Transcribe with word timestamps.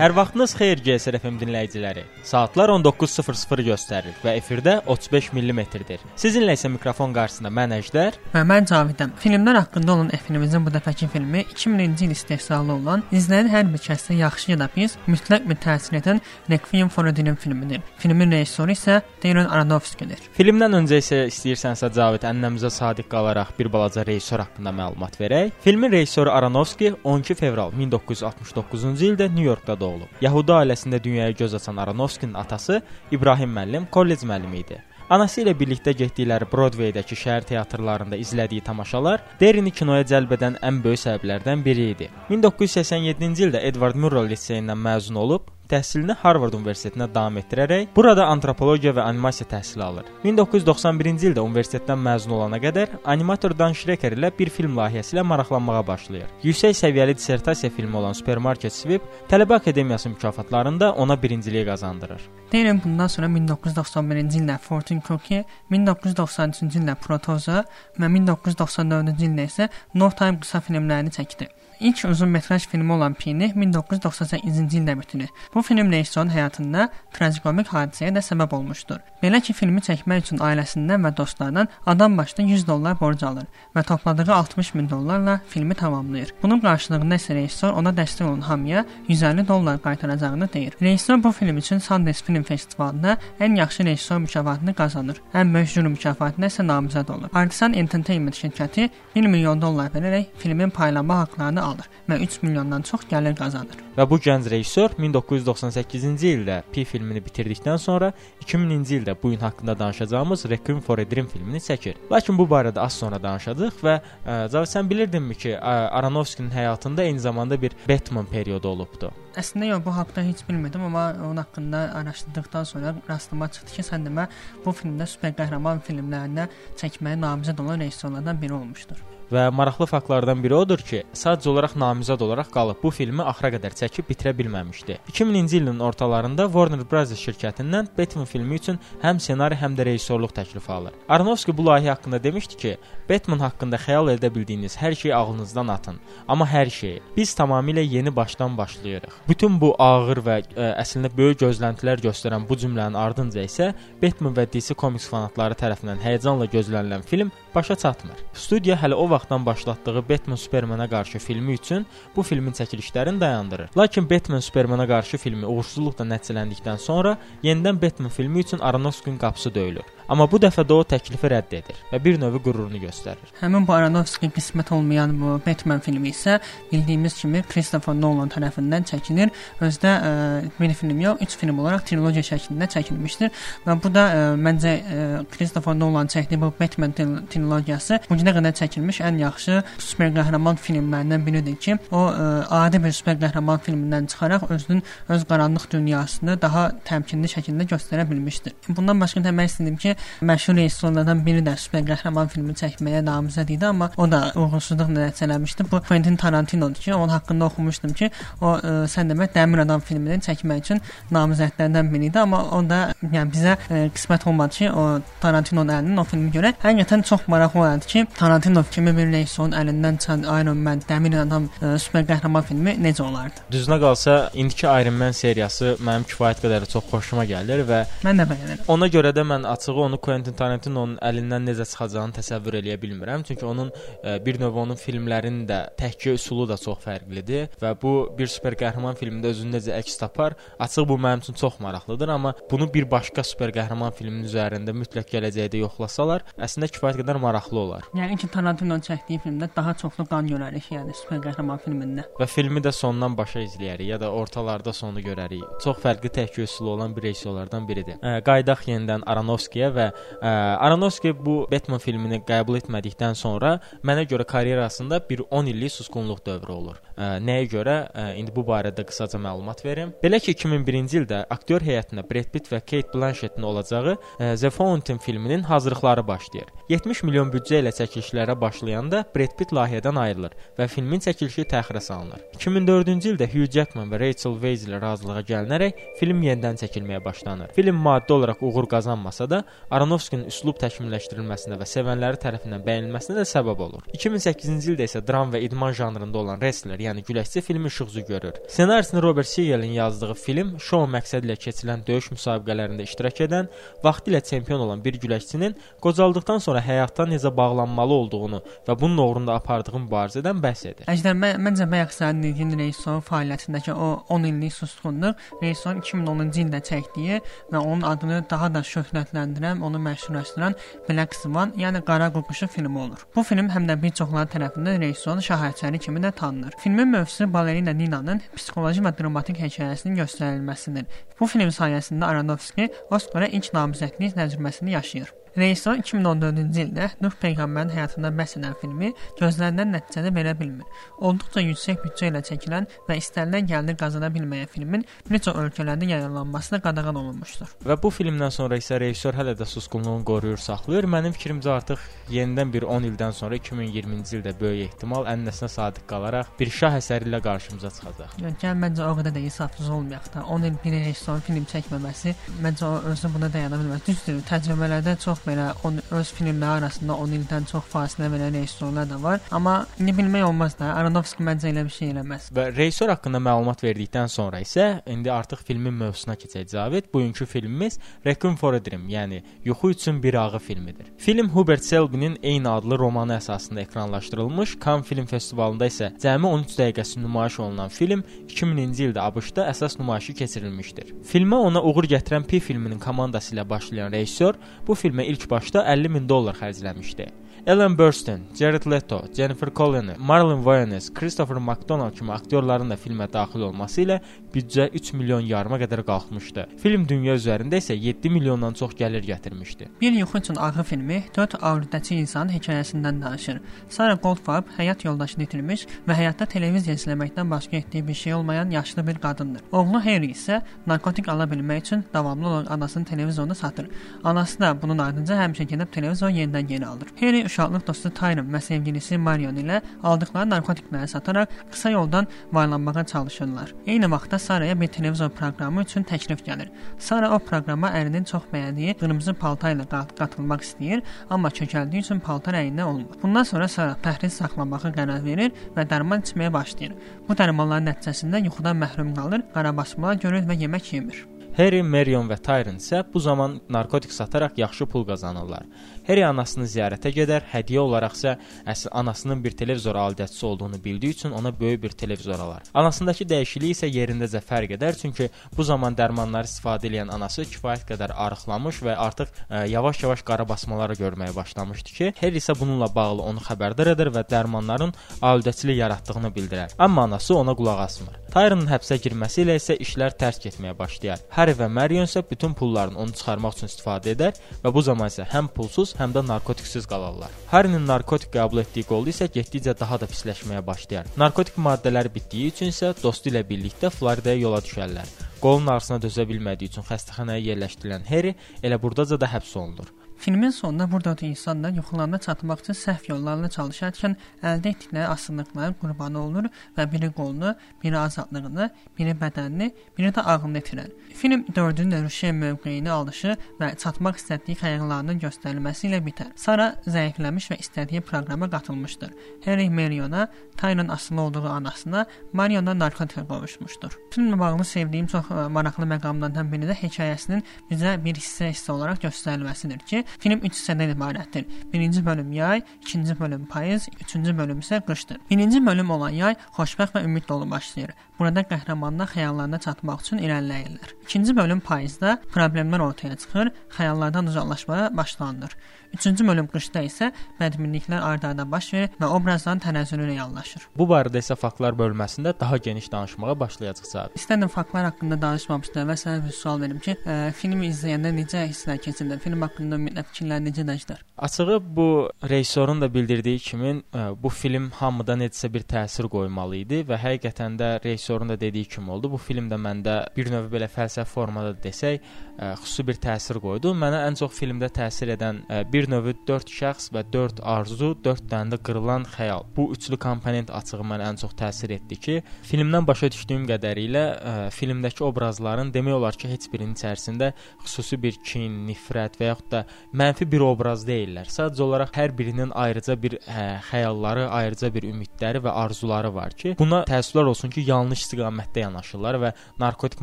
Hər 0.00 0.14
vaxtınız 0.16 0.54
xeyir 0.56 0.80
GSR 0.80 1.18
FM 1.20 1.34
dinləyiciləri. 1.42 2.06
Saatlar 2.24 2.70
19:00 2.72 3.60
göstərir 3.66 4.14
və 4.24 4.32
efirdə 4.38 4.78
35 4.86 5.26
mm-dir. 5.36 6.00
Sizinlə 6.16 6.54
isə 6.56 6.70
mikrofon 6.72 7.12
qarşısında 7.12 7.50
mən 7.52 7.74
Əjdər 7.76 8.16
və 8.32 8.44
mən 8.48 8.64
Cavidəm. 8.70 9.12
Filmlər 9.20 9.58
haqqında 9.58 9.92
olan 9.92 10.08
efrimizin 10.16 10.64
bu 10.64 10.72
dəfəki 10.72 11.08
filmi 11.12 11.42
2000-ci 11.52 12.06
il 12.06 12.14
istehsalı 12.14 12.72
olan 12.78 13.02
izləyən 13.12 13.50
hər 13.52 13.66
bir 13.74 13.82
kəsdə 13.88 14.16
yaxşı 14.22 14.54
ya 14.54 14.58
da 14.62 14.70
pis 14.72 14.94
mütləq 15.04 15.44
bir 15.50 15.60
təsir 15.66 15.98
edən 16.00 16.24
Requiem 16.48 16.88
for 16.88 17.04
a 17.04 17.12
Dream 17.12 17.36
filmidir. 17.36 17.84
Filmin 17.98 18.32
rejissoru 18.32 18.72
isə 18.72 19.02
Darren 19.22 19.52
Aronofsky-dir. 19.52 20.24
Filmdən 20.38 20.78
öncə 20.80 21.02
isə 21.04 21.20
istəyirsənsə 21.28 21.92
Cavid 21.92 22.24
ənənəmizə 22.24 22.72
sadiq 22.72 23.12
qalaraq 23.12 23.52
bir 23.60 23.68
balaca 23.68 24.08
rejissor 24.08 24.46
haqqında 24.46 24.72
məlumat 24.80 25.20
verək. 25.20 25.52
Filmin 25.60 25.92
rejissoru 25.92 26.32
Aronofsky 26.32 26.94
12 27.04 27.40
fevral 27.44 27.76
1969-cu 27.76 28.96
ildə 29.12 29.28
Nyu-Yorkda 29.36 29.76
doğulub 29.76 29.89
olub. 29.96 30.20
Yahudi 30.20 30.54
ailəsində 30.58 31.02
dünyaya 31.04 31.36
göz 31.42 31.54
açan 31.54 31.76
Aronofskinin 31.82 32.34
atası 32.34 32.82
İbrahim 33.10 33.52
müəllim 33.56 33.90
kollec 33.90 34.24
müəllimi 34.24 34.62
idi. 34.64 34.80
Anası 35.10 35.40
ilə 35.42 35.56
birlikdə 35.58 35.90
getdikləri 35.98 36.46
Broadway-dəki 36.52 37.16
şəhər 37.18 37.46
teatrlarında 37.48 38.18
izlədiyi 38.22 38.62
tamaşalar 38.62 39.24
Derini 39.40 39.72
kinoya 39.74 40.04
cəlb 40.06 40.36
edən 40.36 40.58
ən 40.62 40.78
böyük 40.84 41.02
səbəblərdən 41.02 41.64
biri 41.64 41.88
idi. 41.96 42.06
1987-ci 42.28 43.48
ildə 43.48 43.64
Edward 43.72 43.98
Murrow 43.98 44.30
liseyindən 44.30 44.78
məzun 44.78 45.18
olub, 45.18 45.50
təhsilini 45.70 46.16
Harvard 46.22 46.54
Universitetinə 46.58 47.06
davam 47.14 47.38
etdirərək 47.40 47.90
burada 47.96 48.26
antropologiya 48.32 48.92
və 48.96 49.04
animasiya 49.06 49.46
təhsili 49.50 49.84
alır. 49.86 50.08
1991-ci 50.24 51.30
ildə 51.30 51.44
universitetdən 51.44 52.00
məzun 52.04 52.34
olana 52.36 52.58
qədər 52.62 52.98
animator 53.14 53.54
Dan 53.56 53.76
Schrecker 53.78 54.16
ilə 54.16 54.32
bir 54.38 54.50
film 54.50 54.76
layihəsi 54.78 55.16
ilə 55.16 55.24
maraqlanmağa 55.30 55.84
başlayır. 55.86 56.28
Yüksək 56.42 56.76
səviyyəli 56.80 57.16
dissertasiya 57.18 57.72
filmi 57.76 57.96
olan 57.96 58.18
Supermarket 58.18 58.74
Sweep 58.74 59.06
Tələbə 59.30 59.60
Akademiyası 59.60 60.10
mükafatlarında 60.16 60.92
ona 60.92 61.16
birinciliyi 61.22 61.64
qazandırır. 61.66 62.26
Deyirəm 62.52 62.82
bundan 62.84 63.06
sonra 63.06 63.26
1991-ci 63.26 64.42
ildə 64.42 64.58
Fortune 64.58 65.02
Cookie, 65.06 65.44
1993-cü 65.70 66.82
ildə 66.82 66.98
Protoza 66.98 67.64
və 67.98 68.10
1994-cü 68.18 69.30
ildə 69.30 69.46
isə 69.46 69.70
No 69.94 70.10
Time 70.10 70.42
qısa 70.42 70.62
filmlərini 70.66 71.14
çəkdi. 71.14 71.48
İlk 71.80 72.04
uzun 72.04 72.28
metraj 72.28 72.66
filmi 72.68 72.92
olan 72.92 73.14
Pini 73.14 73.46
1998-ci 73.56 74.78
ildə 74.78 74.98
bitirir. 75.00 75.28
Bu 75.54 75.62
film 75.62 75.92
rejissorun 75.92 76.28
həyatında 76.28 76.88
tragikomik 77.12 77.70
hadisəyə 77.72 78.10
də 78.12 78.20
səbəb 78.20 78.52
olmuşdur. 78.54 78.98
Belə 79.22 79.40
ki, 79.40 79.54
filmi 79.56 79.80
çəkmək 79.80 80.26
üçün 80.26 80.42
ailəsindən 80.44 81.06
və 81.06 81.16
dostlarından 81.16 81.68
adam 81.86 82.18
başına 82.18 82.44
100 82.46 82.66
dollar 82.66 83.00
borc 83.00 83.26
alır 83.26 83.46
və 83.76 83.84
topladığı 83.88 84.34
60 84.34 84.74
min 84.74 84.90
dollarla 84.90 85.40
filmi 85.48 85.74
tamamlayır. 85.74 86.34
Bunun 86.42 86.60
qarşılığında 86.60 87.14
isə 87.14 87.34
rejissor 87.34 87.72
ona 87.72 87.94
dəstək 87.96 88.24
olan 88.28 88.40
hamıya 88.40 88.84
150 89.08 89.48
dollar 89.48 89.82
qaytaracağını 89.82 90.52
deyir. 90.52 90.76
Rejissor 90.82 91.22
bu 91.22 91.32
film 91.32 91.56
üçün 91.56 91.78
Sundance 91.78 92.24
Film 92.24 92.42
Festivalında 92.42 93.16
ən 93.40 93.58
yaxşı 93.58 93.84
rejissor 93.84 94.18
mükafatını 94.18 94.74
qazanır. 94.74 95.16
Ən 95.34 95.54
böyük 95.54 95.68
jüri 95.68 95.88
mükafatına 95.88 96.46
isə 96.46 96.66
namizəd 96.66 97.12
olur. 97.12 97.28
Artisan 97.32 97.72
Entertainment 97.72 98.36
şirkəti 98.36 98.90
1 99.16 99.26
milyon 99.26 99.62
dollar 99.62 99.88
verərək 99.96 100.26
filmin 100.38 100.70
paylanma 100.70 101.18
haqqlarını 101.18 101.69
alır 101.70 101.88
və 102.08 102.18
3 102.26 102.42
milyondan 102.42 102.82
çox 102.86 103.06
gəlir 103.10 103.36
qazanır. 103.38 103.78
Və 103.96 104.06
bu 104.10 104.18
gənc 104.22 104.50
rejissor 104.50 104.94
1998-ci 104.98 106.34
ildə 106.36 106.60
Pi 106.72 106.84
filmini 106.84 107.22
bitirdikdən 107.24 107.78
sonra 107.78 108.12
2000-ci 108.44 109.00
ildə 109.00 109.16
bu 109.22 109.30
gün 109.30 109.40
haqqında 109.46 109.78
danışacağımız 109.78 110.44
Requiem 110.50 110.80
for 110.80 110.98
a 110.98 111.06
Dream 111.10 111.26
filmini 111.26 111.62
çəkir. 111.62 111.98
Lakin 112.12 112.38
bu 112.38 112.48
barədə 112.50 112.80
az 112.80 112.98
sonra 112.98 113.22
danışacağıq 113.22 113.82
və 113.84 113.96
Cavid 114.26 114.70
sən 114.74 114.90
bilirdinmi 114.90 115.34
ki, 115.34 115.56
Aronofsky-nin 115.60 116.50
həyatında 116.54 117.02
eyni 117.02 117.20
zamanda 117.20 117.62
bir 117.62 117.76
Batman 117.88 118.26
periodu 118.26 118.68
olubdu? 118.68 119.12
Əslində 119.38 119.68
yox, 119.70 119.84
bu 119.84 119.94
haqqda 119.94 120.24
heç 120.26 120.42
bilmirdim, 120.48 120.82
amma 120.88 121.14
onun 121.26 121.36
haqqında 121.36 121.78
araşdırdıqdan 122.00 122.64
sonra 122.64 122.94
rastıma 123.08 123.48
çıxdı 123.48 123.76
ki, 123.76 123.86
sən 123.92 124.08
demə 124.08 124.26
bu 124.64 124.74
filmdə 124.74 125.06
super 125.06 125.36
qəhrəman 125.38 125.84
filmlərində 125.86 126.48
çəkməyə 126.82 127.20
namizəd 127.22 127.62
olan 127.62 127.86
rejissorlardan 127.86 128.42
biri 128.42 128.54
olmuşdur. 128.58 129.19
Və 129.30 129.44
maraqlı 129.54 129.86
faktlardan 129.86 130.40
biri 130.42 130.56
odur 130.58 130.80
ki, 130.82 131.04
sadəcə 131.14 131.50
olaraq 131.52 131.76
namizəd 131.78 132.22
olaraq 132.26 132.48
qalıb 132.50 132.80
bu 132.82 132.90
filmi 132.90 133.22
axıra 133.22 133.52
qədər 133.54 133.76
çəkib 133.78 134.08
bitirə 134.08 134.32
bilməmişdi. 134.38 134.96
2000-ci 135.12 135.60
ilin 135.60 135.78
ortalarında 135.86 136.48
Warner 136.50 136.82
Bros 136.90 137.12
şirkətindən 137.14 137.92
Batman 137.98 138.26
filmi 138.26 138.58
üçün 138.58 138.80
həm 139.04 139.20
ssenari, 139.22 139.54
həm 139.54 139.76
də 139.78 139.86
rejissorluq 139.86 140.34
təklifi 140.34 140.72
alır. 140.72 140.96
Aronofsky 141.08 141.54
bu 141.56 141.68
layihə 141.68 141.94
haqqında 141.94 142.22
demişdi 142.24 142.56
ki, 142.56 142.72
Batman 143.10 143.44
haqqında 143.46 143.78
xəyal 143.84 144.10
edə 144.16 144.32
bildiyiniz 144.34 144.76
hər 144.82 144.94
şeyi 144.98 145.14
ağlınızdan 145.14 145.68
atın, 145.76 146.00
amma 146.28 146.48
hər 146.50 146.70
şeyi. 146.70 147.02
Biz 147.16 147.34
tamamilə 147.38 147.86
yeni 147.86 148.16
başdan 148.16 148.58
başlayırıq. 148.58 149.14
Bütün 149.28 149.60
bu 149.60 149.74
ağır 149.78 150.24
və 150.26 150.40
ə, 150.42 150.72
əslində 150.82 151.12
böyük 151.16 151.44
gözləntilər 151.44 152.02
göstərən 152.02 152.48
bu 152.48 152.58
cümlənin 152.58 152.98
ardınca 152.98 153.46
isə 153.46 153.72
Batman 154.02 154.34
və 154.34 154.48
DC 154.50 154.74
Comics 154.74 155.06
fanatları 155.10 155.54
tərəfindən 155.62 156.02
həyəcanla 156.02 156.50
gözlənilən 156.50 157.06
film 157.06 157.30
başa 157.54 157.76
çatmır. 157.76 158.16
Studiya 158.34 158.76
hələ 158.76 158.94
o 158.94 159.10
vaxtdan 159.10 159.46
başlatdığı 159.46 160.08
Batman 160.08 160.36
Supermana 160.36 160.88
qarşı 160.90 161.18
filmi 161.18 161.52
üçün 161.52 161.86
bu 162.16 162.22
filmin 162.22 162.52
çəkilişlərini 162.52 163.20
dayandırır. 163.20 163.70
Lakin 163.76 164.10
Batman 164.10 164.40
Supermana 164.40 164.86
qarşı 164.88 165.18
filmi 165.18 165.46
uğursuzluqla 165.46 166.04
nəticələndikdən 166.04 166.78
sonra 166.78 167.16
yenidən 167.42 167.82
Batman 167.82 168.10
filmi 168.10 168.38
üçün 168.38 168.58
Aronofsky-nin 168.58 169.18
qapısı 169.18 169.54
döyülür. 169.54 169.84
Amma 170.10 170.26
bu 170.26 170.40
dəfə 170.42 170.64
də 170.66 170.74
o 170.74 170.82
təklifi 170.82 171.28
rədd 171.30 171.52
edir 171.54 171.76
və 171.92 171.98
bir 172.02 172.16
növ 172.18 172.40
qürurunu 172.42 172.80
göstərir. 172.82 173.28
Həmin 173.38 173.62
bu 173.66 173.76
Aronofsky 173.76 174.26
qismət 174.34 174.72
olmayan 174.74 175.12
bu 175.20 175.36
Batman 175.44 175.78
filmi 175.84 176.10
isə 176.10 176.40
bildiyimiz 176.72 177.14
kimi 177.20 177.44
Christopher 177.52 177.94
Nolan 177.94 178.32
tərəfindən 178.32 178.88
çəkilir. 178.90 179.30
Özdə 179.62 179.92
ə, 179.92 180.10
bir 180.58 180.74
film 180.74 180.98
yox, 181.04 181.22
3 181.22 181.36
film 181.42 181.62
olaraq 181.62 181.86
trilogiya 181.86 182.26
şəklində 182.26 182.66
çəkilmişdir 182.74 183.30
və 183.68 183.76
bu 183.84 183.92
da 183.94 184.06
ə, 184.10 184.24
məncə 184.34 184.72
ə, 184.80 185.06
Christopher 185.36 185.78
Nolan 185.78 186.10
çəkdiyi 186.10 186.42
bu 186.42 186.50
Batman 186.58 186.96
trilogiyası 187.40 188.00
bu 188.10 188.16
günə 188.20 188.34
qədər 188.36 188.54
çəkilmiş 188.60 189.00
ən 189.06 189.18
yaxşı 189.20 189.62
super 189.80 190.12
qəhrəman 190.14 190.58
filmlərindən 190.60 191.24
biridir 191.26 191.56
ki, 191.56 191.76
o 191.90 192.06
ə, 192.10 192.28
adi 192.60 192.80
bir 192.84 192.92
super 192.92 193.16
qəhrəman 193.20 193.60
filmindən 193.64 194.08
çıxaraq 194.12 194.46
özünün 194.50 194.82
öz 195.08 195.24
qaranlıq 195.30 195.66
dünyasını 195.72 196.36
daha 196.42 196.66
təmkinli 196.84 197.30
şəkildə 197.32 197.66
göstərə 197.72 198.06
bilmişdir. 198.10 198.54
Bundan 198.68 199.00
başqa 199.00 199.22
demək 199.24 199.50
istədim 199.50 199.76
ki, 199.80 199.94
məşhur 200.30 200.56
rejissorlardan 200.60 201.24
biri 201.26 201.44
də 201.46 201.56
super 201.60 201.84
qəhrəman 201.88 202.30
filmi 202.32 202.56
çəkməyə 202.60 203.02
namizəd 203.06 203.52
idi, 203.56 203.66
amma 203.66 203.90
o 203.96 204.08
da 204.10 204.22
uğursuzluqla 204.36 205.06
nəticələmişdi. 205.06 205.68
Bu 205.72 205.82
Quentin 205.88 206.16
Tarantino'dur 206.16 206.80
ki, 206.80 206.94
onun 206.94 207.14
haqqında 207.16 207.48
oxumuşdum 207.50 207.94
ki, 207.98 208.10
o 208.40 208.56
ə, 208.56 208.74
sən 208.90 209.12
demə 209.12 209.30
Dəmir 209.34 209.64
Adam 209.64 209.80
filmini 209.80 210.20
çəkmək 210.26 210.64
üçün 210.64 210.82
namizədlərdən 211.12 211.92
biri 211.92 212.10
idi, 212.10 212.18
amma 212.20 212.42
o 212.56 212.62
da 212.68 212.80
yəni 213.02 213.32
bizə 213.32 213.56
ə, 213.56 213.82
qismət 213.94 214.26
olmadı 214.30 214.60
ki, 214.60 214.70
o 214.70 214.86
Tarantino'nun 215.22 215.74
əlindən 215.78 216.02
o 216.02 216.06
filmi 216.08 216.32
görə. 216.34 216.54
Həqiqətən 216.62 217.06
çox 217.06 217.26
maraqlı 217.30 217.60
oldu 217.60 217.86
ki, 217.92 218.04
Tarantino 218.18 218.62
kimi 218.74 218.92
bir 218.96 219.08
rejissorun 219.12 219.54
əlindən 219.60 219.98
çıxan 220.02 220.26
Iron 220.40 220.60
Man, 220.66 220.82
Dəmir 220.88 221.16
Adam 221.22 221.48
ə, 221.60 221.72
super 221.78 222.04
qəhrəman 222.08 222.46
filmi 222.48 222.74
necə 222.82 223.04
olardı? 223.06 223.44
Düzünə 223.52 223.78
qalsa, 223.82 224.16
indiki 224.34 224.66
Iron 224.66 224.98
Man 225.00 225.16
seriyası 225.16 225.76
mənim 225.80 226.06
kifayət 226.10 226.42
qədər 226.44 226.66
çox 226.70 226.88
xoşuma 226.90 227.26
gəlir 227.30 227.64
və 227.68 227.82
mən 228.06 228.22
də 228.22 228.26
bəyənirəm. 228.30 228.64
Ona 228.74 228.90
görə 228.92 229.14
də 229.16 229.24
mən 229.26 229.46
açığı 229.50 229.76
onu 229.86 230.00
Quentin 230.02 230.36
Tarantino'nun 230.38 230.98
əlindən 231.10 231.48
necə 231.50 231.66
çıxacağını 231.70 232.18
təsəvvür 232.20 232.58
eləyə 232.60 232.78
bilmirəm. 232.82 233.24
Çünki 233.28 233.46
onun 233.46 233.70
ə, 233.70 234.16
bir 234.24 234.40
növ 234.42 234.56
onun 234.64 234.80
filmlərinin 234.80 235.46
də 235.48 235.60
təhkir 235.80 236.18
üsulu 236.18 236.48
da 236.50 236.58
çox 236.60 236.82
fərqlidir 236.84 237.50
və 237.62 237.74
bu 237.82 237.94
bir 238.18 238.30
super 238.32 238.56
qəhrəman 238.58 238.98
filmində 238.98 239.30
özünü 239.34 239.56
necə 239.56 239.76
əks 239.78 239.98
tapar, 240.00 240.36
açıq 240.58 240.88
bu 240.88 240.98
mənim 241.00 241.22
üçün 241.24 241.38
çox 241.38 241.60
maraqlıdır, 241.60 242.08
amma 242.16 242.34
bunu 242.50 242.68
bir 242.74 242.88
başqa 242.90 243.24
super 243.26 243.52
qəhrəman 243.54 243.94
filmin 243.96 244.24
üzərində 244.28 244.74
mütləq 244.76 245.10
gələcəkdə 245.12 245.60
yoxlasalar, 245.64 246.24
əslində 246.40 246.70
kifayət 246.72 247.02
qədər 247.02 247.19
maraqlı 247.20 247.58
olar. 247.58 247.86
Yəni 247.96 248.16
ki, 248.20 248.28
Tarantino'nun 248.34 248.82
çəkdiyi 248.86 249.20
filmdə 249.24 249.48
daha 249.56 249.74
çoxlu 249.78 250.06
qan 250.10 250.28
görərik, 250.30 250.70
yəni 250.74 250.94
super 250.96 251.20
qəhrəman 251.24 251.60
filmində. 251.64 252.06
Və 252.20 252.26
filmi 252.30 252.62
də 252.64 252.72
sondan 252.74 253.16
başa 253.18 253.42
izləyərik 253.44 253.92
ya 253.92 254.00
da 254.00 254.10
ortalarda 254.16 254.72
sonu 254.76 255.02
görərik. 255.04 255.44
Çox 255.64 255.80
fərqli 255.82 256.10
təhkir 256.16 256.46
üsulu 256.46 256.74
olan 256.74 256.96
bir 256.96 257.08
rejissorlardan 257.08 257.68
biridir. 257.68 257.98
Ə, 258.00 258.20
qaydaq 258.26 258.66
yenidən 258.68 259.04
Aronofsky-yə 259.10 259.70
və 259.76 259.88
ə, 259.92 260.32
Aronofsky 260.66 261.12
bu 261.16 261.36
Batman 261.52 261.82
filmini 261.82 262.20
qəbul 262.26 262.60
etmədikdən 262.60 263.16
sonra 263.18 263.56
mənə 263.86 264.06
görə 264.10 264.26
karyerasında 264.28 265.00
bir 265.10 265.24
10 265.30 265.52
illik 265.54 265.74
susqunluq 265.76 266.24
dövrü 266.26 266.56
olur. 266.56 266.80
Ə, 266.96 267.12
nəyə 267.24 267.48
görə? 267.54 267.76
Ə, 267.90 268.06
indi 268.20 268.34
bu 268.34 268.44
barədə 268.48 268.84
qısaca 268.88 269.20
məlumat 269.22 269.64
verim. 269.64 269.94
Belə 270.02 270.20
ki, 270.22 270.34
2001-ci 270.36 271.02
ildə 271.02 271.24
aktyor 271.30 271.64
heyətinə 271.66 272.04
Brad 272.08 272.30
Pitt 272.32 272.50
və 272.52 272.62
Kate 272.64 272.92
Blanchett-in 272.94 273.46
olacağı 273.46 273.96
ə, 273.96 274.34
The 274.40 274.50
Fountain 274.50 274.98
filminin 274.98 275.42
hazırlıqları 275.48 276.06
başlayır. 276.08 276.48
70 276.68 277.02
milyon 277.10 277.30
büdcə 277.32 277.58
ilə 277.58 277.72
çəkilişlərə 277.74 278.36
başlayanda 278.38 279.00
Brad 279.14 279.32
Pitt 279.38 279.50
layihədən 279.56 279.98
ayrılır 279.98 280.34
və 280.58 280.66
filmin 280.70 281.02
çəkilişi 281.02 281.42
təxirə 281.50 281.80
salınır. 281.82 282.20
2004-cü 282.38 283.14
ildə 283.14 283.26
Hugh 283.32 283.48
Jackman 283.50 283.90
və 283.90 283.98
Rachel 283.98 284.36
Weisz 284.38 284.66
ilə 284.68 284.78
razılığa 284.82 285.24
gəlinərək 285.26 285.80
film 285.98 286.22
yenidən 286.22 286.60
çəkilməyə 286.60 287.00
başlanır. 287.02 287.50
Film 287.56 287.80
maddi 287.82 288.14
olaraq 288.14 288.44
uğur 288.46 288.68
qazanmasa 288.70 289.26
da, 289.30 289.40
Aronofskinin 289.74 290.28
üslub 290.30 290.60
təkmilləşdirilməsinə 290.62 291.58
və 291.58 291.66
sevənləri 291.66 292.20
tərəfindən 292.22 292.62
bəyənilməsinə 292.68 293.18
də 293.18 293.26
səbəb 293.32 293.64
olur. 293.66 293.90
2008-ci 293.96 294.74
ildə 294.74 294.86
isə 294.86 295.02
dram 295.06 295.34
və 295.34 295.42
idman 295.48 295.74
janrında 295.74 296.22
olan 296.22 296.38
Wrestler, 296.38 296.78
yəni 296.78 297.02
güləşçi 297.08 297.42
filmi 297.42 297.72
işıq 297.72 297.90
üzü 297.90 298.06
görür. 298.12 298.38
Ssenarisini 298.48 299.02
Robert 299.02 299.26
Siegelin 299.26 299.74
yazdığı 299.80 300.14
film 300.14 300.54
şou 300.62 300.86
məqsədi 300.94 301.26
ilə 301.26 301.38
keçirilən 301.42 301.82
döyüş 301.88 302.12
müsabiqələrində 302.14 302.86
iştirak 302.86 303.24
edən, 303.26 303.50
vaxtilə 303.84 304.22
çempion 304.30 304.62
olan 304.68 304.84
bir 304.84 305.00
güləşçinin 305.02 305.56
qocaldıqdan 305.82 306.38
sonra 306.38 306.60
həyatdan 307.00 307.14
necə 307.14 307.30
bağlanmalı 307.36 307.94
olduğunu 307.94 308.40
və 308.66 308.76
bunun 308.80 308.98
uğrunda 308.98 309.34
apardığı 309.34 309.78
mübarizədən 309.86 310.40
bəhs 310.42 310.66
edir. 310.68 310.86
Əjdər, 310.90 311.16
mən, 311.16 311.40
məncə 311.40 311.66
bayaq 311.70 311.92
sənin 311.94 312.22
dediyin 312.22 312.58
rejissor 312.58 313.00
fəaliyyətindəki 313.08 313.72
o 313.72 314.04
10 314.08 314.24
illik 314.30 314.52
susqunluq 314.52 315.14
rejissor 315.42 315.80
2010-cu 315.80 316.44
ildə 316.44 316.60
çəkdiyi 316.68 317.20
və 317.52 317.58
onun 317.58 317.82
adını 317.82 318.22
daha 318.30 318.50
da 318.54 318.60
şöhrətləndirən, 318.60 319.62
onu 319.62 319.80
məşhurlaşdıran 319.86 320.56
Black 320.88 321.14
Swan, 321.14 321.54
yəni 321.56 321.84
Qara 321.84 322.10
Ququşu 322.12 322.48
filmi 322.48 322.78
olur. 322.78 323.06
Bu 323.16 323.22
film 323.22 323.48
həm 323.50 323.68
də 323.70 323.78
bir 323.82 323.94
çoxları 324.00 324.30
tərəfindən 324.34 324.80
rejissorun 324.84 325.24
şaheçəri 325.24 325.78
kimi 325.78 326.00
də 326.00 326.12
tanınır. 326.12 326.54
Filmin 326.58 326.88
mövzusu 326.88 327.32
balerina 327.32 327.72
Ninanın 327.72 328.20
psixoloji 328.36 328.84
və 328.84 328.92
dramatik 328.98 329.40
hekayəsinin 329.40 329.96
göstərilməsidir. 330.02 330.88
Bu 331.20 331.26
film 331.28 331.52
sayəsində 331.54 332.06
Aronofsky 332.12 332.68
Oskara 332.90 333.28
ilk 333.28 333.52
namizədlik 333.54 334.16
təcrübəsini 334.16 334.76
yaşayır. 334.76 335.14
Rejissor 335.38 335.78
2014-cü 335.78 336.62
ildə 336.64 336.86
Nuh 337.04 337.12
peyğəmbərin 337.22 337.70
həyatından 337.70 338.16
bəhs 338.18 338.34
edən 338.40 338.56
filmi 338.58 338.88
gözlənilən 339.20 339.76
nəticəni 339.76 340.10
verə 340.16 340.32
bilmir. 340.34 340.66
Olduqca 340.98 341.44
yüksək 341.44 341.78
büdcə 341.84 342.08
ilə 342.10 342.22
çəkilən 342.26 342.66
və 342.88 342.96
istənilən 342.98 343.46
gəlir 343.46 343.76
qazana 343.78 344.10
bilməyən 344.10 344.50
filmin 344.50 344.82
bir 345.06 345.22
çox 345.22 345.38
ölkələrdə 345.38 345.86
yayınlanması 345.92 346.56
da 346.56 346.60
qadağan 346.64 346.98
olunmuşdur. 346.98 347.52
Və 347.62 347.76
bu 347.82 347.92
filmdən 347.94 348.34
sonra 348.34 348.58
isə 348.58 348.80
rejissor 348.82 349.14
hələ 349.20 349.36
də 349.38 349.46
susqunluğunu 349.46 350.02
qoruyur, 350.08 350.40
saxlayır. 350.42 350.90
Mənim 350.90 351.14
fikrimcə 351.14 351.54
artıq 351.54 351.86
yenidən 352.10 352.50
bir 352.50 352.66
10 352.66 352.90
ildən 352.90 353.14
sonra 353.14 353.38
2020-ci 353.38 354.18
ildə 354.18 354.34
böyük 354.40 354.72
ehtimal 354.72 355.06
ənənəsinə 355.14 355.50
sadiq 355.54 355.86
qalaraq 355.86 356.34
bir 356.40 356.50
şah 356.58 356.80
əsəri 356.80 357.06
ilə 357.06 357.22
qarşımıza 357.22 357.70
çıxacaq. 357.78 358.18
Yəni 358.18 358.56
məncə 358.64 358.82
o 358.88 358.98
qədər 358.98 359.14
də 359.14 359.22
insafsız 359.30 359.70
olmayaq 359.78 360.10
da. 360.16 360.26
10 360.26 360.50
il 360.50 360.58
bir 360.64 360.78
rejissorun 360.80 361.22
film 361.30 361.46
çəkməməsi 361.54 362.16
məncə 362.42 362.66
o 362.66 362.74
özü 362.90 363.14
buna 363.14 363.30
dayana 363.32 363.62
bilməz. 363.62 363.86
Düzdür, 363.86 364.20
təcrübələrdə 364.26 364.98
çox 365.04 365.19
belə 365.26 365.50
on, 365.64 365.78
öz 365.90 366.12
filmləri 366.16 366.60
arasında 366.60 366.96
10 367.04 367.16
ildən 367.18 367.48
çox 367.50 367.66
fasilə 367.72 368.10
verən 368.12 368.34
rejissorlar 368.38 368.88
da 368.90 368.98
var, 369.02 369.20
amma 369.30 369.66
indi 369.80 369.94
bilmək 369.98 370.24
olmaz 370.28 370.58
da. 370.58 370.72
Aronofsky 370.78 371.24
məncə 371.26 371.50
elə 371.52 371.64
bir 371.66 371.74
şey 371.74 371.92
eləməz. 371.94 372.30
Və 372.36 372.48
rejissor 372.56 372.92
haqqında 372.94 373.20
məlumat 373.22 373.64
verdikdən 373.64 374.08
sonra 374.12 374.40
isə 374.44 374.68
indi 374.90 375.12
artıq 375.12 375.44
filmin 375.46 375.74
mövzusuna 375.74 376.16
keçək 376.20 376.48
Cavid. 376.52 376.90
Bugünkü 376.94 377.26
filmimiz 377.26 377.78
Requiem 378.06 378.36
for 378.36 378.54
a 378.54 378.64
Dream, 378.64 378.88
yəni 378.88 379.22
Yuxu 379.44 379.70
üçün 379.70 380.02
bir 380.02 380.14
ağı 380.14 380.38
filmidir. 380.38 380.86
Film 380.98 381.28
Hubert 381.28 381.64
Selby'nin 381.64 382.18
eyni 382.22 382.48
adlı 382.48 382.78
romanı 382.78 383.16
əsasında 383.18 383.60
ekranlaşdırılmış, 383.60 384.56
Cannes 384.64 384.86
Film 384.86 385.06
Festivalında 385.06 385.66
isə 385.66 385.92
cəmi 386.02 386.26
13 386.26 386.56
dəqiqəsi 386.58 387.02
nümayiş 387.02 387.40
olunan 387.40 387.68
film 387.68 388.04
2000-ci 388.28 388.88
ildə 388.90 389.00
ABŞ-da 389.00 389.46
əsas 389.50 389.78
nümayişi 389.80 390.14
keçirilmişdir. 390.14 390.94
Filmə 391.12 391.38
ona 391.48 391.62
uğur 391.62 391.88
gətirən 391.90 392.26
Pi 392.26 392.40
filminin 392.40 392.78
komandası 392.78 393.34
ilə 393.34 393.48
başlayan 393.48 393.92
rejissor 393.92 394.38
bu 394.66 394.74
filmə 394.78 395.06
ilk 395.10 395.30
başda 395.30 395.64
50 395.72 395.88
min 395.96 396.08
dollar 396.08 396.38
xərcləmişdi. 396.38 397.08
Ellen 397.46 397.78
Burstyn, 397.78 398.20
Jared 398.38 398.66
Leto, 398.70 399.04
Jennifer 399.16 399.48
Connelly, 399.54 399.96
Marlon 399.98 400.42
Wayans, 400.44 400.94
Christopher 400.94 401.36
McDonald 401.36 401.94
kimi 401.96 402.12
aktyorların 402.12 402.70
da 402.70 402.76
filmə 402.76 403.06
daxil 403.12 403.46
olması 403.46 403.80
ilə 403.80 403.96
büdcə 404.34 404.66
3 404.76 404.92
milyon 404.92 405.24
yarıma 405.24 405.56
qədər 405.62 405.80
qalxmışdı. 405.88 406.44
Film 406.60 406.84
dünya 406.88 407.14
üzərində 407.16 407.56
isə 407.62 407.72
7 407.74 408.10
milyondan 408.12 408.52
çox 408.60 408.74
gəlir 408.76 409.02
gətirmişdi. 409.06 409.70
Bir 409.80 409.92
yuxu 409.92 410.18
üçün 410.18 410.36
ağı 410.36 410.62
filmi 410.62 411.04
4 411.16 411.38
avropaçı 411.42 411.94
insanın 411.94 412.32
hekayəsindən 412.32 413.00
danışır. 413.02 413.40
Sarah 413.68 414.02
Goldfarb 414.02 414.52
həyat 414.58 414.84
yoldaşını 414.84 415.24
itirmiş 415.24 415.64
və 415.88 415.96
həyatda 415.96 416.28
televiziya 416.28 416.76
izləməkdən 416.76 417.30
başqa 417.30 417.56
etdiyi 417.56 417.88
bir 417.88 417.94
şey 417.94 418.14
olmayan 418.14 418.50
yaşlı 418.50 418.86
bir 418.86 419.00
qadındır. 419.00 419.42
Oğlu 419.52 419.80
Harry 419.84 420.12
isə 420.12 420.42
narkotik 420.66 421.08
ala 421.08 421.24
bilmək 421.24 421.64
üçün 421.64 421.84
davamlı 421.94 422.28
olaraq 422.28 422.52
anasının 422.52 422.84
televizorunu 422.84 423.34
satır. 423.34 423.68
Anası 424.04 424.40
da 424.40 424.62
bunun 424.62 424.78
ardınca 424.78 425.16
həmişə 425.24 425.48
gedib 425.48 425.72
televizoru 425.72 426.10
yenidən 426.10 426.46
geri 426.46 426.66
alır. 426.66 426.88
Harry 427.00 427.29
uşaqlıq 427.30 427.66
dostu 427.66 427.90
Tyron 427.94 428.28
və 428.34 428.40
sevgilisi 428.42 428.98
Marion 428.98 429.38
ilə 429.38 429.60
aldıqları 429.86 430.28
narkotikləri 430.30 430.88
sataraq 430.90 431.32
qısa 431.52 431.70
yoldan 431.70 432.08
varlanmağa 432.32 432.84
çalışırlar. 432.84 433.54
Eyni 433.66 433.90
vaxtda 433.90 434.18
Saraya 434.18 434.60
bir 434.60 434.66
televizor 434.66 435.10
proqramı 435.10 435.62
üçün 435.62 435.82
təklif 435.82 436.24
gəlir. 436.26 436.50
Sara 436.78 437.12
o 437.14 437.18
proqrama 437.18 437.70
ərinin 437.78 438.04
çox 438.04 438.26
bəyəndiyi 438.32 438.74
qırmızı 438.80 439.14
paltar 439.14 439.54
ilə 439.54 439.68
qatılmaq 439.70 440.42
istəyir, 440.46 440.82
amma 441.10 441.30
kökəldiyi 441.30 441.84
üçün 441.86 442.00
paltar 442.00 442.34
əynində 442.42 442.66
olmur. 442.66 442.98
Bundan 443.02 443.28
sonra 443.30 443.48
Sara 443.48 443.76
pəhriz 443.84 444.18
saxlamağa 444.20 444.74
qərar 444.76 445.04
verir 445.04 445.30
və 445.56 445.68
dərman 445.70 446.04
içməyə 446.06 446.32
başlayır. 446.34 446.74
Bu 447.08 447.16
dərmanların 447.16 447.70
nəticəsində 447.70 448.24
yuxudan 448.26 448.58
məhrum 448.64 448.94
qalır, 448.98 449.26
qarabasmalar 449.34 450.02
görür 450.02 450.26
və 450.26 450.40
yemək 450.44 450.74
yemir. 450.74 451.06
Harry, 451.40 451.62
Marion 451.64 452.04
və 452.04 452.18
Tyron 452.20 452.58
isə 452.60 452.82
bu 452.92 453.00
zaman 453.00 453.38
narkotik 453.48 453.94
sataraq 453.96 454.36
yaxşı 454.36 454.66
pul 454.68 454.82
qazanırlar. 454.84 455.46
Harry 455.86 456.02
anasını 456.04 456.44
ziyarətə 456.44 456.90
gedər, 456.92 457.22
hədiyyə 457.32 457.62
olaraq 457.62 457.94
isə 457.96 458.10
əsl 458.52 458.68
anasının 458.76 459.22
bir 459.24 459.32
televizor 459.38 459.78
alətçisi 459.80 460.26
olduğunu 460.26 460.58
bildiyi 460.64 460.92
üçün 460.92 461.14
ona 461.16 461.32
böyük 461.40 461.62
bir 461.62 461.70
televizor 461.70 462.20
alar. 462.20 462.42
Anasındakı 462.54 463.06
dəyişiklik 463.08 463.54
isə 463.54 463.70
yerindəcə 463.72 464.20
fərq 464.20 464.52
edər, 464.58 464.76
çünki 464.82 465.08
bu 465.36 465.46
zaman 465.48 465.78
dərmanları 465.78 466.28
istifadə 466.28 466.68
edən 466.68 466.92
anası 466.92 467.24
kifayət 467.32 467.64
qədər 467.72 467.96
arıqlamış 467.96 468.60
və 468.66 468.76
artıq 468.76 469.16
yavaş-yavaş 469.54 470.04
qara 470.04 470.28
basmaları 470.28 470.76
görməyə 470.82 471.16
başlamışdı 471.16 471.76
ki, 471.78 471.90
Harry 472.02 472.20
isə 472.20 472.36
bununla 472.36 472.68
bağlı 472.74 473.08
onu 473.14 473.24
xəbərdar 473.30 473.72
edir 473.72 473.94
və 473.96 474.04
dərmanların 474.12 474.76
alətçilik 475.00 475.56
yaratdığını 475.62 476.12
bildirir. 476.14 476.52
Amma 476.58 476.84
anası 476.84 477.16
ona 477.16 477.32
qulaq 477.34 477.64
asmır. 477.64 477.96
Tyronun 478.12 478.48
həbsə 478.50 478.76
girməsi 478.82 479.24
ilə 479.24 479.40
isə 479.40 479.54
işlər 479.62 479.94
tərs 479.96 480.18
getməyə 480.20 480.56
başlayır. 480.58 481.04
Harry 481.14 481.29
və 481.38 481.48
Marion 481.52 481.88
isə 481.88 482.02
bütün 482.10 482.34
pullarını 482.38 482.78
onu 482.82 482.94
çıxarmaq 482.98 483.36
üçün 483.36 483.50
istifadə 483.50 483.94
edər 483.94 484.18
və 484.44 484.52
bu 484.54 484.62
zaman 484.66 484.92
isə 484.92 485.06
həm 485.12 485.28
pulsuz, 485.34 485.74
həm 485.78 485.94
də 485.96 486.04
narkotiksiz 486.08 486.68
qalarlar. 486.70 487.12
Harry'nin 487.32 487.66
narkotik 487.68 488.12
qəbul 488.14 488.42
etdiyi 488.44 488.68
qolu 488.68 488.92
isə 488.92 489.10
getdikcə 489.16 489.56
daha 489.60 489.80
da 489.80 489.90
pisləşməyə 489.90 490.44
başlayır. 490.46 490.92
Narkotik 491.00 491.40
maddələr 491.48 491.90
bitdiyi 491.94 492.30
üçün 492.34 492.54
isə 492.54 492.74
dostu 492.82 493.12
ilə 493.12 493.24
birlikdə 493.32 493.72
Floridaya 493.74 494.20
yola 494.20 494.42
düşərlər. 494.44 494.96
Qolun 495.20 495.52
ağrısına 495.52 495.82
dözə 495.84 496.06
bilmədiyi 496.08 496.52
üçün 496.54 496.64
xəstəxanaya 496.70 497.20
yerləşdirilən 497.30 497.84
Harry 497.90 498.16
elə 498.42 498.60
burdaca 498.62 498.96
da 499.00 499.10
həbs 499.10 499.36
olunur. 499.36 499.68
Filmin 500.00 500.30
sonunda 500.30 500.72
buradakı 500.72 501.06
insanlar 501.06 501.50
yuxularına 501.50 501.98
çatmaq 501.98 502.40
üçün 502.40 502.56
səhv 502.56 502.86
yollarla 502.88 503.28
çalışarkən 503.28 503.96
əldə 504.24 504.54
etdikləri 504.54 504.86
asılılıqların 504.88 505.56
qurbanı 505.60 505.98
olur 506.00 506.28
və 506.56 506.64
biri 506.72 506.88
qolunu, 506.92 507.34
biri 507.62 507.76
azadlığını, 507.78 508.46
biri 508.78 508.94
bədənini, 509.02 509.50
biri 509.78 509.90
də 509.92 510.00
ağlını 510.00 510.38
itirir. 510.38 510.70
Film 510.94 511.24
dördüncü 511.36 511.82
Rüşen 511.82 512.14
mövqeyini 512.14 512.70
alışı 512.70 513.16
və 513.40 513.50
çatmaq 513.56 514.00
istədiyi 514.00 514.38
xəyallarının 514.40 515.02
göstərilməsi 515.04 515.68
ilə 515.68 515.82
bitər. 515.84 516.14
Sara 516.16 516.54
zəifləmiş 516.64 517.28
və 517.34 517.38
istədiyi 517.44 517.84
proqrama 517.84 518.30
qatılmışdır. 518.30 518.96
Harry 519.24 519.50
Mariona, 519.50 520.08
Tyron 520.36 520.68
asılı 520.68 521.00
olduğu 521.00 521.28
anasına, 521.28 521.86
Mariona 522.12 522.58
narkotika 522.58 523.04
qovuşmuşdur. 523.06 523.76
Filmlə 523.92 524.18
bağlı 524.18 524.44
sevdiyim 524.44 524.86
çox 524.86 525.12
maraqlı 525.28 525.68
məqamlardan 525.76 526.32
biri 526.32 526.48
də 526.48 526.56
hekayəsinin 526.64 527.22
bizə 527.52 527.76
bir 527.84 528.00
hissə-hissə 528.00 528.52
olaraq 528.52 528.80
göstərilməsidir 528.88 529.58
ki, 529.66 529.84
Film 529.98 530.20
3 530.22 530.32
hissədən 530.32 530.74
ibarətdir. 530.76 531.26
Birinci 531.52 531.84
bölüm 531.86 532.12
yay, 532.12 532.42
ikinci 532.62 533.00
bölüm 533.00 533.26
payız, 533.26 533.68
üçüncü 533.80 534.18
bölüm 534.18 534.40
isə 534.40 534.60
qışdır. 534.66 535.00
Birinci 535.10 535.46
bölüm 535.46 535.70
olan 535.70 535.90
yay 535.90 536.16
xoşbəxt 536.36 536.76
və 536.76 536.84
ümid 536.84 537.08
dolu 537.08 537.30
başlayır. 537.30 537.70
Burada 538.00 538.22
qəhrəmanlar 538.24 538.88
xəyallarına 538.94 539.38
çatmaq 539.44 539.82
üçün 539.84 539.98
irəliləyirlər. 540.00 540.70
İkinci 540.86 541.12
bölüm 541.16 541.40
payızda 541.44 541.98
problemlər 542.14 542.62
ortaya 542.64 542.96
çıxır, 542.96 543.28
xəyallardan 543.58 544.08
uzaqlaşmağa 544.08 544.70
başlanılır. 544.76 545.36
Üçüncü 545.74 546.06
bölüm 546.06 546.26
qışda 546.26 546.64
isə 546.66 546.88
bədminliklər 547.20 547.82
ard-arda 547.86 548.24
baş 548.30 548.48
verir 548.54 548.72
və 548.80 548.88
obrazların 548.90 549.42
tənəzzülü 549.44 549.84
reallaşır. 549.92 550.48
Bu 550.58 550.66
barədə 550.66 550.98
isə 550.98 551.14
faktlar 551.14 551.54
bölməsində 551.54 552.14
daha 552.20 552.40
geniş 552.42 552.72
danışmağa 552.72 553.14
başlayacağıq. 553.20 553.94
İstədim 554.00 554.32
faktlar 554.32 554.64
haqqında 554.70 554.98
danışmamışdım 555.02 555.70
və 555.70 555.76
sənə 555.78 556.00
bir 556.06 556.16
sual 556.16 556.40
verim 556.40 556.58
ki, 556.58 556.74
ə, 556.82 557.12
filmi 557.14 557.52
izləyəndə 557.52 557.92
necə 557.94 558.24
hisslər 558.26 558.58
keçirdin? 558.64 558.98
Film 559.04 559.22
haqqında 559.22 559.60
ümumiyyətlə 559.60 559.84
fikirlərin 559.92 560.26
necə 560.26 560.46
dəyişdilər? 560.48 560.82
Açığı 560.98 561.38
bu 561.56 561.68
rejissorun 562.08 562.60
da 562.60 562.72
bildirdiyi 562.74 563.18
kimi 563.18 563.54
ə, 563.60 563.86
bu 564.02 564.08
film 564.08 564.50
hamıda 564.58 564.98
necəsə 565.04 565.30
bir 565.32 565.46
təsir 565.54 565.86
qoymalı 565.92 566.42
idi 566.42 566.64
və 566.66 566.80
həqiqətən 566.82 567.38
də 567.38 567.52
rejissor 567.64 567.89
rejissorun 567.90 568.08
da 568.08 568.20
dediyi 568.20 568.44
kimi 568.44 568.70
oldu. 568.70 568.90
Bu 568.92 568.98
film 568.98 569.28
də 569.30 569.36
məndə 569.36 569.74
bir 569.96 570.10
növ 570.10 570.30
belə 570.32 570.48
fəlsəfi 570.48 570.90
formada 570.90 571.34
desək, 571.42 571.80
ə, 572.18 572.34
xüsusi 572.40 572.66
bir 572.66 572.78
təsir 572.78 573.18
qoydu. 573.20 573.52
Mənə 573.54 573.86
ən 573.88 573.96
çox 573.98 574.14
filmdə 574.18 574.50
təsir 574.50 574.94
edən 574.94 575.24
ə, 575.28 575.42
bir 575.50 575.68
növ 575.70 575.90
4 576.06 576.30
şəxs 576.30 576.70
və 576.74 576.84
4 576.92 577.22
arzu, 577.24 577.74
4 577.84 578.06
dənə 578.10 578.36
də 578.36 578.38
qırılan 578.46 578.86
xəyal. 578.94 579.26
Bu 579.36 579.50
üçlü 579.54 579.78
komponent 579.80 580.30
açığı 580.30 580.62
mənə 580.62 580.90
ən 580.90 581.00
çox 581.00 581.14
təsir 581.18 581.54
etdi 581.56 581.76
ki, 581.76 581.96
filmdən 582.30 582.66
başa 582.66 582.90
düşdüyüm 582.92 583.26
qədərilə 583.30 583.84
ə, 583.84 584.14
filmdəki 584.34 584.84
obrazların 584.86 585.52
demək 585.54 585.78
olar 585.78 585.98
ki, 585.98 586.10
heç 586.12 586.28
birinin 586.32 586.54
içərisində 586.54 587.12
xüsusi 587.44 587.80
bir 587.80 587.98
kin, 588.04 588.44
nifrət 588.46 589.00
və 589.00 589.10
yaxud 589.10 589.30
da 589.32 589.44
mənfi 589.74 590.06
bir 590.10 590.24
obraz 590.26 590.66
deyillər. 590.68 591.10
Sadəcə 591.10 591.46
olaraq 591.46 591.74
hər 591.76 591.96
birinin 591.96 592.34
ayrıca 592.34 592.76
bir 592.80 592.98
hə, 593.06 593.26
xəyalları, 593.50 594.06
ayrıca 594.20 594.52
bir 594.54 594.68
ümidləri 594.70 595.22
və 595.24 595.34
arzuları 595.44 595.92
var 595.94 596.14
ki, 596.16 596.34
buna 596.38 596.62
təəssüflər 596.68 597.10
olsun 597.10 597.32
ki, 597.32 597.44
yanlış 597.48 597.79
istiqamətdə 597.80 598.44
yanaşırlar 598.44 598.98
və 599.02 599.12
narkotik 599.40 599.82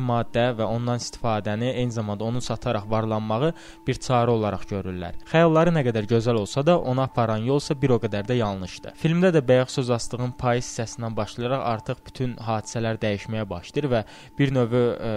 maddə 0.00 0.48
və 0.58 0.66
ondan 0.68 1.00
istifadəni, 1.02 1.72
eyni 1.80 1.94
zamanda 1.94 2.24
onu 2.24 2.40
sataraq 2.44 2.88
varlanmağı 2.90 3.52
bir 3.86 4.00
çarə 4.04 4.34
olaraq 4.34 4.66
görürlər. 4.70 5.18
Xəyalları 5.30 5.74
nə 5.74 5.84
qədər 5.86 6.08
gözəl 6.10 6.40
olsa 6.42 6.64
da, 6.66 6.78
ona 6.78 7.08
aparan 7.08 7.44
yol 7.46 7.62
isə 7.62 7.76
bir 7.80 7.96
o 7.96 8.00
qədər 8.02 8.26
də 8.28 8.38
yanlışdır. 8.38 8.96
Filmdə 9.00 9.32
də 9.34 9.42
bayaq 9.48 9.72
söz 9.72 9.90
açdığım 9.98 10.34
payız 10.40 10.68
hissəsindən 10.68 11.16
başlayaraq 11.16 11.64
artıq 11.72 12.02
bütün 12.06 12.36
hadisələr 12.48 13.00
dəyişməyə 13.02 13.46
başlayır 13.48 13.90
və 13.92 14.02
bir 14.38 14.54
növ 14.54 14.76
ə, 14.78 15.12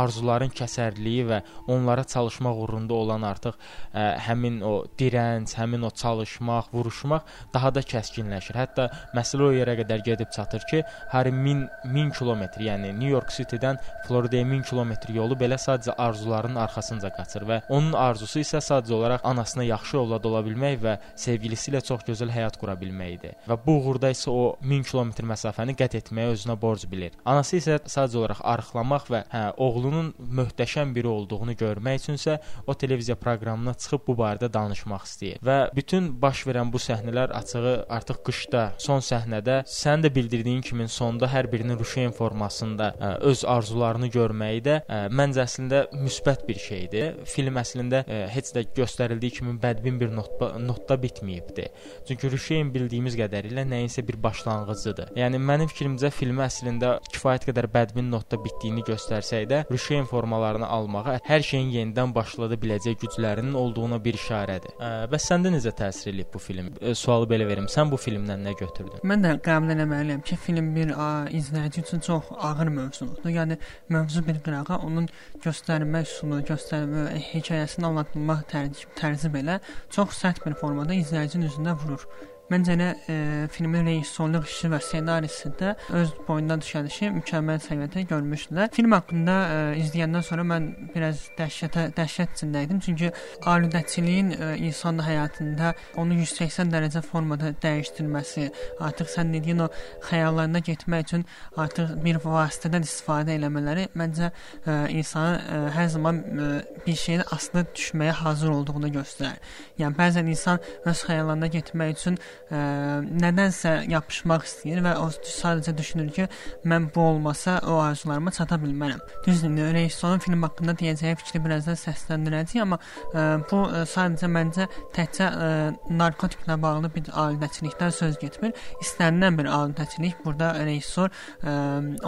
arzuların 0.00 0.52
kəsərliyi 0.54 1.26
və 1.28 1.40
onlara 1.70 2.04
çalışmaq 2.04 2.62
uğrunda 2.64 2.94
olan 2.94 3.26
artıq 3.28 3.56
ə, 3.56 4.06
həmin 4.28 4.60
o 4.66 4.74
dirənc, 5.00 5.54
həmin 5.58 5.86
o 5.88 5.90
çalışmaq, 5.90 6.72
vuruşmaq 6.74 7.32
daha 7.54 7.72
da 7.74 7.84
kəskinləşir. 7.92 8.58
Hətta 8.58 8.88
məsələ 9.16 9.48
o 9.48 9.52
yerə 9.56 9.76
qədər 9.82 10.04
gedib 10.06 10.32
çatır 10.34 10.66
ki, 10.70 10.82
hər 11.12 11.30
1000 11.32 11.64
1000 11.94 12.14
kilometr, 12.18 12.64
yəni 12.68 12.92
New 12.96 13.10
York 13.10 13.32
City-dən 13.34 13.78
Floridaya 14.06 14.44
1000 14.48 14.64
kilometr 14.68 15.12
yolu 15.14 15.36
belə 15.38 15.58
sadəcə 15.60 15.94
arzularının 15.98 16.60
arxasınca 16.64 17.10
qaçır 17.16 17.46
və 17.48 17.60
onun 17.68 17.94
arzusu 17.98 18.42
isə 18.42 18.60
sadəcə 18.64 18.94
olaraq 18.98 19.24
anasına 19.28 19.66
yaxşı 19.68 19.98
övlad 20.02 20.28
ola 20.30 20.42
bilmək 20.46 20.78
və 20.84 20.96
sevgilisi 21.16 21.72
ilə 21.72 21.82
çox 21.84 22.04
gözəl 22.08 22.32
həyat 22.34 22.58
qura 22.60 22.76
bilmək 22.80 23.14
idi. 23.16 23.32
Və 23.48 23.58
bu 23.64 23.78
uğurda 23.80 24.10
isə 24.14 24.32
o 24.32 24.44
1000 24.62 24.86
kilometr 24.90 25.26
məsafəni 25.28 25.76
qət 25.78 25.98
etməyə 26.02 26.34
özünə 26.34 26.58
borc 26.60 26.86
bilir. 26.90 27.16
Anası 27.28 27.58
isə 27.60 27.78
sadəcə 27.84 28.20
olaraq 28.22 28.42
arıqlamaq 28.52 29.08
və 29.12 29.22
hə, 29.32 29.44
oğlunun 29.56 30.12
möhtəşəm 30.40 30.94
biri 30.96 31.10
olduğunu 31.10 31.56
görmək 31.58 32.02
üçünsə 32.02 32.38
o 32.66 32.74
televiziya 32.74 33.16
proqramına 33.20 33.74
çıxıb 33.82 34.06
bu 34.08 34.16
barədə 34.22 34.50
danışmaq 34.52 35.06
istəyir. 35.08 35.42
Və 35.44 35.58
bütün 35.76 36.10
baş 36.22 36.44
verən 36.48 36.72
bu 36.72 36.80
səhnələr 36.82 37.32
açığı 37.38 37.74
artıq 37.98 38.22
qışda, 38.28 38.64
son 38.82 39.04
səhnədə 39.04 39.62
sən 39.68 40.04
də 40.04 40.12
bildirdiyin 40.14 40.62
kimi 40.64 40.88
sonda 40.88 41.28
hər 41.30 41.50
birinin 41.52 41.78
rüşeyn 42.08 42.12
formasında 42.16 42.94
ə, 42.98 43.10
öz 43.20 43.44
arzularını 43.44 44.08
görməyi 44.12 44.62
də 44.64 44.76
ə, 44.88 45.08
məncə 45.10 45.44
əslində 45.44 45.86
müsbət 45.92 46.46
bir 46.46 46.58
şeydir. 46.58 47.24
Film 47.26 47.56
əslində 47.58 48.04
ə, 48.06 48.28
heç 48.32 48.52
də 48.54 48.64
göstərildiyi 48.76 49.38
kimi 49.38 49.58
bədbin 49.60 49.98
bir 50.00 50.10
notda 50.10 50.58
notda 50.58 50.96
bitməyibdi. 50.96 51.68
Çünki 52.08 52.30
rüşeyn 52.30 52.72
bildiyimiz 52.72 53.16
qədərilə 53.16 53.64
nəyinsə 53.68 54.06
bir 54.06 54.18
başlanğıcıdır. 54.22 55.12
Yəni 55.16 55.38
mənim 55.38 55.68
fikrimcə 55.68 56.10
filmi 56.10 56.42
əslində 56.44 56.98
kifayət 57.12 57.48
qədər 57.50 57.68
bədbin 57.72 58.10
notda 58.10 58.38
bitdiyini 58.42 58.84
göstərsək 58.88 59.48
də, 59.48 59.62
rüşeyn 59.70 60.08
formalarını 60.08 60.66
almağa 60.66 61.18
hər 61.24 61.44
şeyin 61.44 61.72
yenidən 61.74 62.14
başlada 62.14 62.56
biləcək 62.58 62.98
güclərinin 63.04 63.54
olduğuna 63.54 64.00
bir 64.04 64.18
işarədir. 64.18 64.76
Ə, 64.78 64.92
bəs 65.12 65.28
səndə 65.30 65.52
necə 65.54 65.74
təsir 65.76 66.12
eləyib 66.12 66.32
bu 66.34 66.42
film? 66.42 66.72
Ə, 66.80 66.94
sualı 66.98 67.28
belə 67.30 67.48
verim. 67.48 67.68
Sən 67.70 67.90
bu 67.92 68.00
filmdən 68.00 68.44
nə 68.46 68.54
götürdün? 68.58 69.02
Mən 69.08 69.24
də 69.24 69.34
qəbul 69.44 69.74
etməliyəm 69.74 70.24
ki, 70.26 70.38
film 70.48 70.72
bir 70.76 70.94
a, 70.96 71.08
izləyici 71.34 71.82
üçün 71.88 72.00
çox 72.00 72.30
ağır 72.38 72.68
mövzudur. 72.78 73.30
Yəni 73.32 73.58
mövzu 73.88 74.24
bir 74.26 74.40
qırağa 74.44 74.80
onun 74.86 75.08
göstərmə 75.44 76.04
üsulu, 76.06 76.40
göstərmə 76.52 77.08
hekayəsini 77.32 77.88
anlatılmaq 77.88 78.44
tərzi, 78.52 78.88
tərzi 79.00 79.32
belə 79.32 79.60
çox 79.94 80.20
sərt 80.22 80.44
bir 80.46 80.58
formada 80.62 80.94
izləyicinin 80.94 81.48
üzünə 81.48 81.76
vurur. 81.82 82.04
Məncə 82.48 82.78
nə 82.80 82.84
e, 83.12 83.14
filmin 83.52 83.84
rejissorluq 83.84 84.46
işi 84.48 84.70
və 84.72 84.78
ssenarisi 84.80 85.50
də 85.60 85.74
öz 85.98 86.12
boyundan 86.24 86.62
düşən 86.64 86.86
işi 86.88 87.10
mükəmməl 87.12 87.58
səviyyədə 87.60 88.06
görmüşdülər. 88.08 88.70
Film 88.72 88.94
haqqında 88.96 89.34
e, 89.52 89.58
izləyəndən 89.82 90.24
sonra 90.24 90.46
mən 90.48 90.68
biraz 90.94 91.26
dəhşətə 91.36 91.90
dəhşət 91.98 92.32
içində 92.38 92.62
idim. 92.64 92.80
Çünki 92.86 93.10
aludəçiliyin 93.52 94.30
e, 94.32 94.48
insan 94.64 95.02
həyatında 95.04 95.74
onu 96.00 96.16
180 96.22 96.72
dərəcə 96.72 97.02
formada 97.04 97.50
dəyişdirməsi, 97.66 98.48
artıq 98.88 99.12
sən 99.12 99.36
dediyin 99.36 99.60
o 99.66 99.68
xəyallarına 100.08 100.64
getmək 100.70 101.04
üçün 101.04 101.26
artıq 101.60 101.92
bir 102.06 102.22
vasitədən 102.24 102.88
istifadə 102.88 103.36
eləmələri 103.36 103.90
məncə 103.92 104.32
e, 104.32 104.78
insanı 104.96 105.36
e, 105.36 105.60
hər 105.76 105.92
zaman 105.98 106.24
e, 106.24 106.48
bir 106.86 106.96
şeyin 107.04 107.26
aslı 107.28 107.66
düşməyə 107.74 108.16
hazır 108.24 108.56
olduğunu 108.56 108.94
göstərir. 108.96 109.36
Yəni 109.84 110.00
bəzən 110.00 110.32
insan 110.32 110.64
öz 110.88 111.06
xəyallarına 111.12 111.52
getmək 111.58 111.96
üçün 111.98 112.20
ə, 112.50 112.60
nədənsə 113.04 113.74
yapışmaq 113.90 114.46
istəyir 114.48 114.82
və 114.84 114.94
o 115.02 115.08
sadəcə 115.12 115.74
düşünür 115.78 116.10
ki, 116.14 116.28
mən 116.68 116.88
bu 116.94 117.04
olmasa 117.12 117.58
o 117.66 117.78
arzularıma 117.82 118.32
çata 118.34 118.58
bilmərəm. 118.62 119.02
Düzdür, 119.26 119.72
rejissorun 119.74 120.22
film 120.24 120.42
haqqında 120.46 120.74
deyəcəyi 120.80 121.18
fikri 121.22 121.42
biraz 121.44 121.68
da 121.68 121.76
səsləndirəcək, 121.78 122.62
amma 122.64 122.78
ə, 123.12 123.26
bu 123.50 123.62
ə, 123.66 123.84
sadəcə 123.88 124.30
məncə 124.32 124.68
təkcə 124.96 125.28
ə, 125.28 125.50
narkotiklə 125.90 126.58
bağlı 126.62 126.92
bir 126.94 127.12
aludəçilikdən 127.12 127.94
söz 127.94 128.18
getmir. 128.22 128.54
İstənilən 128.84 129.38
bir 129.38 129.50
aludəçilik 129.52 130.22
burada 130.24 130.54
rejissor 130.64 131.12
ə, 131.42 131.56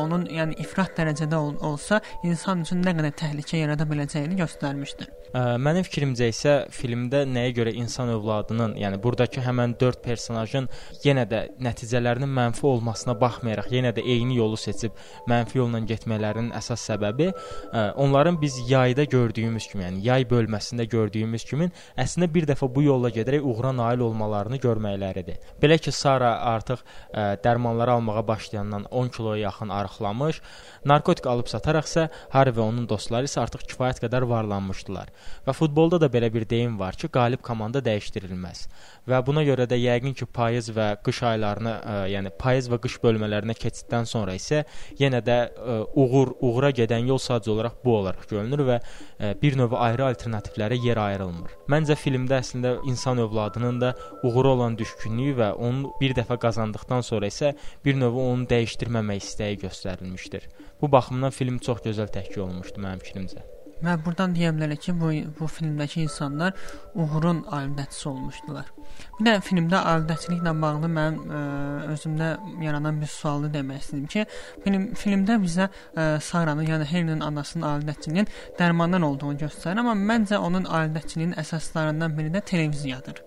onun 0.00 0.26
yəni 0.30 0.58
ifrat 0.64 0.96
dərəcədə 0.99 1.38
ol 1.38 1.56
olsa, 1.72 2.00
insan 2.26 2.64
üçün 2.64 2.84
nə 2.84 2.94
qədər 2.99 3.16
təhlükə 3.20 3.62
yarada 3.62 3.87
biləcəyini 3.88 4.38
göstərmişdir. 4.40 5.10
Ə, 5.30 5.42
mənim 5.62 5.84
fikrimcə 5.87 6.30
isə 6.32 6.54
filmdə 6.75 7.22
nəyə 7.28 7.54
görə 7.60 7.75
insan 7.78 8.10
övladının, 8.16 8.75
yəni 8.80 8.99
burdakı 9.02 9.44
həmən 9.44 9.76
4 9.80 10.02
personajın 10.21 10.69
yenə 11.05 11.25
də 11.29 11.41
nəticələrinin 11.65 12.31
mənfi 12.37 12.67
olmasına 12.69 13.15
baxmayaraq, 13.21 13.71
yenə 13.73 13.93
də 13.97 14.05
eyni 14.05 14.37
yolu 14.37 14.59
seçib 14.61 14.97
mənfi 15.31 15.59
yolla 15.59 15.81
getmələrinin 15.89 16.53
əsas 16.57 16.85
səbəbi 16.91 17.31
ə, 17.31 17.85
onların 18.00 18.37
biz 18.41 18.59
yayda 18.69 19.05
gördüyümüz 19.05 19.69
kimi, 19.71 19.87
yəni 19.87 20.05
yay 20.05 20.27
bölməsində 20.29 20.85
gördüyümüz 20.91 21.47
kimi 21.49 21.71
əslində 21.97 22.29
bir 22.35 22.49
dəfə 22.50 22.69
bu 22.75 22.85
yolla 22.85 23.11
gedərək 23.15 23.47
uğura 23.47 23.73
nail 23.73 24.05
olmalarını 24.11 24.61
görməkləridir. 24.61 25.41
Belə 25.62 25.79
ki, 25.81 25.93
Sara 25.93 26.35
artıq 26.53 26.83
ə, 26.83 27.37
dərmanları 27.45 27.97
almağa 27.97 28.27
başlayandan 28.29 28.87
10 28.91 29.09
kiloya 29.17 29.49
yaxın 29.49 29.73
arıqlamış, 29.73 30.43
narkotik 30.84 31.26
alıb 31.26 31.49
sataraqsa 31.50 32.08
Harry 32.30 32.52
və 32.56 32.62
onun 32.64 32.87
dostları 32.88 33.28
isə 33.28 33.40
artıq 33.42 33.66
kifayət 33.70 34.00
qədər 34.04 34.26
varlanmışdılar. 34.30 35.10
Və 35.46 35.54
futbolda 35.56 36.00
da 36.00 36.08
belə 36.12 36.30
bir 36.32 36.46
deyim 36.49 36.78
var 36.78 36.96
ki, 36.99 37.10
qalib 37.12 37.42
komanda 37.44 37.82
dəyişdirilməz. 37.84 38.66
Və 39.08 39.20
buna 39.26 39.42
görə 39.46 39.66
də 39.68 39.78
yəqin 39.80 40.14
ki, 40.16 40.26
payız 40.26 40.70
və 40.76 40.88
qış 41.04 41.22
aylarını, 41.30 41.75
ə, 41.75 41.96
yəni 42.14 42.32
payız 42.38 42.70
və 42.72 42.80
qış 42.84 42.99
bölmələrinə 43.04 43.56
keçiddən 43.58 44.08
sonra 44.08 44.37
isə 44.38 44.62
yenə 45.00 45.22
də 45.25 45.38
ə, 45.50 45.78
uğur, 45.99 46.34
uğura 46.40 46.70
gedən 46.76 47.08
yol 47.08 47.20
sadəcə 47.22 47.54
olaraq 47.54 47.80
bu 47.84 47.96
olaraq 47.99 48.28
görünür 48.30 48.64
və 48.68 48.78
ə, 48.80 49.32
bir 49.42 49.58
növ 49.58 49.75
ayrı 49.76 50.06
alternativlərə 50.10 50.78
yer 50.84 51.00
ayrılmır. 51.00 51.56
Məncə 51.72 51.96
filmdə 51.99 52.40
əslində 52.40 52.76
insan 52.88 53.20
övladının 53.25 53.80
da 53.80 53.94
uğura 54.22 54.54
olan 54.56 54.78
düşkünlüyü 54.78 55.37
və 55.40 55.52
onu 55.56 55.94
bir 56.00 56.14
dəfə 56.18 56.38
qazandıqdan 56.40 57.04
sonra 57.06 57.30
isə 57.30 57.54
bir 57.84 57.99
növ 58.00 58.16
onu 58.20 58.49
dəyişdirməmək 58.50 59.25
istəyi 59.25 59.60
göstərilmişdir. 59.64 60.49
Bu 60.82 60.92
baxımdan 60.92 61.30
film 61.30 61.58
çox 61.58 61.82
gözəl 61.87 62.12
təhkik 62.12 62.40
olunmuşdu 62.40 62.80
mənim 62.80 63.02
fikrimcə. 63.04 63.42
Və 63.80 63.94
burdan 64.04 64.34
deyə 64.37 64.50
bilərik 64.52 64.82
ki, 64.84 64.92
bu 65.00 65.10
bu 65.38 65.46
filmdəki 65.49 66.02
insanlar 66.04 66.52
uğurun 66.94 67.38
aludəçisi 67.56 68.08
olmuşdular. 68.10 68.66
Bir 69.18 69.25
də 69.25 69.34
filmdə 69.46 69.80
aludəçiliklə 69.92 70.52
bağlı 70.62 70.90
mənim 70.96 71.32
ə, 71.38 71.40
özümdə 71.94 72.28
yaranan 72.64 73.00
bir 73.00 73.08
sualı 73.08 73.49
demək 73.54 73.80
istəyirəm 73.84 74.10
ki, 74.14 74.26
film 74.66 74.87
filmdə 75.02 75.38
bizə 75.40 75.70
ə, 75.70 76.06
Saranın, 76.28 76.66
yəni 76.68 76.88
Helinin 76.92 77.25
anasının 77.25 77.68
aludəçiliyinin 77.70 78.28
dərmandan 78.60 79.06
olduğunu 79.08 79.40
göstərir, 79.46 79.80
amma 79.80 79.96
məncə 80.12 80.37
onun 80.37 80.68
aludəçiliyinin 80.68 81.38
əsaslarından 81.40 82.18
biri 82.20 82.37
də 82.37 82.44
televiziyadır. 82.52 83.25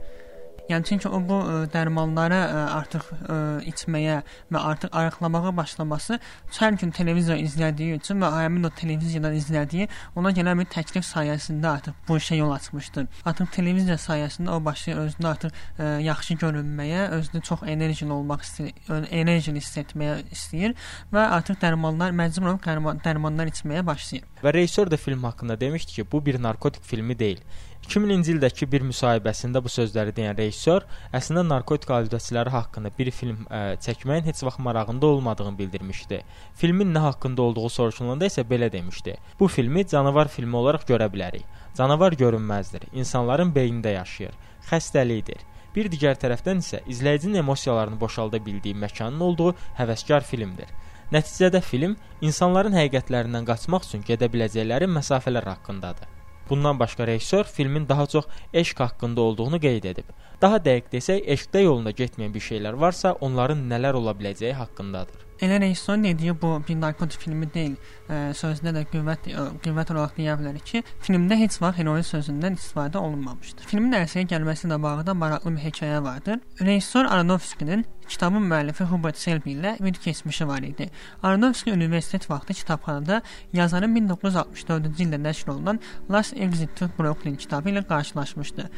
Yəni 0.70 0.86
çünki 0.88 1.10
o 1.12 1.20
bu 1.28 1.38
ə, 1.44 1.56
dərmanları 1.74 2.38
ə, 2.40 2.60
artıq 2.78 3.08
ə, 3.12 3.38
içməyə 3.68 4.22
və 4.54 4.60
artıq 4.72 4.94
arıqlamağa 4.96 5.52
başlaması 5.58 6.20
hər 6.56 6.78
gün 6.80 6.94
televiziya 6.96 7.36
izlədiyi 7.42 7.98
üçün 7.98 8.24
və 8.24 8.30
həmin 8.32 8.70
o 8.70 8.72
televiziyadan 8.72 9.36
izlədiyi 9.36 9.90
ona 10.16 10.32
gələn 10.32 10.62
bir 10.62 10.70
təklif 10.72 11.04
sayəsində 11.04 11.68
artıq 11.68 11.98
bu 12.08 12.16
işə 12.22 12.38
yol 12.40 12.54
açmışdı. 12.56 13.04
Artıq 13.28 13.52
televiziya 13.58 13.98
sayəsində 14.00 14.56
o 14.56 14.62
başlayır 14.64 15.02
özünü 15.04 15.30
artıq 15.34 15.52
ə, 15.52 15.90
yaxşı 16.08 16.40
görünməyə, 16.46 17.10
özünü 17.20 17.44
çox 17.50 17.68
enerjili 17.68 18.16
olmaq 18.16 18.48
istəyir, 18.48 19.10
enerjili 19.12 19.60
hiss 19.60 19.82
etməyə 19.84 20.22
istəyir 20.32 20.78
və 21.12 21.28
artıq 21.42 21.60
dərmanlar 21.60 22.16
məcbur 22.16 22.54
olub 22.54 22.64
dərman, 22.64 23.04
dərmanlar 23.04 23.52
içməyə 23.52 23.84
başlayır. 23.92 24.32
Və 24.44 24.56
rejissor 24.56 24.92
da 24.92 24.98
film 24.98 25.28
haqqında 25.28 25.60
demişdi 25.60 26.00
ki, 26.00 26.08
bu 26.12 26.26
bir 26.26 26.40
narkotik 26.42 26.84
filmi 26.88 27.20
deyil. 27.20 27.44
2000-ci 27.84 28.32
ildəki 28.32 28.68
bir 28.72 28.84
müsahibəsində 28.88 29.60
bu 29.64 29.70
sözləri 29.72 30.14
deyən 30.16 30.38
rejissor 30.38 30.86
əslində 31.18 31.44
narkotik 31.50 31.90
aludəçiləri 31.92 32.54
haqqında 32.54 32.92
bir 32.98 33.10
film 33.12 33.42
ə, 33.50 33.76
çəkməyin 33.84 34.24
heç 34.30 34.44
vaxt 34.48 34.64
marağında 34.64 35.10
olmadığını 35.16 35.58
bildirmişdi. 35.60 36.22
Filmin 36.62 36.94
nə 36.96 37.04
haqqında 37.08 37.42
olduğu 37.42 37.70
soruşulanda 37.70 38.30
isə 38.32 38.46
belə 38.48 38.72
demişdi: 38.72 39.18
"Bu 39.40 39.48
filmi 39.48 39.86
canavar 39.88 40.32
filmi 40.32 40.56
olaraq 40.56 40.88
görə 40.94 41.10
bilərik. 41.12 41.44
Canavar 41.78 42.16
görünməzdir, 42.24 42.88
insanların 42.94 43.52
beynində 43.52 43.94
yaşayır, 44.00 44.34
xəstəlikdir." 44.72 45.44
Bir 45.76 45.92
digər 45.92 46.16
tərəfdən 46.24 46.64
isə 46.64 46.82
izləyicinin 46.88 47.44
emosiyalarını 47.44 48.00
boşalda 48.00 48.46
bildiyi 48.46 48.76
məkanın 48.76 49.20
olduğu 49.28 49.56
həvəskar 49.82 50.24
filmdir. 50.24 50.72
Nəticədə 51.12 51.62
film 51.62 51.98
insanların 52.22 52.80
həqiqətlərindən 52.80 53.46
qaçmaq 53.46 53.90
üçün 53.90 54.06
gedə 54.08 54.32
biləcəkləri 54.34 54.88
məsafələr 55.00 55.50
haqqındadır. 55.56 56.13
Bundan 56.50 56.80
başqa 56.80 57.08
rejissor 57.08 57.44
filmin 57.44 57.90
daha 57.90 58.06
çox 58.06 58.26
eşq 58.54 58.80
haqqında 58.80 59.22
olduğunu 59.22 59.60
qeyd 59.60 59.84
edib. 59.84 60.10
Daha 60.42 60.58
dəqiq 60.60 60.90
desək, 60.92 61.22
eşqdə 61.36 61.62
yolunda 61.64 61.92
getməyən 61.96 62.34
bir 62.34 62.44
şeylər 62.44 62.80
varsa, 62.80 63.14
onların 63.14 63.62
nələr 63.70 63.96
ola 63.96 64.12
biləcəyi 64.12 64.54
haqqındadır. 64.58 65.22
Elə 65.44 65.60
rejissorun 65.62 66.04
dediyi 66.04 66.34
bu 66.42 66.50
bir 66.68 66.76
narkotik 66.80 67.20
filmi 67.20 67.48
deyil. 67.54 67.74
Ə, 68.08 68.20
sözdə 68.38 68.74
də 68.76 68.84
qüvvət 68.92 69.30
qüvvət 69.64 69.94
olaraq 69.96 70.18
deyə 70.20 70.36
bilərik 70.40 70.68
ki, 70.68 70.84
filmdə 71.04 71.40
heç 71.40 71.58
vaxt 71.64 71.80
heroin 71.80 72.06
sözündən 72.08 72.60
istifadə 72.60 73.00
olunmamışdır. 73.00 73.68
Filmin 73.72 73.96
ərsəyə 73.98 74.28
gəlməsi 74.36 74.68
ilə 74.68 74.82
bağlı 74.84 75.16
maraqlı 75.16 75.56
bir 75.56 75.66
hekayə 75.66 76.04
vardır. 76.04 76.40
Rejissor 76.62 77.06
Aronofskinin 77.12 77.86
Kitabın 78.14 78.44
müəllifi 78.46 78.86
Hubert 78.86 79.18
Selby 79.18 79.56
ilə 79.56 79.72
bir 79.84 79.94
keçmişi 79.94 80.48
var 80.48 80.62
idi. 80.62 80.86
Aronofsky 81.24 81.74
universitet 81.74 82.30
vaxtı 82.30 82.54
kitabxanada 82.54 83.22
yazarın 83.54 83.96
1964-cü 83.96 85.02
ildə 85.06 85.18
nəşr 85.24 85.50
olunan 85.50 85.80
Last 86.12 86.38
Exit 86.38 86.76
to 86.78 86.88
Brooklyn 87.00 87.36
kitabı 87.36 87.70
ilə 87.70 87.82
qarşılaşmışdı. 87.88 88.70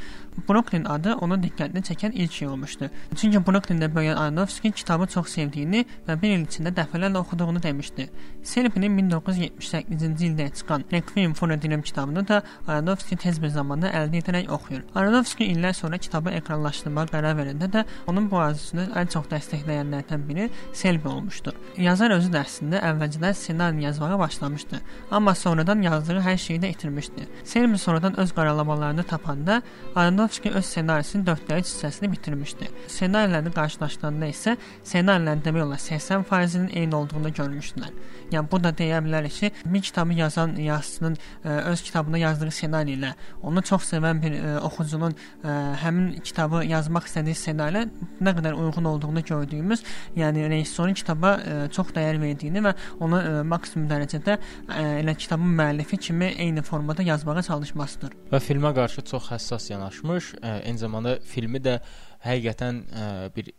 Brooklyn 0.50 0.86
adı 0.86 1.16
onun 1.16 1.44
diqqətini 1.44 1.84
çəkən 1.90 2.14
ilk 2.14 2.32
şey 2.32 2.48
olmuşdu. 2.48 2.90
Çünki 3.16 3.38
Brooklyndə 3.38 3.90
böyüyən 3.96 4.16
Aronofsky 4.16 4.72
kitabı 4.72 5.08
çox 5.08 5.28
sevdiyini 5.36 5.84
və 6.08 6.16
bir 6.22 6.38
il 6.38 6.48
içində 6.48 6.72
dəfələrlə 6.80 7.18
oxuduğunu 7.18 7.64
demişdi. 7.64 8.08
Selby'nin 8.44 8.98
1978-ci 9.02 10.30
ildə 10.30 10.48
çıxan 10.54 10.88
Requiem 10.92 11.34
for 11.34 11.50
a 11.50 11.62
Dream 11.62 11.82
kitabını 11.82 12.28
da 12.28 12.42
Aronofsky 12.68 13.18
tez 13.18 13.42
bir 13.42 13.52
zamanda 13.52 13.92
əldə 13.92 14.24
edərək 14.24 14.50
oxuyur. 14.50 14.88
Aronofsky 14.96 15.52
illər 15.52 15.74
sonra 15.74 15.98
kitabı 15.98 16.32
ekranlaşdırmağa 16.40 17.08
qərar 17.12 17.36
verəndə 17.44 17.72
də 17.78 17.86
onun 18.08 18.32
bu 18.32 18.40
arzusunu 18.40 18.88
ən 18.96 19.12
çox 19.12 19.25
dəstəkləyənlərdən 19.32 20.28
biri 20.30 20.50
Selby 20.74 21.08
olmuşdu. 21.08 21.54
Yazar 21.78 22.16
özü 22.16 22.32
də 22.34 22.42
əslində 22.46 22.82
əvvəlcədən 22.92 23.36
ssenari 23.36 23.84
yazmağa 23.84 24.20
başlamışdı, 24.20 24.82
amma 25.12 25.36
sonradan 25.36 25.82
yazdığı 25.82 26.20
hər 26.26 26.38
şeyi 26.38 26.60
də 26.64 26.72
itirmişdi. 26.76 27.28
Selby 27.44 27.76
sonradan 27.76 28.20
öz 28.20 28.32
qaralamalarını 28.32 29.04
tapanda 29.04 29.62
Aronofsky 29.96 30.54
öz 30.54 30.66
ssenarisinin 30.66 31.26
4-də 31.26 31.60
3 31.60 31.66
hissəsini 31.66 32.12
bitirmişdi. 32.12 32.70
Ssenarilərini 32.88 33.54
qarşılaşdıranda 33.56 34.30
isə 34.32 34.58
ssenarilərin 34.84 35.44
demək 35.46 35.64
olar 35.68 35.82
80%-nin 35.82 36.70
eyni 36.74 36.96
olduğunu 36.96 37.30
görmüşdülər. 37.30 37.94
Yəni 38.32 38.52
bu 38.52 38.60
da 38.64 38.72
deyə 38.76 39.00
bilərik 39.06 39.40
ki, 39.40 39.52
bir 39.66 39.82
kitabı 39.82 40.14
yazan 40.14 40.56
yazıçının 40.56 41.16
ə, 41.46 41.62
öz 41.72 41.82
kitabında 41.82 42.18
yazdığı 42.18 42.52
ssenari 42.52 42.96
ilə 42.98 43.14
onu 43.44 43.62
çox 43.62 43.86
sevən 43.94 44.22
bir 44.22 44.38
ə, 44.40 44.56
oxucunun 44.66 45.14
ə, 45.44 45.56
həmin 45.84 46.20
kitabı 46.24 46.64
yazmaq 46.66 47.08
istədiyi 47.10 47.36
ssenari 47.38 47.86
nə 48.22 48.34
qədər 48.38 48.58
uyğun 48.58 48.90
olduğunu 48.92 49.15
gördüyümüz, 49.22 49.84
yəni 50.18 50.48
rejissorun 50.50 50.94
kitaba 50.98 51.36
ə, 51.38 51.58
çox 51.76 51.94
dəyər 51.96 52.20
verdiyini 52.22 52.64
və 52.66 52.74
onu 53.00 53.20
ə, 53.20 53.44
maksimum 53.48 53.90
dərəcədə 53.92 54.38
ə, 54.38 54.86
elə 55.02 55.16
kitabın 55.20 55.56
müəllifi 55.60 56.00
kimi 56.08 56.32
eyni 56.38 56.64
formada 56.66 57.06
yazmağa 57.06 57.46
çalışmasıdır. 57.50 58.16
Və 58.32 58.42
filmə 58.44 58.74
qarşı 58.76 59.06
çox 59.12 59.30
həssas 59.34 59.70
yanaşmış, 59.72 60.34
ə, 60.42 60.58
eyni 60.66 60.82
zamanda 60.82 61.20
filmi 61.24 61.62
də 61.64 61.80
həqiqətən 62.26 62.82
ə, 62.90 63.12
bir 63.36 63.54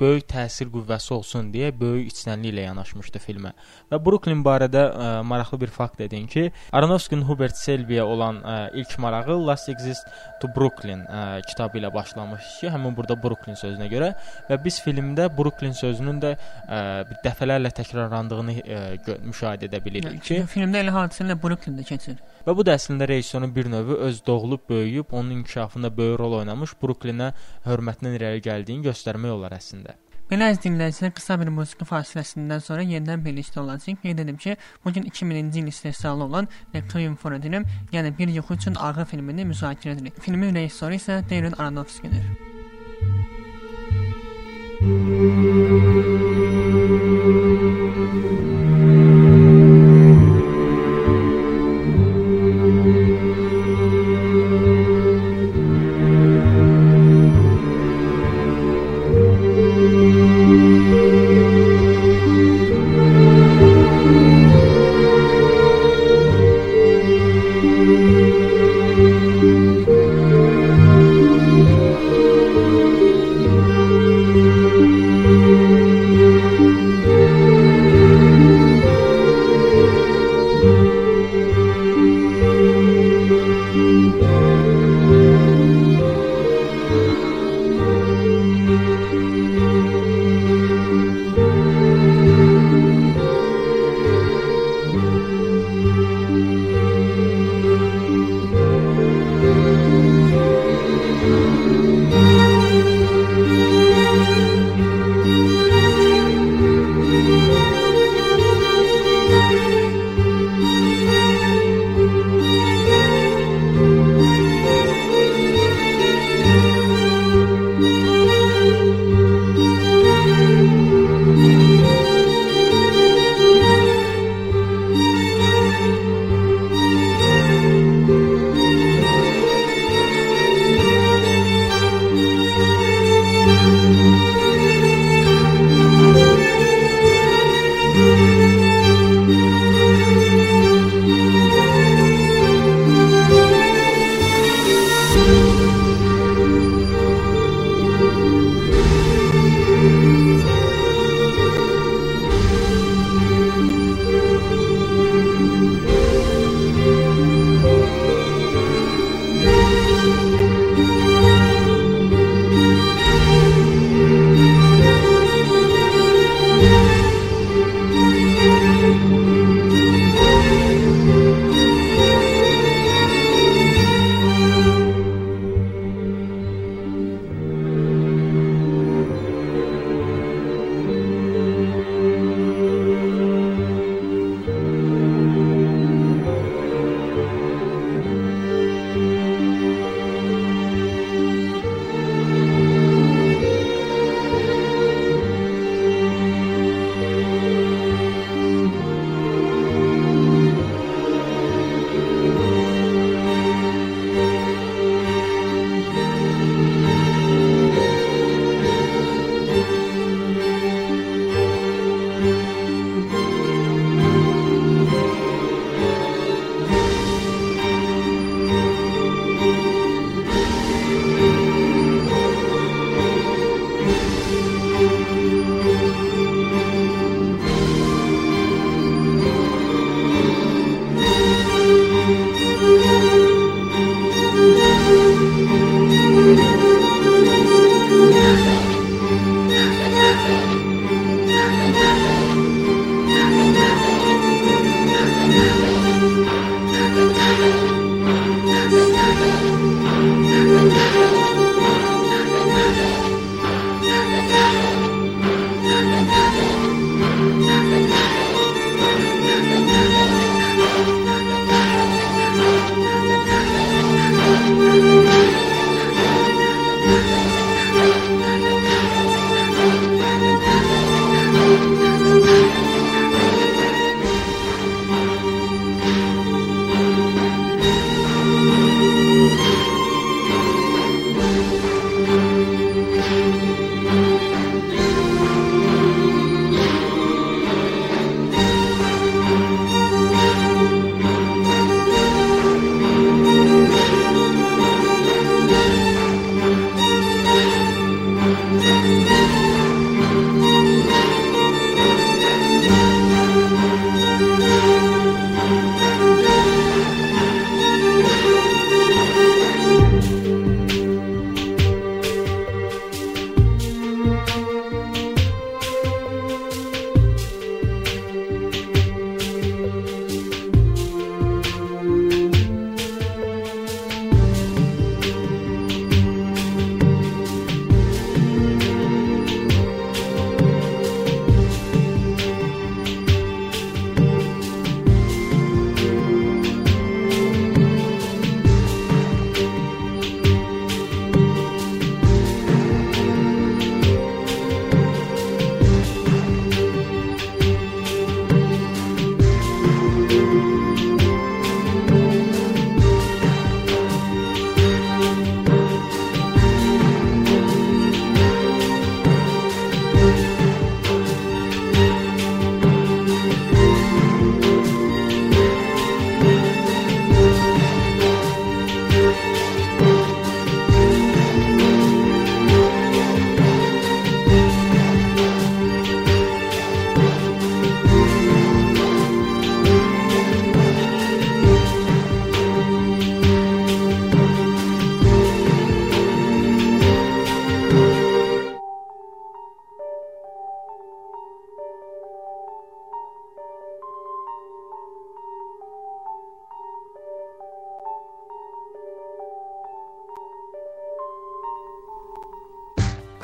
böyük 0.00 0.26
təsir 0.28 0.68
qüvvəsi 0.72 1.12
olsun 1.16 1.48
deyə 1.54 1.70
böyük 1.80 2.10
içtenliklə 2.12 2.66
yanaşmışdı 2.66 3.20
filmə. 3.22 3.52
Və 3.92 4.00
Brooklyn 4.04 4.42
barədə 4.44 4.82
ə, 4.90 5.08
maraqlı 5.26 5.60
bir 5.64 5.72
fakt 5.72 5.98
dedin 6.02 6.26
ki, 6.30 6.50
Aronofsky-nin 6.76 7.24
Hubert 7.28 7.56
Selby-yə 7.56 8.04
olan 8.04 8.42
ə, 8.42 8.56
ilk 8.82 8.96
marağı 9.02 9.38
Last 9.46 9.70
Exist 9.72 10.08
to 10.42 10.50
Brooklyn 10.56 11.06
ə, 11.08 11.24
kitabı 11.48 11.80
ilə 11.80 11.92
başlamış 11.94 12.52
ki, 12.60 12.70
həmin 12.74 12.96
burada 12.96 13.16
Brooklyn 13.22 13.58
sözünə 13.58 13.88
görə 13.92 14.12
və 14.50 14.60
biz 14.64 14.80
filmdə 14.84 15.30
Brooklyn 15.36 15.76
sözünün 15.76 16.22
də 16.24 16.34
ə, 16.36 16.80
bir 17.08 17.22
dəfələrlə 17.24 17.72
təkrarlandığını 17.80 18.58
ə, 18.62 18.82
müşahidə 19.24 19.70
edə 19.70 19.82
bilirik 19.84 20.20
ki, 20.22 20.42
filmdə 20.50 20.84
elə 20.84 20.94
hadisələr 20.96 21.40
Brooklyn-də 21.40 21.86
keçir. 21.88 22.20
Və 22.46 22.54
bu 22.54 22.62
da 22.62 22.76
əslində 22.78 23.08
rejissorun 23.10 23.50
bir 23.54 23.66
növ 23.66 23.88
öz 24.06 24.20
doğulub 24.26 24.68
böyüyüb, 24.70 25.06
onun 25.10 25.30
inkişafında 25.30 25.96
böyük 25.96 26.18
rol 26.20 26.32
oynamış 26.40 26.76
Brooklynə 26.82 27.32
hörmətindən 27.66 28.14
irəli 28.20 28.42
gəldiyini 28.44 28.86
göstərmək 28.86 29.32
olar 29.34 29.56
əslində. 29.56 29.96
Belə 30.30 30.48
əziz 30.50 30.62
dinləyicilər, 30.64 31.12
qısa 31.14 31.36
bir 31.38 31.50
musiqi 31.54 31.86
fasiləsindən 31.86 32.62
sonra 32.62 32.82
yenidən 32.86 33.22
birlikdə 33.22 33.60
olacağıq. 33.62 33.98
Qeyd 34.02 34.18
edim 34.22 34.38
ki, 34.42 34.56
bu 34.84 34.92
gün 34.92 35.02
2000-ci 35.10 35.58
il 35.60 35.66
istehsalı 35.74 36.24
olan 36.24 36.48
Requiem 36.74 37.16
for 37.16 37.32
a 37.32 37.42
Dream, 37.42 37.64
yəni 37.92 38.18
Bir 38.18 38.28
yuxu 38.38 38.54
üçün 38.54 38.74
ağı 38.74 39.04
filmini 39.04 39.42
müzakirə 39.46 39.94
edirik. 39.98 40.20
Filmin 40.20 40.54
rejissoru 40.54 40.94
isə 40.94 41.22
Darren 41.30 41.52
Aronofsky-dir. 41.58 42.46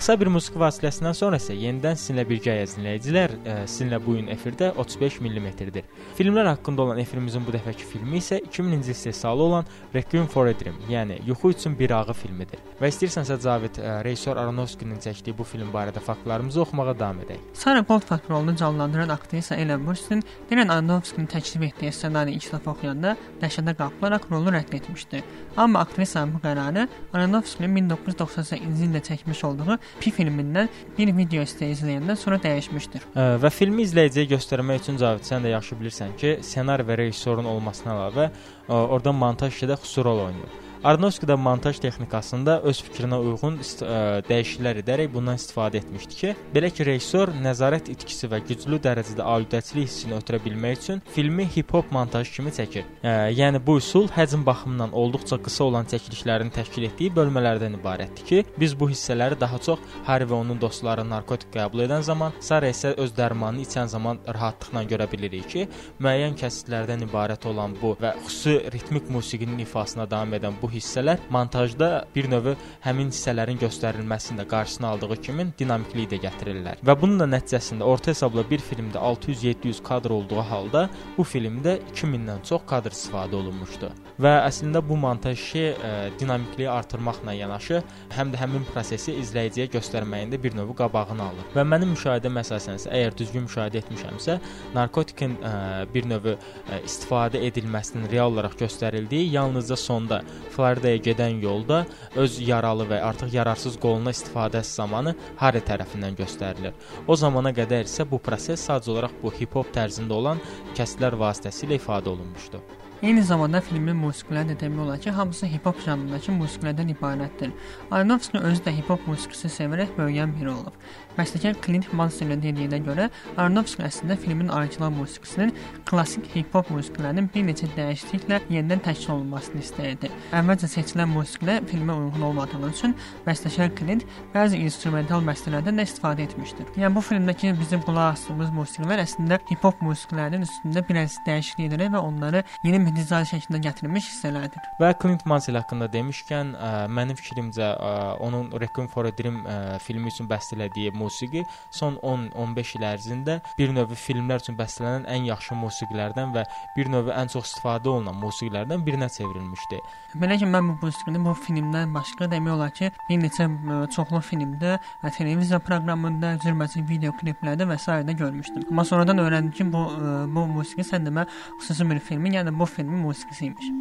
Qısa 0.03 0.17
bir 0.19 0.27
musiqi 0.35 0.59
fasiləsindən 0.59 1.15
sonra 1.15 1.39
isə 1.39 1.55
yenidən 1.55 1.95
sizinlə 1.95 2.25
birgəyik 2.27 2.73
dinləyicilər. 2.75 3.35
Ə, 3.47 3.53
sizinlə 3.71 4.01
bu 4.03 4.17
gün 4.17 4.33
efirdə 4.35 4.73
35 4.75 5.21
mm-dir. 5.23 5.85
Filmlər 6.19 6.49
haqqında 6.49 6.83
olan 6.83 6.99
efirimizin 6.99 7.45
bu 7.47 7.53
dəfəki 7.55 7.87
filmi 7.87 8.19
isə 8.19 8.41
2000-ci 8.43 8.91
il 8.91 8.97
istehsalı 8.97 9.43
olan 9.45 9.69
Requiem 9.95 10.27
for 10.27 10.51
a 10.51 10.55
Dream, 10.59 10.81
yəni 10.91 11.21
Yuxu 11.27 11.53
üçün 11.55 11.77
bir 11.79 11.95
ağı 11.95 12.17
filmidir. 12.19 12.59
Və 12.81 12.91
istəyirsənsə 12.91 13.37
Cavid 13.45 13.79
ə, 13.79 13.93
rejissor 14.03 14.41
Aronofskinin 14.43 14.99
çəkdiyi 15.05 15.37
bu 15.39 15.47
film 15.47 15.71
barədə 15.71 16.03
faktlarımızı 16.03 16.65
oxumağa 16.65 16.97
davam 16.99 17.23
edək. 17.23 17.39
Sarah 17.63 17.87
Goldfarb 17.87 18.27
rolunu 18.31 18.57
canlandıran 18.57 19.15
aktrisa 19.15 19.55
Ellen 19.55 19.87
Burstyn 19.87 20.27
Darren 20.51 20.75
Aronofskinin 20.81 21.31
təklif 21.31 21.69
etdiyi 21.69 21.95
ssenari 21.95 22.35
ilk 22.41 22.51
dəfə 22.57 22.75
oxuyanda 22.75 23.15
dəhşətə 23.39 23.79
qapılaraq 23.79 24.27
rolu 24.35 24.51
rədd 24.59 24.75
etmişdi. 24.83 25.23
Amma 25.57 25.87
aktrisanın 25.87 26.35
bu 26.35 26.43
qərarı 26.43 26.89
Aronofskinin 27.15 27.93
1998-ci 27.93 28.91
ildə 28.91 29.07
çəkmiş 29.13 29.47
olduğu 29.47 29.79
Pi 30.01 30.11
filmindən 30.15 30.71
bir 30.97 31.13
video 31.17 31.45
istəyi 31.47 31.77
izləyəndən 31.77 32.19
sonra 32.19 32.39
dəyişmişdir. 32.43 33.07
Və 33.43 33.51
filmi 33.53 33.87
izləyiciyə 33.87 34.27
göstərmək 34.33 34.83
üçün 34.85 35.01
Cavid 35.03 35.29
sən 35.29 35.45
də 35.45 35.53
yaxşı 35.55 35.79
bilirsən 35.81 36.17
ki, 36.19 36.35
ssenari 36.43 36.87
və 36.89 36.99
rejissorun 37.05 37.49
olmasına 37.53 37.97
əlavə 37.97 38.29
orada 38.69 39.13
montaj 39.13 39.55
işi 39.55 39.71
də 39.71 39.79
xüsusi 39.83 40.05
rol 40.09 40.27
oynayır. 40.27 40.61
Arnovski 40.85 41.27
də 41.31 41.37
montaj 41.39 41.79
texnikasında 41.79 42.57
öz 42.67 42.79
fikrinə 42.83 43.15
uyğun 43.23 43.61
ə, 43.63 43.99
dəyişikliklər 44.27 44.81
edərək 44.81 45.13
bundan 45.15 45.37
istifadə 45.39 45.79
etmişdi 45.79 46.17
ki, 46.19 46.31
belə 46.51 46.73
ki, 46.75 46.87
rejissor 46.89 47.31
nəzarət 47.39 47.87
itkisi 47.93 48.27
və 48.27 48.41
güclü 48.49 48.81
dərəcədə 48.83 49.23
aludəçilik 49.23 49.87
hissini 49.87 50.17
ötürə 50.17 50.41
bilmək 50.43 50.81
üçün 50.81 51.03
filmi 51.15 51.47
hip-hop 51.55 51.93
montaj 51.95 52.33
kimi 52.35 52.51
çəkir. 52.57 52.89
Ə, 52.99 53.13
yəni 53.31 53.61
bu 53.63 53.77
üsul 53.79 54.09
həcm 54.11 54.43
baxımından 54.49 54.97
olduqca 55.05 55.39
qısa 55.45 55.69
olan 55.69 55.87
çəkilişlərin 55.93 56.51
təşkil 56.59 56.89
etdiyi 56.89 57.15
bölmələrdən 57.15 57.79
ibarətdir 57.79 58.27
ki, 58.33 58.43
biz 58.59 58.75
bu 58.75 58.91
hissələri 58.91 59.39
daha 59.39 59.63
çox 59.63 59.87
Harry 60.11 60.27
və 60.27 60.41
onun 60.41 60.59
dostları 60.59 61.07
narkotik 61.07 61.55
qəbul 61.55 61.85
edən 61.87 62.03
zaman, 62.03 62.35
Sara 62.43 62.73
isə 62.75 62.97
öz 62.99 63.15
dərmanını 63.15 63.69
içən 63.69 63.95
zaman 63.95 64.19
rahatlıqla 64.27 64.83
görə 64.97 65.07
bilirik 65.15 65.47
ki, 65.55 65.69
müəyyən 66.03 66.35
kəsitlərdən 66.43 67.07
ibarət 67.07 67.47
olan 67.47 67.79
bu 67.79 67.95
və 68.03 68.17
xüsusi 68.27 68.59
ritmik 68.75 69.07
musiqinin 69.15 69.63
ifasına 69.63 70.11
davam 70.11 70.35
edən 70.35 70.59
bu 70.59 70.72
hissələr 70.73 71.23
montajda 71.31 71.91
bir 72.15 72.29
növ 72.33 72.53
həmin 72.85 73.11
hissələrin 73.13 73.61
göstərilməsini 73.63 74.41
də 74.43 74.47
qarşısına 74.51 74.89
aldığı 74.95 75.17
kimi 75.27 75.47
dinamikliyi 75.59 76.11
də 76.13 76.21
gətirirlər. 76.27 76.83
Və 76.87 76.97
bunun 77.01 77.23
da 77.23 77.29
nəticəsində 77.31 77.87
orta 77.87 78.13
hesabla 78.13 78.45
bir 78.51 78.63
filmdə 78.65 78.99
600-700 78.99 79.83
kadr 79.83 80.17
olduğu 80.19 80.45
halda 80.51 80.89
bu 81.17 81.25
filmdə 81.25 81.79
2000-dən 81.93 82.43
çox 82.49 82.67
kadr 82.67 82.95
istifadə 82.97 83.39
olunmuşdu. 83.41 83.93
Və 84.23 84.33
əslində 84.47 84.83
bu 84.85 84.97
montaj 85.01 85.39
işi 85.39 85.63
ə, 85.73 85.93
dinamikliyi 86.21 86.69
artırmaqla 86.71 87.33
yanaşı, 87.35 87.81
həm 88.13 88.33
də 88.33 88.41
həmin 88.43 88.67
prosesi 88.69 89.15
izləyiciyə 89.23 89.69
göstərməyində 89.73 90.39
bir 90.43 90.55
növ 90.57 90.75
qabağını 90.79 91.25
alır. 91.25 91.49
Və 91.57 91.65
mənim 91.67 91.95
müşahidəm 91.95 92.39
əsasən 92.43 92.79
isə 92.81 92.93
əgər 92.93 93.17
düzgün 93.19 93.47
müşahidə 93.49 93.81
etmişəmsə, 93.83 94.39
narkotikin 94.77 95.39
ə, 95.41 95.55
bir 95.95 96.09
növ 96.11 96.29
ə, 96.35 96.37
istifadə 96.85 97.41
edilməsinin 97.49 98.11
real 98.13 98.33
olaraq 98.35 98.59
göstərildiyi 98.61 99.33
yalnızca 99.33 99.77
sonda 99.77 100.23
Floridaya 100.63 100.97
gedən 101.03 101.41
yolda 101.43 101.81
öz 102.23 102.37
yaralı 102.47 102.85
və 102.93 103.01
artıq 103.03 103.33
yararsız 103.35 103.79
qoluna 103.83 104.13
istifadəsi 104.15 104.77
zamanı 104.79 105.15
Harry 105.41 105.63
tərəfindən 105.71 106.15
göstərilir. 106.21 106.77
O 107.11 107.17
zamana 107.19 107.51
qədər 107.57 107.89
isə 107.89 108.07
bu 108.07 108.21
proses 108.23 108.63
sadəcə 108.69 108.93
olaraq 108.95 109.17
bu 109.25 109.33
hip-hop 109.41 109.73
tərzində 109.75 110.15
olan 110.15 110.45
kəslər 110.79 111.19
vasitəsilə 111.25 111.81
ifadə 111.81 112.15
olunmuşdu. 112.15 112.63
Eyni 113.03 113.25
zamanda 113.27 113.59
filmin 113.59 113.97
musiqiləri 113.99 114.53
də 114.53 114.61
demək 114.61 114.85
olar 114.85 115.01
ki, 115.03 115.11
hamısı 115.11 115.49
hip-hop 115.51 115.81
janrındakı 115.83 116.31
musiqilərdən 116.37 116.93
ibarətdir. 116.95 117.51
Aronofsky 117.91 118.39
özü 118.39 118.63
də 118.63 118.77
hip-hop 118.77 119.09
musiqisi 119.11 119.51
sevərək 119.51 119.97
böyüyən 119.97 120.37
biri 120.37 120.53
olub. 120.53 120.77
Bəstəkar 121.17 121.59
Clint 121.65 121.89
Mansellin 121.93 122.41
dediyinə 122.43 122.79
görə, 122.87 123.09
Aronofsky 123.37 123.85
əslində 123.85 124.17
filmin 124.21 124.49
orijinal 124.53 124.93
musiqisinin 124.95 125.53
klassik 125.89 126.25
hip-hop 126.33 126.71
musiqilərinin 126.73 127.29
bir 127.35 127.45
neçə 127.49 127.69
dəyişikliklə 127.77 128.41
yenidən 128.53 128.81
təşkil 128.87 129.15
olunmasını 129.17 129.61
istəyirdi. 129.61 130.11
Əvvəlcə 130.33 130.71
seçilən 130.73 131.11
musiqilər 131.13 131.67
filmə 131.69 131.97
uyğun 132.01 132.27
olmadığı 132.31 132.63
üçün 132.71 132.97
bəstəkar 133.27 133.73
Clint 133.79 134.07
bəzi 134.33 134.61
instrumental 134.65 135.25
bəstələrdən 135.27 135.81
də 135.81 135.87
istifadə 135.89 136.25
etmişdir. 136.27 136.73
Yəni 136.81 136.95
bu 136.97 137.05
filmdəki 137.05 137.53
bizim 137.61 137.85
qulaq 137.85 138.15
asdığımız 138.15 138.53
musiqilər 138.57 139.03
əslində 139.05 139.39
hip-hop 139.51 139.83
musiqilərinin 139.85 140.47
üstündə 140.49 140.85
biraz 140.89 141.19
dəyişiklik 141.27 141.69
edərək 141.71 141.93
və 141.97 142.03
onları 142.09 142.43
yeni 142.65 142.81
mehrizali 142.87 143.29
şəklində 143.29 143.63
gətirilmiş 143.69 144.09
hissələrdir. 144.11 144.65
Və 144.81 144.93
Clint 145.03 145.27
Mansell 145.29 145.61
haqqında 145.61 145.91
demişkən, 145.93 146.55
ə, 146.57 146.73
mənim 146.89 147.19
fikrimcə 147.19 147.69
ə, 147.77 147.93
onun 148.25 148.51
Requiem 148.63 148.89
for 148.93 149.09
a 149.09 149.13
Dream 149.19 149.43
ə, 149.45 149.79
filmi 149.83 150.13
üçün 150.13 150.29
bəstələdiyi 150.31 150.95
musiqi 151.03 151.45
son 151.71 151.99
10-15 152.03 152.75
il 152.79 152.87
ərzində 152.89 153.39
bir 153.59 153.75
növ 153.77 153.95
filmlər 153.99 154.43
üçün 154.43 154.57
bəstələnən 154.59 155.09
ən 155.11 155.29
yaxşı 155.29 155.59
musiqilərdən 155.59 156.33
və 156.37 156.47
bir 156.77 156.91
növ 156.93 157.11
ən 157.13 157.31
çox 157.33 157.51
istifadə 157.51 157.91
olunan 157.93 158.17
musiqilərdən 158.23 158.85
birinə 158.87 159.09
çevrilmişdi. 159.13 159.81
Belə 160.23 160.39
ki, 160.41 160.49
mən 160.55 160.71
bu 160.71 160.87
musiqini 160.87 161.23
bu 161.25 161.35
filmdən 161.47 161.95
başqa 161.95 162.29
demək 162.33 162.55
olar 162.57 162.73
ki, 162.77 162.91
bir 163.09 163.21
neçə 163.23 163.49
ə, 163.49 163.79
çoxlu 163.95 164.23
filmdə 164.25 164.79
və 165.03 165.13
televiziya 165.17 165.61
proqramında, 165.65 166.37
cürbəcə 166.45 166.85
video 166.89 167.15
kliplərdə 167.21 167.69
və 167.69 167.79
s. 167.79 167.99
görmüşdüm. 168.23 168.69
Amma 168.71 168.85
sonradan 168.85 169.23
öyrəndim 169.25 169.53
ki, 169.59 169.69
bu 169.73 169.85
ə, 169.97 170.15
bu 170.33 170.47
musiqi 170.57 170.87
sən 170.87 171.09
demə 171.09 171.27
xüsusi 171.61 171.89
bir 171.91 172.01
filmin, 172.01 172.39
yəni 172.41 172.55
bu 172.59 172.67
filmin 172.67 173.05
musiqisi 173.07 173.51
imiş. 173.51 173.73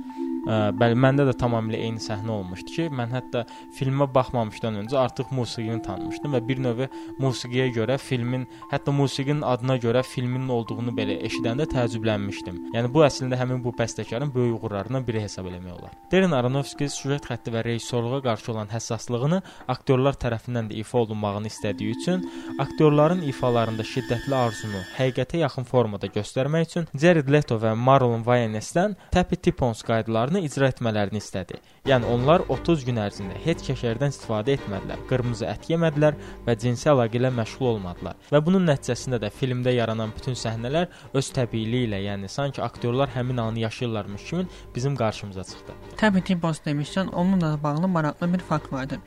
Ə, 0.41 0.55
bəli, 0.73 0.95
məndə 0.97 1.27
də 1.27 1.35
tamamilə 1.37 1.77
eyni 1.85 2.01
səhnə 2.01 2.31
olmuşdu 2.33 2.73
ki, 2.73 2.85
mən 2.97 3.11
hətta 3.13 3.43
filmə 3.77 4.07
baxmamışdan 4.09 4.79
öncə 4.81 4.97
artıq 4.97 5.29
musiqini 5.37 5.83
tanımışdım 5.85 6.33
və 6.33 6.41
bir 6.47 6.63
növ 6.65 6.81
musiqiyə 7.19 7.67
görə 7.75 7.97
filmin, 7.97 8.47
hətta 8.71 8.93
musiqinin 8.95 9.41
adına 9.41 9.77
görə 9.81 10.03
filmin 10.03 10.47
olduğunu 10.49 10.93
belə 10.97 11.17
eşidəndə 11.27 11.67
təəccüblənmişdim. 11.71 12.59
Yəni 12.75 12.91
bu 12.93 13.03
əslində 13.05 13.39
həmin 13.39 13.63
bu 13.63 13.73
bəstəkarın 13.77 14.33
böyük 14.35 14.63
uğurlarından 14.63 15.07
biri 15.07 15.21
hesab 15.25 15.49
eləmək 15.51 15.73
olar. 15.75 15.95
Darren 16.11 16.35
Aronofsky 16.37 16.89
süjet 16.89 17.27
xətti 17.29 17.53
və 17.53 17.63
rejissorluğa 17.67 18.21
qarşı 18.25 18.51
olan 18.53 18.71
həssaslığını 18.71 19.41
aktyorlar 19.71 20.17
tərəfindən 20.21 20.71
də 20.71 20.79
ifa 20.81 21.01
olunmağını 21.03 21.51
istədiyi 21.51 21.95
üçün 21.97 22.25
aktyorların 22.59 23.23
ifalarında 23.31 23.85
şiddətli 23.87 24.35
arzunu 24.35 24.83
həqiqətə 24.97 25.41
yaxın 25.43 25.67
formada 25.67 26.07
göstərmək 26.07 26.67
üçün 26.69 26.87
Jared 27.03 27.29
Leto 27.31 27.57
və 27.61 27.73
Marlon 27.75 28.25
Wayans-dən 28.27 28.97
Tappy 29.11 29.37
Tippons 29.37 29.83
qaydalarını 29.87 30.43
icra 30.45 30.69
etmələrini 30.71 31.21
istədi. 31.21 31.59
Yəni 31.81 32.05
onlar 32.05 32.43
30 32.45 32.83
gün 32.85 32.99
ərzində 33.01 33.39
heç 33.41 33.63
kəşərdən 33.65 34.11
istifadə 34.13 34.53
etmədilər, 34.53 34.99
qırmızı 35.09 35.47
ət 35.49 35.63
yemədilər 35.71 36.13
və 36.45 36.53
cinsi 36.61 36.91
əlaqə 36.91 37.17
ilə 37.17 37.31
məşğul 37.33 37.71
olmadılar. 37.71 38.19
Və 38.29 38.37
bunun 38.45 38.67
nəticəsində 38.69 39.17
də 39.23 39.31
filmdə 39.33 39.73
yaranan 39.73 40.13
bütün 40.13 40.37
səhnələr 40.37 40.91
öz 41.17 41.29
təbiiliyi 41.33 41.87
ilə, 41.87 42.03
yəni 42.05 42.29
sanki 42.29 42.61
aktyorlar 42.61 43.09
həmin 43.15 43.41
anı 43.41 43.63
yaşayırlarmış 43.63 44.25
kimi 44.29 44.45
bizim 44.75 44.95
qarşımıza 44.95 45.43
çıxdı. 45.43 45.77
Təbii 45.97 46.21
Timbos 46.27 46.61
demişsən, 46.65 47.09
onunla 47.17 47.57
bağlı 47.63 47.87
maraqlı 47.87 48.33
bir 48.33 48.45
fakt 48.45 48.73
vardır. 48.73 48.99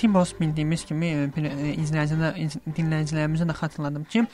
Timbos 0.00 0.32
bildiyimiz 0.40 0.86
kimi 0.88 1.10
bir 1.36 1.50
izləyicilər 1.74 2.40
dinləyicilərimizə 2.78 3.44
də 3.50 3.58
xatırladım 3.60 4.08
ki, 4.08 4.24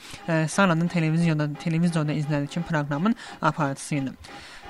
Saranın 0.47 0.87
televiziyada 0.87 1.49
televizorda 1.53 2.15
izlədiyi 2.15 2.63
proqramın 2.63 3.15
aparıcısı 3.41 3.95
idi. 3.95 4.15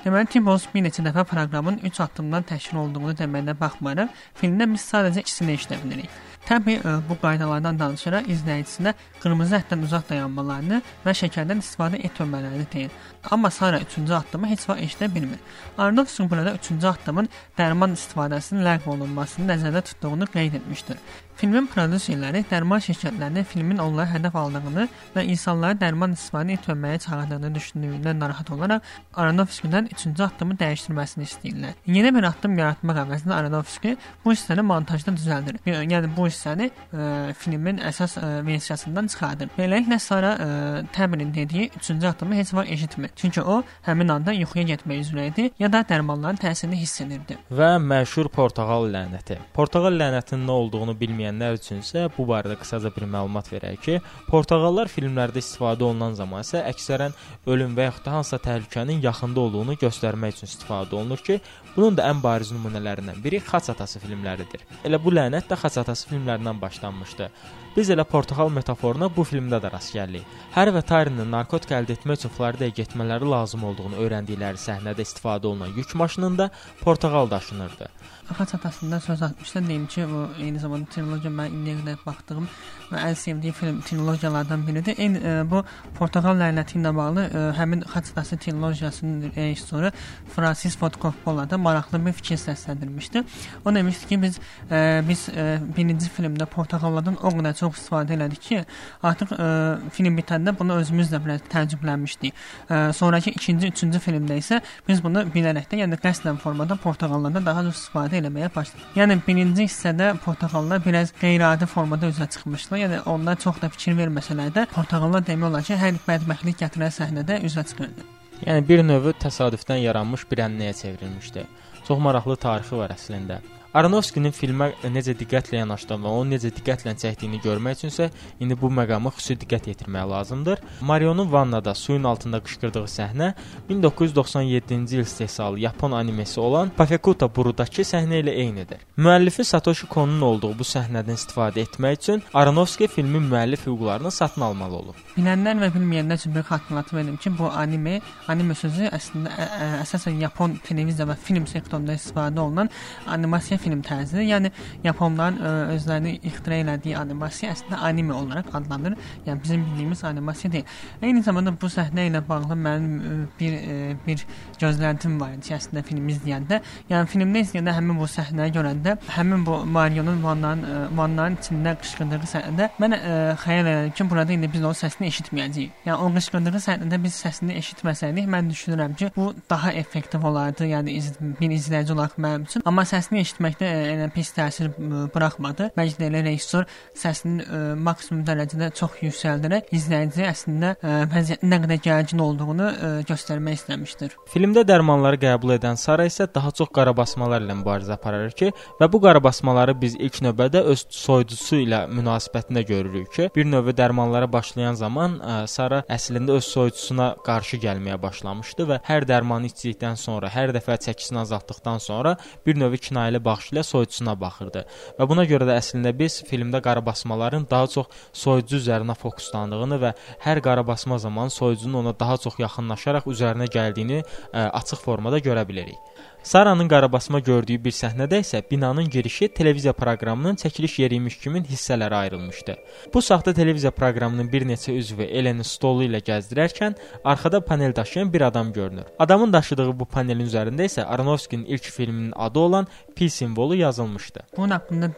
Deməli, 0.00 0.30
Timbos 0.32 0.62
bir 0.72 0.80
neçə 0.86 1.02
dəfə 1.04 1.26
proqramın 1.28 1.82
3 1.84 1.98
addımdan 2.00 2.46
təşkil 2.48 2.78
olduğunu 2.80 3.12
deməyinə 3.18 3.52
baxmayaraq, 3.60 4.08
filmdə 4.40 4.64
biz 4.72 4.86
sadəcə 4.88 5.20
ikisini 5.20 5.58
eşidə 5.58 5.76
bilirik. 5.82 6.14
Təbii 6.48 6.78
bu 7.04 7.18
qaydalardan 7.20 7.76
danışaraq 7.76 8.30
izləyicisində 8.32 8.94
qırmızı 9.20 9.58
ətdən 9.58 9.84
uzaq 9.84 10.06
dayanmalarını 10.08 10.80
və 11.04 11.14
şəkərdən 11.20 11.60
istifadə 11.60 12.00
etməmələrini 12.08 12.64
deyir. 12.72 12.96
Amma 13.30 13.50
Sara 13.52 13.82
3-cü 13.84 14.14
addımı 14.22 14.48
heç 14.54 14.64
vaxt 14.70 14.86
eşidə 14.86 15.14
bilmir. 15.14 15.38
Arnoldson 15.76 16.30
burada 16.30 16.56
3-cü 16.56 16.88
addımın 16.94 17.28
dərman 17.60 17.92
istifadəsinin 17.98 18.64
ləğv 18.64 18.88
olunmasını 18.94 19.52
nəzərdə 19.52 19.84
tutduğunu 19.92 20.32
qeyd 20.32 20.56
etmişdir. 20.62 20.96
Filmin 21.40 21.64
prodüserləri 21.72 22.42
dərman 22.50 22.82
şirkətlərinin 22.84 23.46
filmin 23.48 23.78
onlara 23.80 24.10
hədəf 24.10 24.34
aldığını 24.36 24.82
və 25.14 25.22
insanları 25.32 25.78
dərman 25.80 26.12
istifadə 26.12 26.52
etməməyə 26.58 26.98
çağırdığını 27.00 27.48
düşündüyündən 27.54 28.18
narahat 28.20 28.50
olaraq 28.52 28.90
Aronofsky-dən 29.16 29.88
3-cü 29.94 30.26
addımı 30.26 30.58
dəyişdirməsini 30.60 31.24
istəyirlər. 31.24 31.78
Yeni 31.88 32.10
bir 32.12 32.26
addım 32.28 32.58
yaratmaq 32.60 33.00
əvəzinə 33.06 33.32
Aronofsky 33.38 33.94
bu 34.24 34.34
hissəni 34.34 34.66
montajda 34.68 35.14
düzəldir. 35.16 35.62
Yəni 35.64 36.10
bu 36.12 36.26
hissəni 36.28 36.68
ə, 36.68 37.32
filmin 37.40 37.80
əsas 37.88 38.18
ə, 38.20 38.28
versiyasından 38.44 39.08
çıxardır. 39.14 39.54
Beləliklə 39.56 39.96
Sara 39.96 40.34
ə, 40.36 40.50
Təbrin 40.92 41.32
dediyi 41.32 41.70
3-cü 41.70 42.10
addımı 42.10 42.36
heç 42.42 42.52
vaxt 42.58 42.74
eşitmir. 42.76 43.16
Çünki 43.16 43.40
o 43.40 43.62
həmin 43.88 44.12
anda 44.18 44.36
yuxuya 44.36 44.66
getmək 44.74 45.06
üzrə 45.06 45.30
idi 45.32 45.48
ya 45.58 45.72
da 45.72 45.80
dərmanların 45.88 46.44
təsirini 46.44 46.82
hiss 46.84 47.00
edirdi. 47.00 47.40
Və 47.48 47.72
məşhur 47.80 48.28
portağal 48.28 48.92
lənəti. 48.92 49.40
Portağal 49.56 49.96
lənətinin 49.96 50.44
nə 50.44 50.60
olduğunu 50.60 50.98
bilməyən 51.00 51.29
bilməyənlər 51.30 51.58
üçün 51.58 51.80
isə 51.80 52.08
bu 52.16 52.26
barədə 52.26 52.56
qısaca 52.58 52.90
bir 52.94 53.06
məlumat 53.06 53.50
verək 53.52 53.78
ki, 53.84 53.94
portağallar 54.28 54.90
filmlərdə 54.90 55.38
istifadə 55.38 55.86
olunan 55.86 56.14
zaman 56.14 56.42
isə 56.42 56.64
əksərən 56.66 57.14
ölüm 57.46 57.76
və 57.76 57.86
yaxud 57.88 58.04
da 58.04 58.16
hansısa 58.16 58.38
təhlükənin 58.46 59.02
yaxında 59.04 59.40
olduğunu 59.40 59.76
göstərmək 59.80 60.36
üçün 60.36 60.50
istifadə 60.50 60.94
olunur 60.98 61.22
ki, 61.22 61.40
bunun 61.76 61.96
da 61.96 62.08
ən 62.10 62.22
bariz 62.22 62.50
nümunələrindən 62.52 63.22
biri 63.22 63.40
Xaç 63.40 63.70
atası 63.70 64.00
filmləridir. 64.02 64.66
Elə 64.84 64.98
bu 65.02 65.14
lənət 65.14 65.50
də 65.50 65.58
Xaç 65.60 65.78
atası 65.84 66.10
filmlərindən 66.10 66.60
başlanmışdı. 66.60 67.30
Biz 67.76 67.90
elə 67.94 68.02
portağal 68.02 68.48
metaforuna 68.50 69.06
bu 69.14 69.22
filmdə 69.22 69.60
də 69.62 69.70
rast 69.70 69.92
gəlirik. 69.94 70.24
Harry 70.56 70.72
və 70.74 70.80
Tyrinin 70.88 71.30
narkotik 71.30 71.70
əldə 71.76 71.94
etmək 71.94 72.18
üçün 72.18 72.32
Floridaya 72.34 72.74
getmələri 72.74 73.28
lazım 73.30 73.62
olduğunu 73.68 74.00
öyrəndikləri 74.02 74.58
səhnədə 74.58 75.06
istifadə 75.06 75.46
olunan 75.46 75.70
yük 75.76 75.94
maşınında 75.94 76.50
portağal 76.80 77.30
daşınırdı. 77.30 77.86
Xaç 78.30 78.54
atasında 78.54 79.00
söz 79.00 79.22
atmışdı. 79.22 79.68
Deyim 79.68 79.86
ki, 79.86 80.06
bu 80.08 80.42
eyni 80.42 80.58
zamanda 80.58 80.86
trilogiya 80.90 81.30
mən 81.34 81.54
indiyə 81.54 81.78
qədər 81.80 82.02
baxdığım 82.06 82.46
və 82.90 83.00
ən 83.06 83.14
sevdiyim 83.18 83.54
film 83.54 83.80
trilogiyalardan 83.86 84.66
biridir. 84.66 84.98
Eyni 84.98 85.18
e, 85.18 85.32
bu 85.50 85.62
Portağal 85.98 86.38
lənəti 86.38 86.78
ilə 86.78 86.92
bağlı 86.96 87.24
e, 87.26 87.42
həmin 87.58 87.82
Xaç 87.90 88.12
atası 88.12 88.38
trilogiyasının 88.38 89.32
rejissoru 89.36 89.90
Francis 90.34 90.76
Ford 90.78 90.94
Coppola 91.02 91.50
da 91.50 91.58
maraqlı 91.58 92.06
bir 92.06 92.12
fikir 92.12 92.38
səsləndirmişdi. 92.38 93.24
O 93.64 93.74
demişdi 93.74 94.06
ki, 94.06 94.22
biz 94.22 94.38
e, 94.70 95.02
biz 95.08 95.28
e, 95.28 95.58
birinci 95.76 96.06
filmdə 96.06 96.46
portağallardan 96.46 97.18
o 97.22 97.34
qədər 97.34 97.59
çox 97.60 97.78
istifadə 97.78 98.16
elədik 98.16 98.42
ki, 98.46 98.60
artıq 99.06 99.34
e, 99.36 99.48
film 99.96 100.18
bitəndə 100.18 100.54
bunu 100.58 100.78
özümüz 100.82 101.12
də 101.12 101.20
biraz 101.24 101.44
təəccüblənmişdik. 101.52 102.44
E, 102.70 102.80
sonrakı 102.96 103.34
ikinci, 103.36 103.70
üçüncü 103.74 104.02
filmdə 104.02 104.38
isə 104.40 104.60
biz 104.88 105.02
bunu 105.04 105.24
bilərəkdən, 105.34 105.84
yəni 105.84 106.00
qəsdən 106.02 106.40
formada 106.42 106.76
portağallardan 106.80 107.46
daha 107.46 107.64
çox 107.68 107.82
istifadə 107.82 108.20
eləməyə 108.20 108.50
başladıq. 108.54 108.94
Yəni 108.98 109.20
birinci 109.26 109.66
hissədə 109.68 110.12
portağallar 110.24 110.84
biraz 110.84 111.12
qeyri-adi 111.20 111.68
formada 111.70 112.10
üzə 112.10 112.28
çıxmışdılar. 112.30 112.84
Yəni 112.84 113.02
onlar 113.14 113.40
çox 113.40 113.60
da 113.62 113.70
fikir 113.72 113.98
verməsələr 114.00 114.54
də 114.56 114.66
portağallar 114.74 115.26
demək 115.26 115.52
olar 115.52 115.68
ki, 115.68 115.78
hər 115.80 116.00
bədbəxtlik 116.08 116.60
gətirən 116.64 116.96
səhnədə 117.00 117.40
üzə 117.46 117.66
çıxırdı. 117.72 118.08
Yəni 118.46 118.64
bir 118.68 118.84
növ 118.86 119.10
təsadüfdən 119.20 119.82
yaranmış 119.84 120.24
bir 120.30 120.46
əmniyə 120.46 120.72
çevrilmişdi. 120.82 121.46
Çox 121.84 121.98
maraqlı 122.00 122.36
tarixi 122.40 122.76
var 122.76 122.94
əslində. 122.96 123.40
Aronofskinin 123.70 124.32
filmə 124.34 124.72
necə 124.90 125.12
diqqətlə 125.14 125.60
yanaşdığını 125.60 126.02
və 126.02 126.12
onu 126.20 126.32
necə 126.34 126.50
diqqətlə 126.50 126.90
çəkdiyini 126.98 127.38
görmək 127.44 127.76
üçünsə 127.76 128.08
indi 128.42 128.56
bu 128.58 128.66
məqama 128.74 129.12
xüsusi 129.14 129.36
diqqət 129.44 129.68
yetirmək 129.70 130.08
lazımdır. 130.10 130.62
Marionun 130.80 131.30
vannada 131.30 131.74
suyun 131.78 132.08
altında 132.10 132.40
qışqırdığı 132.42 132.82
səhnə 132.90 133.28
1997-ci 133.68 134.96
il 134.96 135.04
istehsalı 135.04 135.60
Yapon 135.60 135.92
animesi 135.92 136.40
olan 136.40 136.72
Pafekuta 136.76 137.28
Burudakı 137.36 137.84
səhnə 137.86 138.24
ilə 138.24 138.34
eynidir. 138.42 138.82
Müəllifi 138.98 139.44
Satoshi 139.44 139.86
Konun 139.86 140.20
olduğu 140.32 140.50
bu 140.58 140.66
səhnədən 140.66 141.14
istifadə 141.14 141.62
etmək 141.62 142.00
üçün 142.00 142.24
Aronofski 142.34 142.90
filmin 142.90 143.30
müəllif 143.30 143.68
hüquqlarını 143.68 144.10
satın 144.10 144.48
almalı 144.48 144.80
olub. 144.80 144.98
Bilənlər 145.14 145.62
və 145.62 145.70
bilməyənlər 145.76 146.18
üçün 146.18 146.34
bir 146.34 146.48
xatırlatma 146.50 146.98
verim 146.98 147.16
ki, 147.22 147.36
bu 147.38 147.46
anime, 147.54 148.00
anime 148.26 148.58
sözü 148.58 148.90
əslində 148.90 149.30
ə, 149.30 149.46
ə, 149.46 149.70
əsasən 149.84 150.18
Yapon 150.26 150.58
televiziya 150.66 151.06
və 151.06 151.18
film 151.22 151.46
sektorunda 151.46 151.94
istifadə 151.94 152.42
olunan 152.42 152.70
animasiya 153.06 153.59
film 153.60 153.82
tərzidir. 153.86 154.26
Yəni 154.28 154.50
yaponların 154.84 155.38
ə, 155.38 155.50
e, 155.50 155.76
özlərini 155.76 156.14
ixtira 156.30 156.60
elədiyi 156.64 156.96
animasiya 156.98 157.54
əslində 157.54 157.80
anime 157.88 158.14
olaraq 158.16 158.52
adlanır. 158.58 158.96
Yəni 159.26 159.44
bizim 159.44 159.64
bildiyimiz 159.68 160.04
animasiya 160.08 160.52
deyil. 160.56 160.76
Eyni 161.02 161.22
zamanda 161.26 161.54
bu 161.60 161.70
səhnə 161.72 162.06
ilə 162.10 162.22
bağlı 162.28 162.58
mənim 162.66 162.96
ə, 163.00 163.12
e, 163.12 163.28
bir 163.40 163.56
ə, 163.58 163.62
e, 163.76 163.96
bir 164.06 164.24
gözləntim 164.60 165.18
var 165.20 165.36
idi 165.36 165.54
əslində 165.56 165.84
filmi 165.86 166.14
izləyəndə. 166.14 166.60
Yəni 166.90 167.10
filmdə 167.12 167.44
izləyəndə 167.46 167.76
həmin 167.76 168.00
bu 168.00 168.08
səhnəyə 168.10 168.54
görəndə, 168.56 168.96
həmin 169.16 169.46
bu 169.46 169.60
Marionun 169.70 170.22
vanların 170.24 170.96
vanların 170.96 171.36
içində 171.40 171.74
qışqırdığı 171.80 172.28
səhnədə 172.30 172.68
mən 172.80 172.96
ə, 172.96 173.14
xəyal 173.40 173.68
edirəm 173.70 173.94
ki, 173.96 174.06
burada 174.10 174.34
indi 174.34 174.50
biz 174.52 174.64
onun 174.64 174.78
səsini 174.78 175.10
eşitməyəcəyik. 175.10 175.76
Yəni 175.86 176.04
o 176.04 176.10
qışqırdığı 176.16 176.62
səhnədə 176.66 176.98
biz 177.02 177.16
səsini 177.24 177.56
eşitməsəydik, 177.60 178.28
mən 178.30 178.50
düşünürəm 178.52 178.96
ki, 178.98 179.10
bu 179.16 179.30
daha 179.50 179.72
effektiv 179.80 180.24
olardı. 180.24 180.68
Yəni 180.70 180.96
iz, 181.00 181.10
bir 181.40 181.54
izləyici 181.56 181.94
olaraq 181.94 182.16
mənim 182.20 182.46
üçün. 182.48 182.64
Amma 182.68 182.84
səsini 182.88 183.22
eşitmək 183.24 183.49
etməkdə 183.50 183.68
elə 183.94 184.08
pis 184.14 184.30
təsir 184.34 184.70
buraxmadı. 185.12 185.70
Bəlkə 185.76 185.98
də 185.98 186.08
elə 186.08 186.22
rejissor 186.26 186.66
səsini 186.96 187.42
ə, 187.44 187.60
maksimum 187.76 188.22
dərəcədə 188.26 188.70
çox 188.76 189.00
yüksəldirərək 189.04 189.70
izləyici 189.74 190.24
əslində 190.26 190.74
vəziyyətin 191.10 191.50
nə 191.50 191.58
qədər 191.64 191.80
gərgin 191.84 192.22
olduğunu 192.24 192.68
ə, 192.70 192.90
göstərmək 193.08 193.60
istəmişdir. 193.60 194.16
Filmdə 194.30 194.64
dərmanları 194.68 195.20
qəbul 195.20 195.54
edən 195.56 195.78
Sara 195.80 196.06
isə 196.08 196.28
daha 196.30 196.52
çox 196.54 196.70
qarabasmalar 196.76 197.42
ilə 197.44 197.56
mübarizə 197.60 197.96
aparır 197.96 198.34
ki, 198.36 198.50
və 198.80 198.90
bu 198.92 199.00
qarabasmaları 199.02 199.74
biz 199.80 199.96
ilk 199.98 200.20
növbədə 200.26 200.62
öz 200.70 200.84
soyuducusu 200.94 201.62
ilə 201.64 201.82
münasibətində 201.90 202.64
görürük 202.68 203.10
ki, 203.14 203.28
bir 203.34 203.48
növ 203.48 203.72
dərmanlara 203.76 204.30
başlayan 204.30 204.78
zaman 204.78 205.18
ə, 205.20 205.40
Sara 205.50 205.82
əslində 205.90 206.38
öz 206.38 206.46
soyuducusuna 206.46 207.12
qarşı 207.26 207.60
gəlməyə 207.64 207.98
başlamışdı 208.02 208.68
və 208.70 208.80
hər 208.86 209.06
dərmanı 209.08 209.50
içdikdən 209.50 209.98
sonra, 210.00 210.30
hər 210.30 210.54
dəfə 210.56 210.78
çəkisini 210.86 211.22
azaltdıqdan 211.24 211.80
sonra 211.82 212.16
bir 212.46 212.58
növ 212.60 212.76
kinayəli 212.80 213.20
baxış 213.24 213.39
baxış 213.40 213.52
ilə 213.52 213.62
soyucusuna 213.64 214.14
baxırdı. 214.20 214.64
Və 214.98 215.06
buna 215.08 215.24
görə 215.24 215.48
də 215.48 215.56
əslində 215.60 215.92
biz 215.96 216.20
filmdə 216.28 216.60
qarabasmaların 216.60 217.46
daha 217.50 217.66
çox 217.66 217.86
soyucu 218.12 218.60
üzərinə 218.60 218.94
fokuslandığını 218.94 219.80
və 219.80 219.94
hər 220.26 220.40
qarabasma 220.44 220.98
zamanı 220.98 221.30
soyucunun 221.30 221.80
ona 221.82 221.94
daha 221.98 222.16
çox 222.16 222.38
yaxınlaşaraq 222.38 223.08
üzərinə 223.08 223.48
gəldiyini 223.48 224.02
ə, 224.02 224.50
açıq 224.60 224.84
formada 224.84 225.18
görə 225.18 225.46
bilərik. 225.48 225.78
Saranın 226.22 226.68
qarabasma 226.68 227.18
gördüyü 227.24 227.62
bir 227.64 227.72
səhnədə 227.72 228.18
isə 228.20 228.42
binanın 228.50 228.90
girişi 228.92 229.28
televiziya 229.32 229.72
proqramının 229.72 230.36
çəkiliş 230.36 230.74
yeri 230.82 230.98
imiş 231.00 231.16
kimi 231.18 231.40
hissələrə 231.48 231.94
ayrılmışdı. 231.94 232.56
Bu 232.94 233.02
saxta 233.02 233.32
televiziya 233.32 233.70
proqramının 233.72 234.28
bir 234.32 234.44
neçə 234.44 234.74
üzvü 234.76 235.06
Eleni 235.08 235.44
stolu 235.44 235.86
ilə 235.88 236.02
gəzdirərkən 236.04 236.76
arxada 237.04 237.40
panel 237.40 237.76
daşıyan 237.76 238.12
bir 238.12 238.20
adam 238.20 238.52
görünür. 238.52 238.84
Adamın 238.98 239.32
daşıdığı 239.32 239.80
bu 239.80 239.84
panelin 239.84 240.26
üzərində 240.26 240.66
isə 240.68 240.84
Aronofskinin 240.84 241.44
ilk 241.44 241.62
filminin 241.62 242.12
adı 242.16 242.38
olan 242.38 242.66
pi 242.96 243.10
simvolu 243.10 243.56
yazılmışdı. 243.56 244.20
Bunun 244.36 244.50
haqqında 244.50 244.92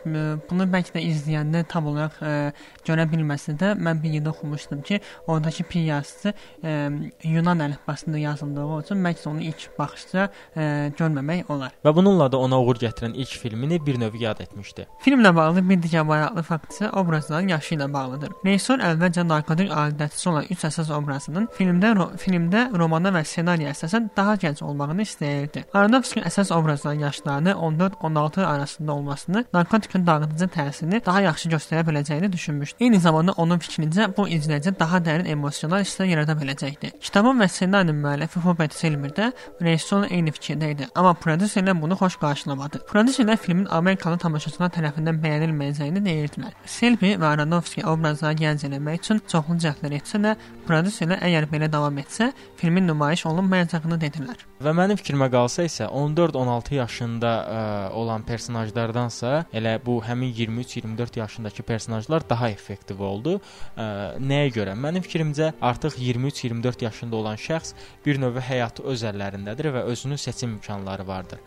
bunu 0.50 0.68
bəlkə 0.74 0.98
də 0.98 1.04
izləyəndə 1.06 1.64
tam 1.68 1.86
olaraq 1.86 2.18
ə, 2.18 2.50
görə 2.82 3.06
bilməsə 3.14 3.54
də 3.62 3.76
mən 3.78 4.02
bir 4.02 4.18
yerdə 4.18 4.34
oxumuşdum 4.34 4.82
ki, 4.82 5.00
oradakı 5.26 5.62
pi 5.70 5.86
yazısı 5.86 6.34
ə, 6.64 6.74
Yunan 7.22 7.62
əlifbasında 7.68 8.18
yazıldığı 8.18 8.68
üçün 8.82 9.06
bəlkə 9.06 9.28
onu 9.28 9.46
ilk 9.52 9.70
baxışda 9.78 10.28
ə, 10.56 10.92
görməmək 11.12 11.50
olar. 11.52 11.72
Və 11.84 11.92
bununla 11.94 12.28
da 12.32 12.38
ona 12.38 12.58
uğur 12.60 12.78
gətirən 12.80 13.14
ilk 13.14 13.28
filmini 13.42 13.78
bir 13.86 13.98
növ 14.00 14.14
yad 14.18 14.40
etmişdi. 14.40 14.86
Filmlə 15.04 15.34
bağlı 15.36 15.62
bir 15.68 15.80
digər 15.82 16.04
maraqlı 16.06 16.42
fakt 16.42 16.72
isə 16.72 16.90
obrazların 16.90 17.48
yaşı 17.48 17.74
ilə 17.76 17.92
bağlıdır. 17.92 18.32
Rejissor 18.44 18.80
əvvəlcə 18.80 19.26
narkotik 19.28 19.70
adətçisi 19.70 20.28
olan 20.28 20.48
üç 20.50 20.64
əsas 20.68 20.92
obrazının 20.92 21.48
filmdə 21.58 21.94
ro 21.96 22.08
filmdə 22.18 22.64
romana 22.78 23.12
və 23.14 23.24
ssenariyə 23.26 23.72
əsasən 23.72 24.10
daha 24.16 24.34
gənc 24.42 24.62
olmağını 24.64 25.06
istəyirdi. 25.06 25.64
Aronofsky 25.74 26.22
əsas 26.22 26.52
obrazların 26.54 27.00
yaşlarını 27.06 27.50
14-16 27.50 28.44
arasında 28.46 28.92
olmasını, 28.92 29.44
narkotikin 29.52 30.06
dağıdıcı 30.06 30.48
təsirini 30.56 31.04
daha 31.06 31.20
yaxşı 31.28 31.48
göstərə 31.48 31.84
biləcəyini 31.88 32.32
düşünmüşdü. 32.32 32.76
Eyni 32.80 33.00
zamanda 33.00 33.32
onun 33.36 33.58
fikrincə 33.58 34.08
bu 34.16 34.28
izləyicə 34.28 34.74
daha 34.78 35.00
dərin 35.04 35.28
emosional 35.28 35.84
hisslər 35.84 36.10
yarada 36.14 36.36
biləcəkdi. 36.38 36.92
Kitabın 37.00 37.40
və 37.40 37.48
ssenarinin 37.48 38.00
müəllifi 38.04 38.42
Hubert 38.44 38.74
Selmer 38.74 39.12
də 39.16 39.32
rejissorla 39.62 40.06
eyni 40.06 40.32
fikirdə 40.34 40.70
idi. 40.74 40.88
Amma 41.02 41.16
prodüserlər 41.18 41.74
bunu 41.82 41.96
xoş 41.98 42.14
qarşılamadı. 42.22 42.78
Prodüserlər 42.86 43.38
filmin 43.42 43.64
Amerikalı 43.74 44.20
tamaşaçılar 44.22 44.68
tərəfindən 44.76 45.16
bəyənilməyəcəyini 45.24 46.02
deyirdilər. 46.04 46.52
Selby 46.76 47.16
və 47.18 47.26
Aronofsky 47.32 47.82
obrazları 47.90 48.38
gənc 48.38 48.62
eləmək 48.68 49.00
üçün 49.00 49.22
çoxlu 49.32 49.56
cəhdlər 49.64 49.96
etsə 49.98 50.20
də, 50.22 50.36
prodüserlər 50.66 51.22
əgər 51.26 51.46
belə 51.50 51.68
davam 51.72 51.96
etsə, 52.00 52.30
filmin 52.60 52.86
nümayiş 52.88 53.26
olunmayacağını 53.30 53.98
dedilər. 54.00 54.46
Və 54.62 54.72
mənim 54.76 54.98
fikrimə 54.98 55.26
qalsa 55.32 55.64
isə 55.66 55.88
14-16 55.90 56.76
yaşında 56.76 57.30
ə, 57.32 57.62
olan 57.98 58.22
personajlardansa, 58.26 59.32
elə 59.52 59.74
bu 59.82 59.98
həmin 60.06 60.30
23-24 60.38 61.18
yaşındakı 61.18 61.62
personajlar 61.66 62.28
daha 62.28 62.50
effektiv 62.50 63.02
oldu. 63.02 63.38
Ə, 63.74 63.86
nəyə 64.22 64.52
görə? 64.54 64.76
Mənim 64.78 65.02
fikrimcə 65.02 65.52
artıq 65.60 65.98
23-24 65.98 66.84
yaşında 66.86 67.16
olan 67.16 67.40
şəxs 67.42 67.74
bir 68.06 68.20
növ 68.22 68.38
həyatı 68.42 68.86
öz 68.86 69.06
əllərindədir 69.10 69.72
və 69.74 69.84
özünün 69.90 70.20
seçim 70.20 70.56
imkanları 70.56 71.06
vardır. 71.06 71.40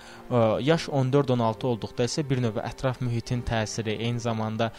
Yaş 0.61 0.87
14-16 0.89 1.67
olduqda 1.71 2.07
isə 2.09 2.23
bir 2.27 2.41
növ 2.43 2.59
ətraf 2.63 3.01
mühitin 3.03 3.43
təsiri, 3.45 3.95
eyni 3.95 4.19
zamanda 4.19 4.71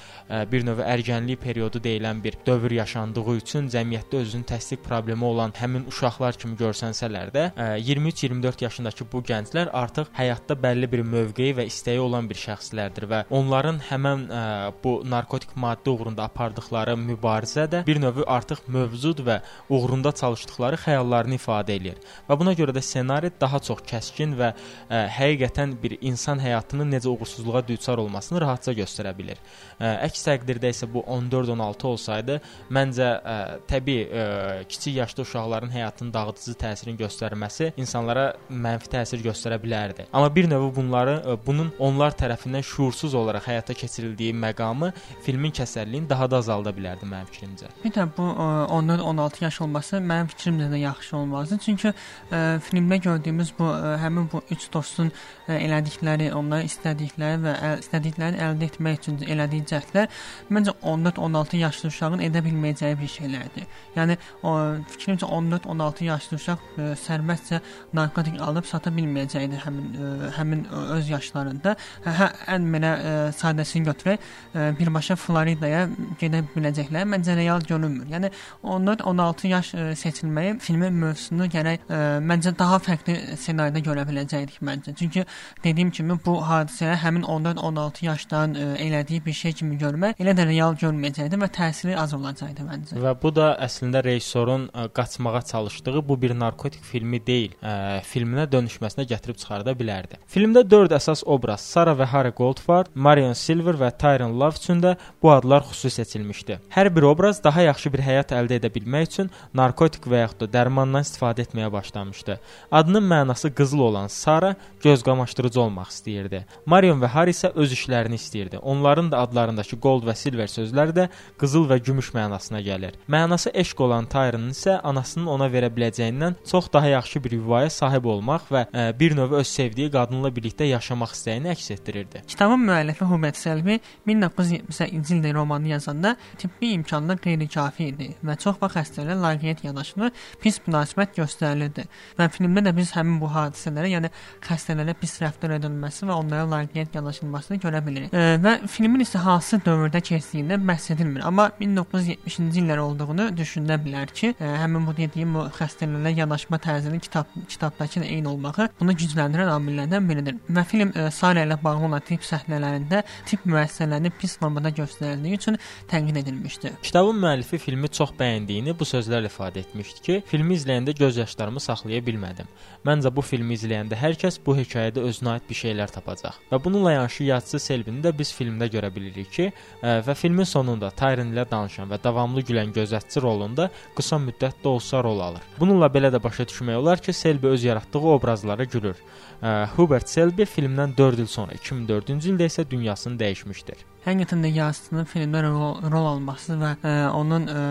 bir 0.52 0.64
növ 0.66 0.82
ərgənlik 0.84 1.40
periodu 1.42 1.80
deyilən 1.82 2.22
bir 2.24 2.36
dövr 2.46 2.76
yaşandığı 2.80 3.36
üçün 3.36 3.70
cəmiyyətdə 3.72 4.25
özünün 4.26 4.46
təsdiq 4.48 4.82
problemi 4.84 5.24
olan 5.24 5.52
həmin 5.56 5.86
uşaqlar 5.90 6.36
kimi 6.40 6.56
görsənsələr 6.58 7.30
də, 7.34 7.44
23-24 7.86 8.64
yaşındakı 8.64 9.06
bu 9.12 9.22
gənclər 9.26 9.70
artıq 9.72 10.10
həyatda 10.16 10.56
bəlli 10.62 10.88
bir 10.90 11.02
mövqeyi 11.06 11.54
və 11.56 11.66
istəyi 11.70 12.00
olan 12.02 12.28
bir 12.28 12.38
şəxslərdir 12.40 13.06
və 13.10 13.22
onların 13.30 13.78
həmin 13.88 14.26
ə, 14.26 14.42
bu 14.82 14.98
narkotik 15.06 15.54
maddə 15.56 15.92
uğrunda 15.94 16.26
apardıqları 16.26 16.96
mübarizə 17.00 17.66
də 17.70 17.82
bir 17.86 18.00
növ 18.02 18.22
artıq 18.26 18.64
mövcud 18.66 19.22
və 19.26 19.40
uğrunda 19.70 20.12
çalışdıkları 20.12 20.80
xəyallarını 20.84 21.38
ifadə 21.38 21.76
eləyir. 21.76 22.00
Və 22.28 22.38
buna 22.38 22.54
görə 22.58 22.74
də 22.76 22.82
ssenari 22.82 23.30
daha 23.40 23.60
çox 23.62 23.84
kəskin 23.86 24.34
və 24.38 24.52
ə, 24.52 25.04
həqiqətən 25.18 25.76
bir 25.82 25.96
insan 26.00 26.42
həyatının 26.42 26.90
necə 26.96 27.10
uğursuzluğa 27.12 27.64
düçar 27.68 28.02
olmasını 28.02 28.42
rahatca 28.42 28.74
göstərə 28.76 29.14
bilir. 29.18 29.40
Ə, 29.78 29.94
əks 30.08 30.26
təqdirdə 30.28 30.72
isə 30.74 30.90
bu 30.90 31.04
14-16 31.06 31.90
olsaydı, 31.92 32.40
məncə 32.72 33.10
ə, 33.16 33.36
təbii 33.70 34.06
ə, 34.16 34.64
kiçik 34.68 34.96
yaşda 34.96 35.22
uşaqların 35.22 35.72
həyatının 35.72 36.12
dağıdıcı 36.14 36.54
təsirini 36.60 36.96
göstərməsi 37.00 37.72
insanlara 37.76 38.26
mənfi 38.50 38.90
təsir 38.92 39.22
göstərə 39.24 39.58
bilərdi. 39.62 40.06
Amma 40.12 40.30
bir 40.34 40.48
növ 40.50 40.68
bunları 40.76 41.18
ə, 41.20 41.36
bunun 41.46 41.72
onlar 41.78 42.16
tərəfindən 42.18 42.64
şuursuz 42.66 43.14
olaraq 43.14 43.46
həyata 43.50 43.76
keçirildiyi 43.76 44.34
məqamı 44.36 44.92
filmin 45.26 45.54
kəsərliyini 45.56 46.08
daha 46.10 46.30
da 46.30 46.40
azalda 46.42 46.72
bilərdi 46.76 47.08
mənim 47.08 47.28
fikrimcə. 47.30 47.70
Də 47.84 48.08
bu 48.16 48.28
14-16 48.76 49.44
yaş 49.44 49.60
olması 49.66 50.00
mənim 50.00 50.30
fikrimcə 50.32 50.70
də 50.72 50.82
yaxşı 50.82 51.16
olmazdı. 51.16 51.60
Çünki 51.64 51.92
ə, 51.92 52.42
filmdə 52.66 53.00
gördüyümüz 53.08 53.52
bu 53.58 53.70
ə, 53.72 53.96
həmin 54.02 54.28
bu 54.32 54.42
üç 54.54 54.68
dostun 54.72 55.12
ə, 55.46 55.58
elədikləri, 55.58 56.30
onların 56.34 56.68
istədikləri 56.68 57.42
və 57.44 57.54
əl, 57.68 57.78
istədiklərini 57.84 58.42
əldə 58.48 58.70
etmək 58.70 59.00
üçün 59.00 59.20
elədiyi 59.26 59.66
cəhdlər 59.70 60.08
məncə 60.52 60.74
14-16 60.82 61.60
yaşlı 61.60 61.90
uşağın 61.92 62.22
edə 62.26 62.42
bilməyəcəyi 62.44 62.98
bir 63.00 63.10
şeylərdir. 63.10 63.66
Yəni 63.96 64.05
o 64.42 64.54
fikrimcə 64.92 65.26
14-16 65.26 66.04
yaşlı 66.06 66.38
uşaq 66.40 66.64
ə, 66.76 66.88
sərbəstcə 67.00 67.60
narkotik 67.96 68.38
alıb 68.42 68.66
sata 68.68 68.92
bilməyəcəkdir 68.94 69.62
həmin 69.64 69.88
ə, 69.96 70.30
həmin 70.38 70.64
ə, 70.66 70.82
öz 70.96 71.10
yaşlarında. 71.10 71.74
Hə, 72.06 72.14
hə 72.20 72.28
ən 72.56 72.68
mənə 72.72 72.92
ə, 72.96 73.14
sadəsini 73.36 73.88
götürək, 73.90 74.22
ə, 74.54 74.68
birbaşa 74.78 75.16
Floridaya 75.20 75.86
gedə 76.20 76.42
biləcəklər 76.54 77.08
məncə 77.12 77.36
real 77.38 77.64
görünmür. 77.66 78.08
Yəni 78.12 78.32
14-16 78.62 79.52
yaş 79.52 79.72
ə, 79.74 79.88
seçilməyi 79.98 80.56
filmin 80.64 80.96
mövzusunu 81.02 81.48
gərək 81.52 81.86
ə, 81.88 82.02
məncə 82.24 82.54
daha 82.58 82.80
fərqli 82.82 83.18
ssenaridə 83.36 83.82
görə 83.86 84.06
biləcəkdik 84.08 84.62
məncə. 84.66 84.94
Çünki 84.98 85.26
dediyim 85.64 85.90
kimi 85.94 86.18
bu 86.26 86.38
hadisəyə 86.46 86.96
həmin 87.02 87.26
14-16 87.26 88.04
yaşdan 88.06 88.56
ə, 88.56 88.66
elədiyi 88.86 89.24
bir 89.26 89.36
şey 89.36 89.56
kimi 89.60 89.78
görmək 89.80 90.20
elə 90.22 90.34
də 90.36 90.46
real 90.48 90.76
görməyəcəkdi 90.80 91.40
və 91.40 91.48
təsiri 91.56 91.96
az 91.98 92.14
olacaqdı 92.16 92.66
məncə. 92.66 93.00
Və 93.02 93.14
bu 93.22 93.32
da 93.34 93.52
əslində 93.66 93.95
rejissorun 94.04 94.68
ə, 94.68 94.88
qaçmağa 94.92 95.42
çalışdığı 95.42 96.08
bu 96.08 96.16
bir 96.22 96.34
narkotik 96.38 96.84
filmi 96.84 97.20
deyil, 97.26 97.54
ə, 97.62 98.02
filminə 98.04 98.46
dönüşməsinə 98.52 99.06
gətirib 99.08 99.38
çıxarda 99.40 99.74
bilərdi. 99.78 100.20
Filmdə 100.28 100.64
4 100.70 100.96
əsas 100.98 101.24
obraz 101.26 101.64
Sara 101.64 101.94
və 101.96 102.08
Harry 102.12 102.32
Goldfart, 102.36 102.90
Marion 102.94 103.32
Silver 103.32 103.78
və 103.80 103.90
Tyron 103.98 104.36
Love 104.40 104.60
üçün 104.60 104.82
də 104.82 104.96
bu 105.22 105.32
adlar 105.32 105.64
xüsusi 105.68 105.96
seçilmişdi. 106.00 106.58
Hər 106.76 106.90
bir 106.96 107.02
obraz 107.02 107.42
daha 107.44 107.62
yaxşı 107.68 107.92
bir 107.92 108.04
həyat 108.06 108.34
əldə 108.36 108.60
edə 108.60 108.70
bilmək 108.74 109.08
üçün 109.10 109.30
narkotik 109.54 110.06
və 110.10 110.24
yaxud 110.24 110.44
da 110.44 110.50
dərmandan 110.58 111.06
istifadə 111.06 111.46
etməyə 111.46 111.70
başlamışdı. 111.72 112.38
Adının 112.70 113.04
mənası 113.10 113.52
qızıl 113.54 113.80
olan 113.88 114.06
Sara 114.06 114.54
göz 114.82 115.02
qamaşdırıcı 115.02 115.60
olmaq 115.60 115.90
istəyirdi. 115.94 116.44
Marion 116.66 117.00
və 117.02 117.10
Harry 117.14 117.34
isə 117.36 117.52
öz 117.54 117.72
işlərini 117.72 118.18
istəyirdi. 118.20 118.58
Onların 118.58 119.10
da 119.12 119.22
adlarındakı 119.24 119.76
gold 119.76 120.06
və 120.06 120.14
silver 120.16 120.50
sözləri 120.50 120.96
də 120.96 121.08
qızıl 121.40 121.68
və 121.70 121.80
gümüş 121.84 122.12
mənasına 122.14 122.62
gəlir. 122.66 122.96
Mənası 123.08 123.52
eşq 123.54 123.82
olan 123.86 124.08
Tyronun 124.10 124.52
isə 124.54 124.78
anasının 124.86 125.30
ona 125.34 125.48
verə 125.52 125.70
biləcəyindən 125.72 126.38
çox 126.50 126.70
daha 126.72 126.92
yaxşı 126.94 127.24
bir 127.24 127.36
yuvaya 127.38 127.70
sahib 127.70 128.06
olmaq 128.12 128.50
və 128.52 128.66
ə, 128.70 128.86
bir 128.98 129.16
növ 129.16 129.38
öz 129.40 129.48
sevdiyi 129.48 129.90
qadınla 129.94 130.30
birlikdə 130.34 130.68
yaşamaq 130.70 131.14
istəyini 131.16 131.52
əks 131.54 131.70
etdirirdi. 131.76 132.22
Kitabın 132.28 132.66
müəllifi 132.68 133.08
Hubert 133.10 133.36
Selby 133.36 133.78
1978-ci 134.06 135.16
ildə 135.18 135.34
romanı 135.34 135.74
yazanda 135.74 136.16
tibbi 136.38 136.72
imkanlar 136.76 137.18
qeyri-kafi 137.22 137.90
idi 137.92 138.10
və 138.26 138.36
çox 138.42 138.60
vaxt 138.62 138.76
xəstələrə 138.76 139.16
laqeyd 139.20 139.62
yanaşılır, 139.66 140.12
pis 140.42 140.58
münasibət 140.66 141.16
göstərilirdi. 141.20 141.86
Və 142.18 142.28
filmdə 142.32 142.64
də 142.66 142.72
biz 142.76 142.92
həmin 142.96 143.18
bu 143.22 143.30
hadisələrə, 143.32 143.90
yəni 143.94 144.10
xəstələrə 144.44 144.94
pis 145.00 145.16
rəftar 145.22 145.56
edilməsi 145.58 146.08
və 146.08 146.16
onlara 146.16 146.46
laqeyd 146.50 146.94
yanaşılmasını 146.96 147.60
görə 147.62 147.82
bilirik. 147.86 148.14
E, 148.14 148.36
və 148.42 148.56
filmin 148.70 149.04
isə 149.04 149.22
hansı 149.24 149.60
dövrdə 149.64 150.02
keçdiyindən 150.04 150.66
bəhs 150.68 150.90
edilmir, 150.94 151.24
amma 151.26 151.48
1970-ci 151.60 152.62
illər 152.62 152.82
olduğunu 152.84 153.30
düşünə 153.36 153.75
bilər 153.82 154.12
ki, 154.14 154.32
ə, 154.40 154.52
həmin 154.62 154.86
bu 154.88 154.94
dediyim 154.96 155.34
bu 155.36 155.46
xəstələrə 155.56 156.12
yanaşma 156.16 156.58
tərzinin 156.62 157.02
kitab 157.02 157.30
kitabdakı 157.48 158.02
eyni 158.04 158.28
olmağı 158.28 158.68
bunu 158.80 158.94
gücləndirən 158.96 159.50
amillərdən 159.52 160.08
biridir. 160.08 160.38
Və 160.48 160.64
film 160.68 160.92
ə, 160.94 161.10
Sara 161.14 161.44
ilə 161.46 161.58
bağlı 161.62 161.88
olan 161.88 162.04
tip 162.06 162.24
səhnələrində 162.26 163.02
tip 163.26 163.44
müəssisələrini 163.46 164.12
pis 164.20 164.36
formada 164.40 164.70
göstərildiyi 164.74 165.40
üçün 165.40 165.58
tənqid 165.90 166.20
edilmişdi. 166.22 166.72
Kitabın 166.82 167.20
müəllifi 167.22 167.58
filmi 167.62 167.88
çox 167.88 168.12
bəyəndiyini 168.18 168.76
bu 168.78 168.88
sözlərlə 168.88 169.30
ifadə 169.30 169.62
etmişdi 169.64 170.04
ki, 170.06 170.18
filmi 170.26 170.56
izləyəndə 170.56 170.96
göz 170.98 171.20
yaşlarımı 171.22 171.60
saxlaya 171.60 172.02
bilmədim. 172.06 172.48
Məncə 172.86 173.12
bu 173.14 173.24
filmi 173.26 173.56
izləyəndə 173.56 173.98
hər 173.98 174.16
kəs 174.20 174.38
bu 174.46 174.56
hekayədə 174.58 175.04
özünə 175.08 175.36
aid 175.36 175.48
bir 175.48 175.60
şeylər 175.60 175.92
tapacaq. 175.94 176.38
Və 176.52 176.60
bununla 176.64 176.92
yanaşı 176.96 177.24
yazıcı 177.30 177.62
Selbini 177.66 178.02
də 178.04 178.12
biz 178.18 178.32
filmdə 178.34 178.68
görə 178.72 178.92
bilirik 178.94 179.32
ki, 179.32 179.50
ə, 179.82 180.00
və 180.06 180.14
filmin 180.18 180.46
sonunda 180.46 180.90
Tyron 180.96 181.32
ilə 181.32 181.46
danışan 181.50 181.90
və 181.90 181.98
davamlı 182.02 182.44
gülən 182.46 182.72
gözətçi 182.76 183.22
rolunda 183.24 183.65
qısa 183.96 184.18
müddət 184.22 184.62
də 184.64 184.72
olsa 184.72 185.02
rol 185.04 185.20
alır. 185.30 185.44
Bununla 185.60 185.90
belə 185.92 186.12
də 186.14 186.22
başa 186.22 186.46
düşmək 186.48 186.76
olar 186.82 187.02
ki, 187.02 187.12
Selby 187.12 187.46
öz 187.46 187.64
yaratdığı 187.64 188.04
obrazlara 188.16 188.64
gülür. 188.64 188.96
Ə, 189.42 189.66
Hubert 189.76 190.08
Selby 190.08 190.46
filmdən 190.48 190.96
4 190.96 191.20
il 191.20 191.28
sonra 191.28 191.52
2004-cü 191.60 192.32
ildə 192.32 192.48
isə 192.48 192.64
dünyasını 192.70 193.20
dəyişmişdir. 193.20 193.84
Həqiqətən 194.06 194.44
də 194.44 194.52
yazıçının 194.54 195.06
filmdə 195.10 195.40
rol, 195.42 195.80
rol 195.90 196.04
alması 196.12 196.54
və 196.60 196.68
ə, 196.78 196.92
onun 197.18 197.48
ə, 197.50 197.62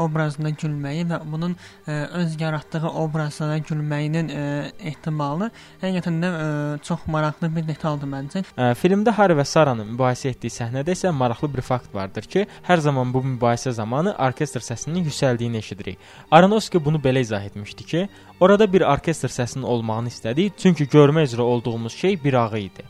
obrazına 0.00 0.54
gülməyi 0.56 1.04
və 1.10 1.18
bunun 1.28 1.52
ə, 1.52 1.98
öz 2.22 2.36
yaratdığı 2.40 2.88
obrazlara 2.88 3.58
gülməyinin 3.60 4.32
ə, 4.32 4.46
ehtimalı 4.90 5.50
həqiqətən 5.82 6.16
də 6.24 6.30
ə, 6.32 6.46
çox 6.86 7.04
maraqlı 7.12 7.52
bir 7.58 7.68
detaldır 7.68 8.08
məncə. 8.08 8.42
Ə, 8.56 8.70
filmdə 8.80 9.12
Harry 9.18 9.36
və 9.36 9.44
Saranın 9.44 9.92
mübahisə 9.92 10.32
etdiyi 10.32 10.54
səhnədə 10.56 10.96
isə 10.96 11.12
maraqlı 11.12 11.52
bir 11.58 11.66
fakt 11.66 11.92
vardır 11.94 12.24
ki, 12.24 12.46
hər 12.66 12.82
zaman 12.88 13.12
bu 13.12 13.22
mübahisə 13.36 13.74
zamanı 13.76 14.16
orkestr 14.16 14.64
səsinin 14.64 15.04
yüksəldiyini 15.26 15.56
eşidirik. 15.58 15.98
Aronofsky 16.30 16.84
bunu 16.84 16.98
belə 16.98 17.20
izah 17.20 17.42
etmişdi 17.42 17.84
ki, 17.84 18.08
orada 18.40 18.72
bir 18.72 18.80
orkestr 18.80 19.28
səsinin 19.28 19.64
olmağını 19.64 20.08
istədik, 20.08 20.52
çünki 20.58 20.86
görmə 20.86 21.24
üzrə 21.26 21.40
olduğumuz 21.40 21.92
şey 21.92 22.24
bir 22.24 22.34
ağı 22.34 22.58
idi. 22.58 22.82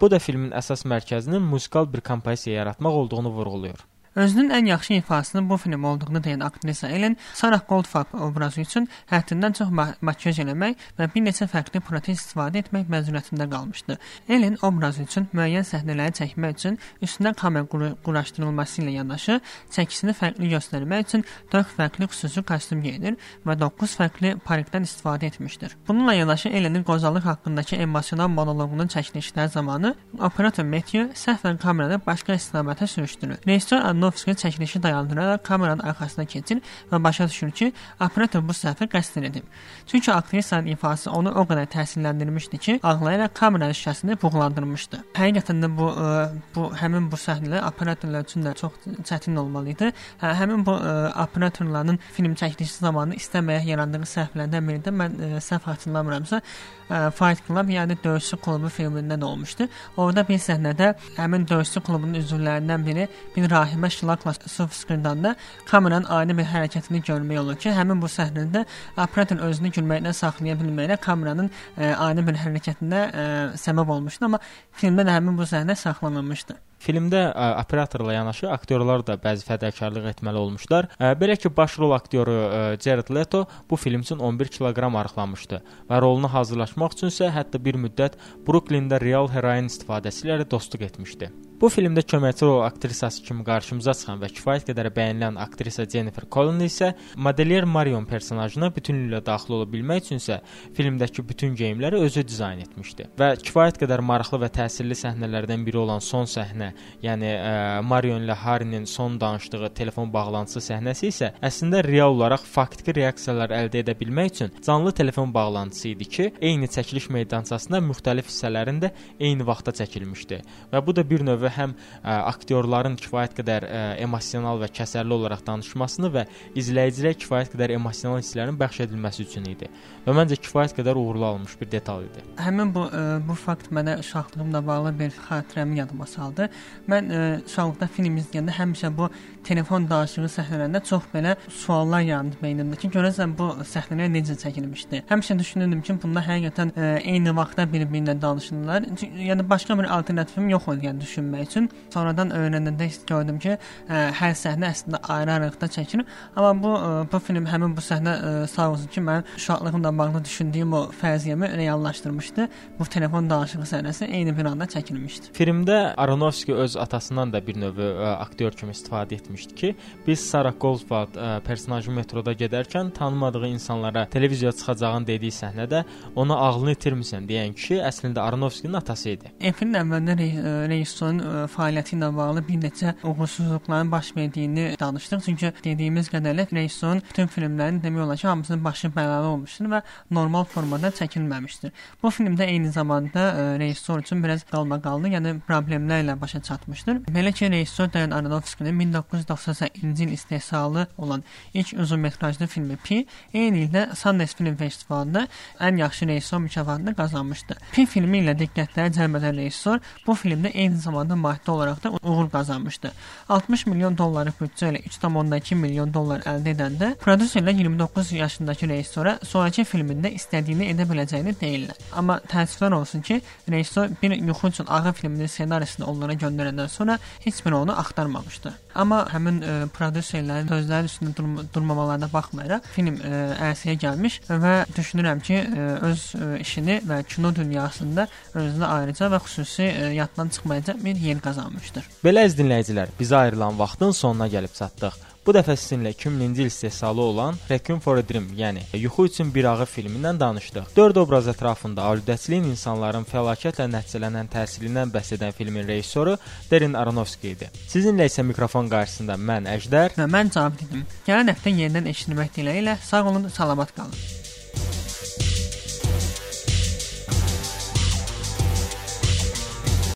Bu 0.00 0.10
da 0.10 0.18
filmin 0.18 0.50
əsas 0.50 0.86
mərkəzinin 0.86 1.40
musikal 1.40 1.92
bir 1.92 2.00
kompozisiya 2.00 2.56
yaratmaq 2.56 2.92
olduğunu 2.92 3.28
vurğulayır. 3.28 3.78
Özünün 4.18 4.50
ən 4.50 4.66
yaxşı 4.66 4.94
ifasının 4.94 5.50
bu 5.50 5.56
film 5.56 5.84
olduğunu 5.84 6.18
deyən 6.18 6.44
aktrisa 6.44 6.88
Ellen 6.88 7.16
Sarah 7.34 7.60
Goldfarb 7.68 8.14
obrazı 8.20 8.60
üçün 8.60 8.88
həddindən 9.10 9.52
çox 9.54 9.68
ma 9.70 9.84
makiyaj 10.00 10.40
eləmək 10.42 10.80
və 10.98 11.06
bir 11.14 11.22
neçə 11.22 11.46
fərqli 11.46 11.78
protez 11.86 12.18
istifadə 12.18 12.58
etmək 12.58 12.90
məcburiyyətində 12.90 13.46
qalmışdı. 13.52 13.96
Ellen 14.28 14.56
obrazı 14.62 15.04
üçün 15.06 15.28
müəyyən 15.30 15.66
səhnələri 15.68 16.16
çəkmək 16.18 16.56
üçün 16.56 16.78
üstünə 17.02 17.32
kamera 17.34 17.66
qur 17.70 17.84
quraşdırılması 18.08 18.82
ilə 18.82 18.96
yanaşı 18.96 19.36
çəkisini 19.76 20.16
fərqli 20.18 20.50
göstərmək 20.56 21.06
üçün 21.06 21.24
4 21.52 21.78
fərqli 21.78 22.10
xüsusi 22.10 22.42
kostyum 22.50 22.82
geyinir 22.82 23.14
və 23.46 23.54
9 23.62 23.96
fərqli 24.00 24.34
parikdən 24.50 24.82
istifadə 24.90 25.30
etmişdir. 25.30 25.76
Bununla 25.88 26.14
yanaşı 26.18 26.48
Ellenin 26.48 26.82
qozalıq 26.82 27.30
haqqındakı 27.30 27.78
emosional 27.86 28.34
monoloqunun 28.34 28.90
çəkilişləri 28.96 29.54
zamanı 29.54 29.94
operator 30.18 30.64
Matthew 30.64 31.06
səhvən 31.14 31.62
kameranı 31.62 32.02
başqa 32.06 32.34
istiqamətə 32.34 32.86
sürüşdürür. 32.86 33.38
Rejissor 33.46 33.86
Aronofsky 34.08 34.34
çəkilişi 34.34 34.82
dayandıraraq 34.82 35.42
kameranın 35.44 35.82
arxasına 35.84 36.24
keçir 36.24 36.60
və 36.92 37.04
başa 37.04 37.28
düşür 37.28 37.50
ki, 37.50 37.72
operator 38.00 38.40
bu 38.48 38.52
səhvi 38.56 38.88
qəsdən 38.88 39.26
edib. 39.26 39.42
Çünki 39.86 40.12
aktrisanın 40.12 40.66
ifası 40.72 41.10
onu 41.10 41.30
o 41.30 41.44
qədər 41.44 41.68
təsirləndirmişdi 41.74 42.58
ki, 42.58 42.78
ağlayaraq 42.82 43.34
kameranın 43.34 43.76
şüşəsini 43.76 44.16
buğlandırmışdı. 44.22 45.02
Həqiqətən 45.18 45.60
də 45.64 45.70
bu 45.76 45.90
ə, 45.92 46.30
bu 46.54 46.70
həmin 46.80 47.10
bu 47.12 47.20
səhnələr 47.20 47.68
operatorlar 47.68 48.24
üçün 48.24 48.48
də 48.48 48.54
çox 48.56 48.72
çətin 49.04 49.36
olmalı 49.36 49.74
idi. 49.76 49.92
Hə, 50.22 50.32
həmin 50.40 50.64
bu 50.64 50.78
ə, 50.78 50.96
operatorların 51.26 52.00
film 52.16 52.34
çəkilişi 52.34 52.80
zamanı 52.80 53.20
istəməyərək 53.20 53.68
yarandığı 53.74 54.08
səhvlərdən 54.14 54.72
biri 54.72 54.82
də 54.88 54.94
mən 55.02 55.20
ə, 55.20 55.30
səhv 55.44 55.68
xatırlamıramsa, 55.68 56.40
ə, 56.88 57.10
Fight 57.12 57.44
Club 57.46 57.68
yəni 57.76 57.98
döyüşçü 58.04 58.40
klubu 58.44 58.72
filmindən 58.72 59.24
olmuşdu. 59.24 59.68
Orada 59.96 60.24
bir 60.28 60.40
səhnədə 60.40 60.94
həmin 61.18 61.44
döyüşçü 61.48 61.84
klubunun 61.84 62.22
üzvlərindən 62.22 62.86
biri 62.86 63.08
bir 63.36 63.50
rahibə 63.50 63.87
şlakla 63.90 64.34
su 64.46 64.66
fışqırdanda 64.66 65.34
kameranın 65.66 66.08
ani 66.12 66.36
bir 66.38 66.48
hərəkətini 66.48 67.02
görmək 67.06 67.40
olur 67.42 67.58
ki, 67.60 67.72
həmin 67.74 68.00
bu 68.02 68.10
səhnədə 68.12 68.64
operator 68.96 69.42
özünü 69.48 69.72
gülməkdən 69.78 70.16
saxlaya 70.16 70.56
bilməyərək 70.60 71.02
kameranın 71.04 71.50
ə, 71.50 71.92
ani 71.94 72.24
bir 72.26 72.38
hərəkətinə 72.44 73.02
ə, 73.08 73.26
səbəb 73.60 73.92
olmuşdu, 73.96 74.28
amma 74.28 74.40
filmdə 74.80 75.06
də 75.08 75.18
həmin 75.18 75.38
bu 75.38 75.46
səhnə 75.48 75.76
saxlanılmışdı. 75.78 76.58
Filmdə 76.78 77.24
ə, 77.32 77.48
operatorla 77.58 78.14
yanaşı 78.14 78.50
aktyorlar 78.54 79.02
da 79.06 79.16
bəzi 79.18 79.46
fədakarlıq 79.48 80.06
etməli 80.12 80.38
olmuşlar. 80.38 80.90
Ə, 80.98 81.10
belə 81.18 81.34
ki, 81.40 81.50
baş 81.56 81.78
rol 81.82 81.96
aktyoru 81.96 82.36
ə, 82.38 82.62
Jared 82.82 83.10
Leto 83.14 83.44
bu 83.70 83.76
film 83.76 84.06
üçün 84.06 84.22
11 84.22 84.54
kiloqram 84.58 84.96
arıqlamışdı 85.02 85.60
və 85.90 86.00
roluna 86.04 86.30
hazırlaşmaq 86.36 86.94
üçün 86.98 87.10
isə 87.10 87.32
hətta 87.34 87.58
bir 87.62 87.80
müddət 87.82 88.14
Bruklində 88.46 89.02
real 89.02 89.30
heroin 89.34 89.66
istifadəsi 89.72 90.28
ilə 90.28 90.44
dostluq 90.46 90.86
etmişdi. 90.92 91.32
Bu 91.58 91.66
filmdə 91.74 92.04
köməkçi 92.06 92.46
rol 92.46 92.60
aktrisası 92.62 93.22
kimi 93.26 93.42
qarşımıza 93.42 93.90
çıxan 93.98 94.20
və 94.22 94.28
kifayət 94.30 94.68
qədər 94.68 94.88
bəyənilən 94.94 95.40
aktrisa 95.42 95.82
Jennifer 95.90 96.22
Connelly 96.30 96.68
isə 96.70 96.92
modelyer 97.18 97.64
Marion 97.66 98.04
personajına 98.06 98.68
bütünlüklə 98.76 99.18
daxil 99.26 99.56
ola 99.56 99.66
bilmək 99.72 100.04
üçün 100.04 100.22
isə 100.22 100.36
filmdəki 100.76 101.24
bütün 101.26 101.56
geyimləri 101.58 101.98
özü 102.06 102.22
dizayn 102.28 102.62
etmişdi. 102.62 103.08
Və 103.18 103.32
kifayət 103.42 103.80
qədər 103.82 104.02
maraqlı 104.06 104.38
və 104.44 104.50
təsirli 104.54 104.94
səhnələrdən 105.00 105.64
biri 105.66 105.80
olan 105.82 105.98
son 105.98 106.30
səhnə, 106.30 106.68
yəni 107.02 107.32
ə, 107.32 107.50
Marion 107.82 108.22
ilə 108.22 108.38
Harry'nin 108.38 108.86
son 108.86 109.18
danışdığı 109.18 109.72
telefon 109.80 110.14
bağlantısı 110.14 110.62
səhnəsi 110.68 111.10
isə 111.10 111.32
əslində 111.42 111.82
real 111.88 112.14
olaraq 112.14 112.46
faktiki 112.46 112.94
reaksiyalar 113.00 113.56
əldə 113.58 113.82
edə 113.82 113.96
bilmək 113.98 114.32
üçün 114.36 114.54
canlı 114.62 114.94
telefon 115.02 115.34
bağlantısı 115.34 115.90
idi 115.90 116.08
ki, 116.14 116.30
eyni 116.38 116.70
çəkiliş 116.70 117.10
meydançasında 117.18 117.82
müxtəlif 117.90 118.30
hissələrində 118.30 118.94
eyni 119.18 119.50
vaxtda 119.50 119.74
çəkilmişdi. 119.82 120.42
Və 120.70 120.86
bu 120.86 120.94
da 120.94 121.08
bir 121.10 121.26
növ 121.26 121.47
və 121.48 121.54
həm 121.56 121.74
ə, 121.74 122.14
aktyorların 122.28 122.98
kifayət 123.00 123.34
qədər 123.40 123.66
ə, 123.66 123.82
emosional 124.04 124.60
və 124.60 124.68
kəsərli 124.78 125.16
olaraq 125.16 125.42
danışmasını 125.46 126.12
və 126.14 126.26
izləyicilərə 126.58 127.16
kifayət 127.24 127.54
qədər 127.54 127.74
emosional 127.78 128.20
hisslərin 128.20 128.58
bəxş 128.60 128.84
edilməsi 128.86 129.24
üçün 129.24 129.48
idi. 129.50 129.70
Və 130.06 130.14
məncə 130.16 130.38
kifayət 130.44 130.76
qədər 130.78 131.00
uğurlu 131.00 131.26
alınmış 131.30 131.56
bir 131.60 131.70
detal 131.72 132.04
idi. 132.06 132.24
Həmin 132.42 132.72
bu 132.74 132.86
ə, 132.92 133.04
bu 133.24 133.36
fakt 133.38 133.72
mənə 133.74 133.98
uşaqlığımla 134.02 134.62
bağlı 134.66 134.94
bir 135.00 135.16
xatirəmi 135.28 135.80
yadıma 135.80 136.06
saldı. 136.08 136.48
Mən 136.90 137.10
ə, 137.10 137.24
uşaqlıqda 137.48 137.90
film 137.96 138.20
izləyəndə 138.22 138.56
həmişə 138.60 138.92
bu 138.96 139.10
telefon 139.48 139.86
danışığı 139.88 140.28
səhnələrində 140.32 140.80
çox 140.84 141.06
belə 141.12 141.34
suallar 141.48 142.02
yarandı 142.04 142.38
beynimdə 142.42 142.78
ki, 142.80 142.90
görəsən 142.92 143.34
bu 143.38 143.48
səhnələr 143.68 144.10
necə 144.12 144.36
çəkilmişdi. 144.42 145.02
Həmişə 145.08 145.38
düşünürdüm 145.40 145.80
ki, 145.86 145.96
bunlar 146.02 146.26
həqiqətən 146.26 146.74
ə, 146.74 146.90
eyni 147.00 147.32
vaxtda 147.36 147.64
bir-birinə 147.72 148.16
danışırlar. 148.20 148.88
Yəni 149.28 149.46
başqa 149.48 149.78
bir 149.78 149.88
alternativim 149.96 150.50
yox 150.52 150.68
idi 150.74 150.88
yəni 150.88 151.04
düşünmək 151.04 151.46
üçün. 151.48 151.70
Sonradan 151.94 152.32
öyrənəndə 152.36 152.90
gördüm 153.08 153.38
ki, 153.44 153.56
ə, 153.56 154.02
hər 154.20 154.36
səhnə 154.42 154.72
əslində 154.74 155.00
ayrı-ayrılıqda 155.16 155.70
çəkilir. 155.78 156.04
Amma 156.36 156.52
bu 156.62 156.74
ə, 156.76 156.92
bu 157.12 157.22
film 157.24 157.48
həmin 157.48 157.76
bu 157.76 157.84
səhnə 157.84 158.16
ə, 158.18 158.34
sağ 158.52 158.68
olsun 158.74 158.92
ki, 158.92 159.04
mən 159.08 159.24
uşaqlığımla 159.36 159.94
bağlı 159.98 160.24
düşündüyüm 160.24 160.76
o 160.76 160.82
fərziyyəmi 161.00 161.50
reallaşdırmışdı. 161.62 162.48
Bu 162.78 162.88
telefon 162.98 163.30
danışığı 163.30 163.64
səhnəsi 163.72 164.10
eyni 164.12 164.36
bir 164.36 164.52
anda 164.52 164.68
çəkilmişdi. 164.68 165.32
Filmdə 165.38 165.78
Aronofsky 165.96 166.56
öz 166.56 166.76
atasından 166.76 167.32
da 167.32 167.44
bir 167.46 167.56
növ 167.60 167.80
ə, 167.80 168.14
aktyor 168.18 168.52
kimi 168.58 168.76
istifadə 168.76 169.16
etmişdi 169.16 169.37
ki, 169.46 169.74
biz 170.06 170.20
Sarah 170.30 170.54
Goldwald 170.60 171.14
ə, 171.14 171.40
personajı 171.46 171.90
metroda 171.90 172.32
gedərkən 172.32 172.92
tanımadığı 172.94 173.46
insanlara 173.46 174.06
televiziyaya 174.10 174.52
çıxacağını 174.52 175.06
dediyi 175.06 175.32
səhnədə 175.32 175.84
ona 176.16 176.36
ağlını 176.36 176.74
itirmisən 176.74 177.28
deyən 177.28 177.54
kişi 177.54 177.80
əslində 177.84 178.20
Aronofsky'nin 178.20 178.74
atası 178.80 179.14
idi. 179.14 179.32
Efrin 179.40 179.74
əvvəlində 179.78 180.16
re 180.18 180.28
rejissorun 180.72 181.20
fəaliyyəti 181.54 181.96
ilə 181.96 182.10
bağlı 182.16 182.42
bir 182.48 182.60
neçə 182.62 182.94
uğursuzluqların 183.04 183.92
baş 183.92 184.16
verdiyini 184.16 184.76
danışdıq. 184.80 185.24
Çünki 185.24 185.52
dediyimiz 185.64 186.08
qədərlə 186.12 186.48
rejissorun 186.52 187.02
bütün 187.08 187.26
filmlərinin 187.26 187.82
demək 187.82 188.04
olar 188.04 188.16
ki, 188.16 188.26
hamısının 188.26 188.64
başı 188.64 188.90
bəlalı 188.96 189.32
olmuşdur 189.34 189.70
və 189.72 189.82
normal 190.10 190.44
formada 190.44 190.88
çəkilməmişdir. 190.88 191.72
Bu 192.02 192.08
filmdə 192.14 192.46
eyni 192.48 192.72
zamanda 192.72 193.28
rejissor 193.58 194.00
üçün 194.02 194.22
biraz 194.24 194.44
qalmaqallı, 194.48 195.12
yəni 195.16 195.34
problemlərlə 195.48 196.20
başa 196.20 196.40
çatmışdır. 196.42 197.02
Belə 197.14 197.32
ki, 197.32 197.50
rejissor 197.50 197.92
Darren 197.92 198.10
Aronofsky-nin 198.10 198.74
1998-ci 199.18 200.04
il 200.04 200.12
istehsalı 200.12 200.86
olan 200.98 201.24
ilk 201.54 201.72
uzunmetrajlı 201.78 202.46
filmi 202.46 202.76
Pi 202.76 203.06
eyni 203.34 203.64
ildə 203.66 203.94
Sundance 203.96 204.36
Film 204.36 204.56
Festivalında 204.56 205.28
ən 205.60 205.78
yaxşı 205.78 206.06
rejissor 206.06 206.38
mükafatını 206.38 206.94
qazanmışdı. 206.94 207.56
Pi 207.72 207.86
filmi 207.86 208.22
ilə 208.22 208.34
diqqətləri 208.38 208.92
cəlb 208.94 209.18
edən 209.20 209.36
rejissor 209.36 209.80
bu 210.06 210.12
filmdə 210.12 210.52
eyni 210.54 210.76
zamanda 210.76 211.16
maddi 211.16 211.50
olaraq 211.50 211.82
da 211.84 211.92
uğur 212.02 212.30
qazanmışdı. 212.30 212.92
60 213.28 213.66
milyon 213.66 213.98
dollarlıq 213.98 214.38
büdcə 214.40 214.72
ilə 214.72 214.82
3.2 214.82 215.54
milyon 215.54 215.94
dollar 215.94 216.24
əldə 216.26 216.54
edəndə 216.54 216.92
prodüserlər 217.02 217.56
29 217.62 218.12
yaşındakı 218.12 218.68
rejissora 218.68 219.18
sonrakı 219.22 219.64
filmində 219.64 220.12
istədiyini 220.14 220.70
edə 220.72 220.86
biləcəyini 220.88 221.34
deyirlər. 221.40 221.78
Amma 221.96 222.20
təəssüflər 222.28 222.74
olsun 222.80 223.02
ki, 223.02 223.20
rejissor 223.50 223.90
bir 224.02 224.16
yuxu 224.16 224.48
üçün 224.48 224.66
ağır 224.66 224.92
filminin 224.92 225.26
ssenarisini 225.26 225.86
onlara 225.86 226.12
göndərəndən 226.12 226.68
sonra 226.68 226.98
heç 227.24 227.44
biri 227.46 227.54
onu 227.54 227.78
axtarmamışdı. 227.78 228.54
Amma 228.78 229.00
həmin 229.12 229.40
ə, 229.42 229.54
prodüserlərin 229.74 230.50
sözləri 230.52 230.90
üstündə 230.90 231.14
durma 231.18 231.44
durmamalarına 231.54 232.08
baxmayaraq 232.12 232.68
film 232.76 233.00
ə, 233.02 233.22
ərsəyə 233.50 233.74
gəlmiş 233.82 234.20
və 234.28 234.54
düşünürəm 234.76 235.22
ki, 235.26 235.40
ə, 235.42 235.66
öz 235.90 236.04
ə, 236.14 236.30
işini 236.44 236.78
və 236.86 237.00
kino 237.10 237.32
dünyasında 237.34 238.06
özünə 238.38 238.70
ayrıca 238.78 239.10
və 239.14 239.22
xüsusi 239.26 239.66
ə, 239.66 239.92
yaddan 239.98 240.30
çıxmayacaq 240.36 240.82
bir 240.84 241.04
yer 241.08 241.22
qazanmışdır. 241.24 241.90
Belə 242.06 242.26
əziz 242.28 242.38
dinləyicilər, 242.38 242.94
bizə 243.00 243.24
ayrılan 243.26 243.58
vaxtın 243.58 243.96
sonuna 243.98 244.30
gəlib 244.30 244.54
çatdıq. 244.54 245.07
Bu 245.28 245.34
dəfə 245.36 245.58
sizinlə 245.60 245.90
2000-ci 245.92 246.40
il 246.40 246.46
istehsalı 246.48 247.02
olan 247.02 247.34
Requiem 247.50 247.80
for 247.84 247.98
a 248.00 248.02
Dream, 248.08 248.30
yəni 248.36 248.62
Yuxu 248.80 249.04
üçün 249.06 249.32
bir 249.34 249.44
ağı 249.44 249.66
filmindən 249.68 250.20
danışdıq. 250.20 250.70
4 250.76 250.96
obraz 250.96 251.26
ətrafında 251.28 251.84
aludəçiliyin 251.84 252.46
insanların 252.48 253.04
fəlakətlə 253.10 253.66
nəticələnən 253.74 254.30
təsirindən 254.32 254.88
bəhs 254.94 255.12
edən 255.18 255.36
filmin 255.36 255.68
rejissoru 255.68 256.14
Darren 256.50 256.78
Aronofsky 256.80 257.34
idi. 257.34 257.50
Sizinlə 257.68 258.06
isə 258.08 258.24
mikrofon 258.24 258.72
qarşısında 258.72 259.18
mən 259.20 259.50
Əjdər 259.52 259.98
və 260.00 260.08
mən 260.16 260.32
Cavid 260.32 260.64
idim. 260.64 260.88
Gələn 261.10 261.34
həftə 261.34 261.52
yenidən 261.52 261.92
eşitmək 261.92 262.32
diləyi 262.40 262.64
ilə 262.64 262.78
sağ 262.88 263.04
olun, 263.12 263.28
salamat 263.28 263.76
qalın. 263.76 264.00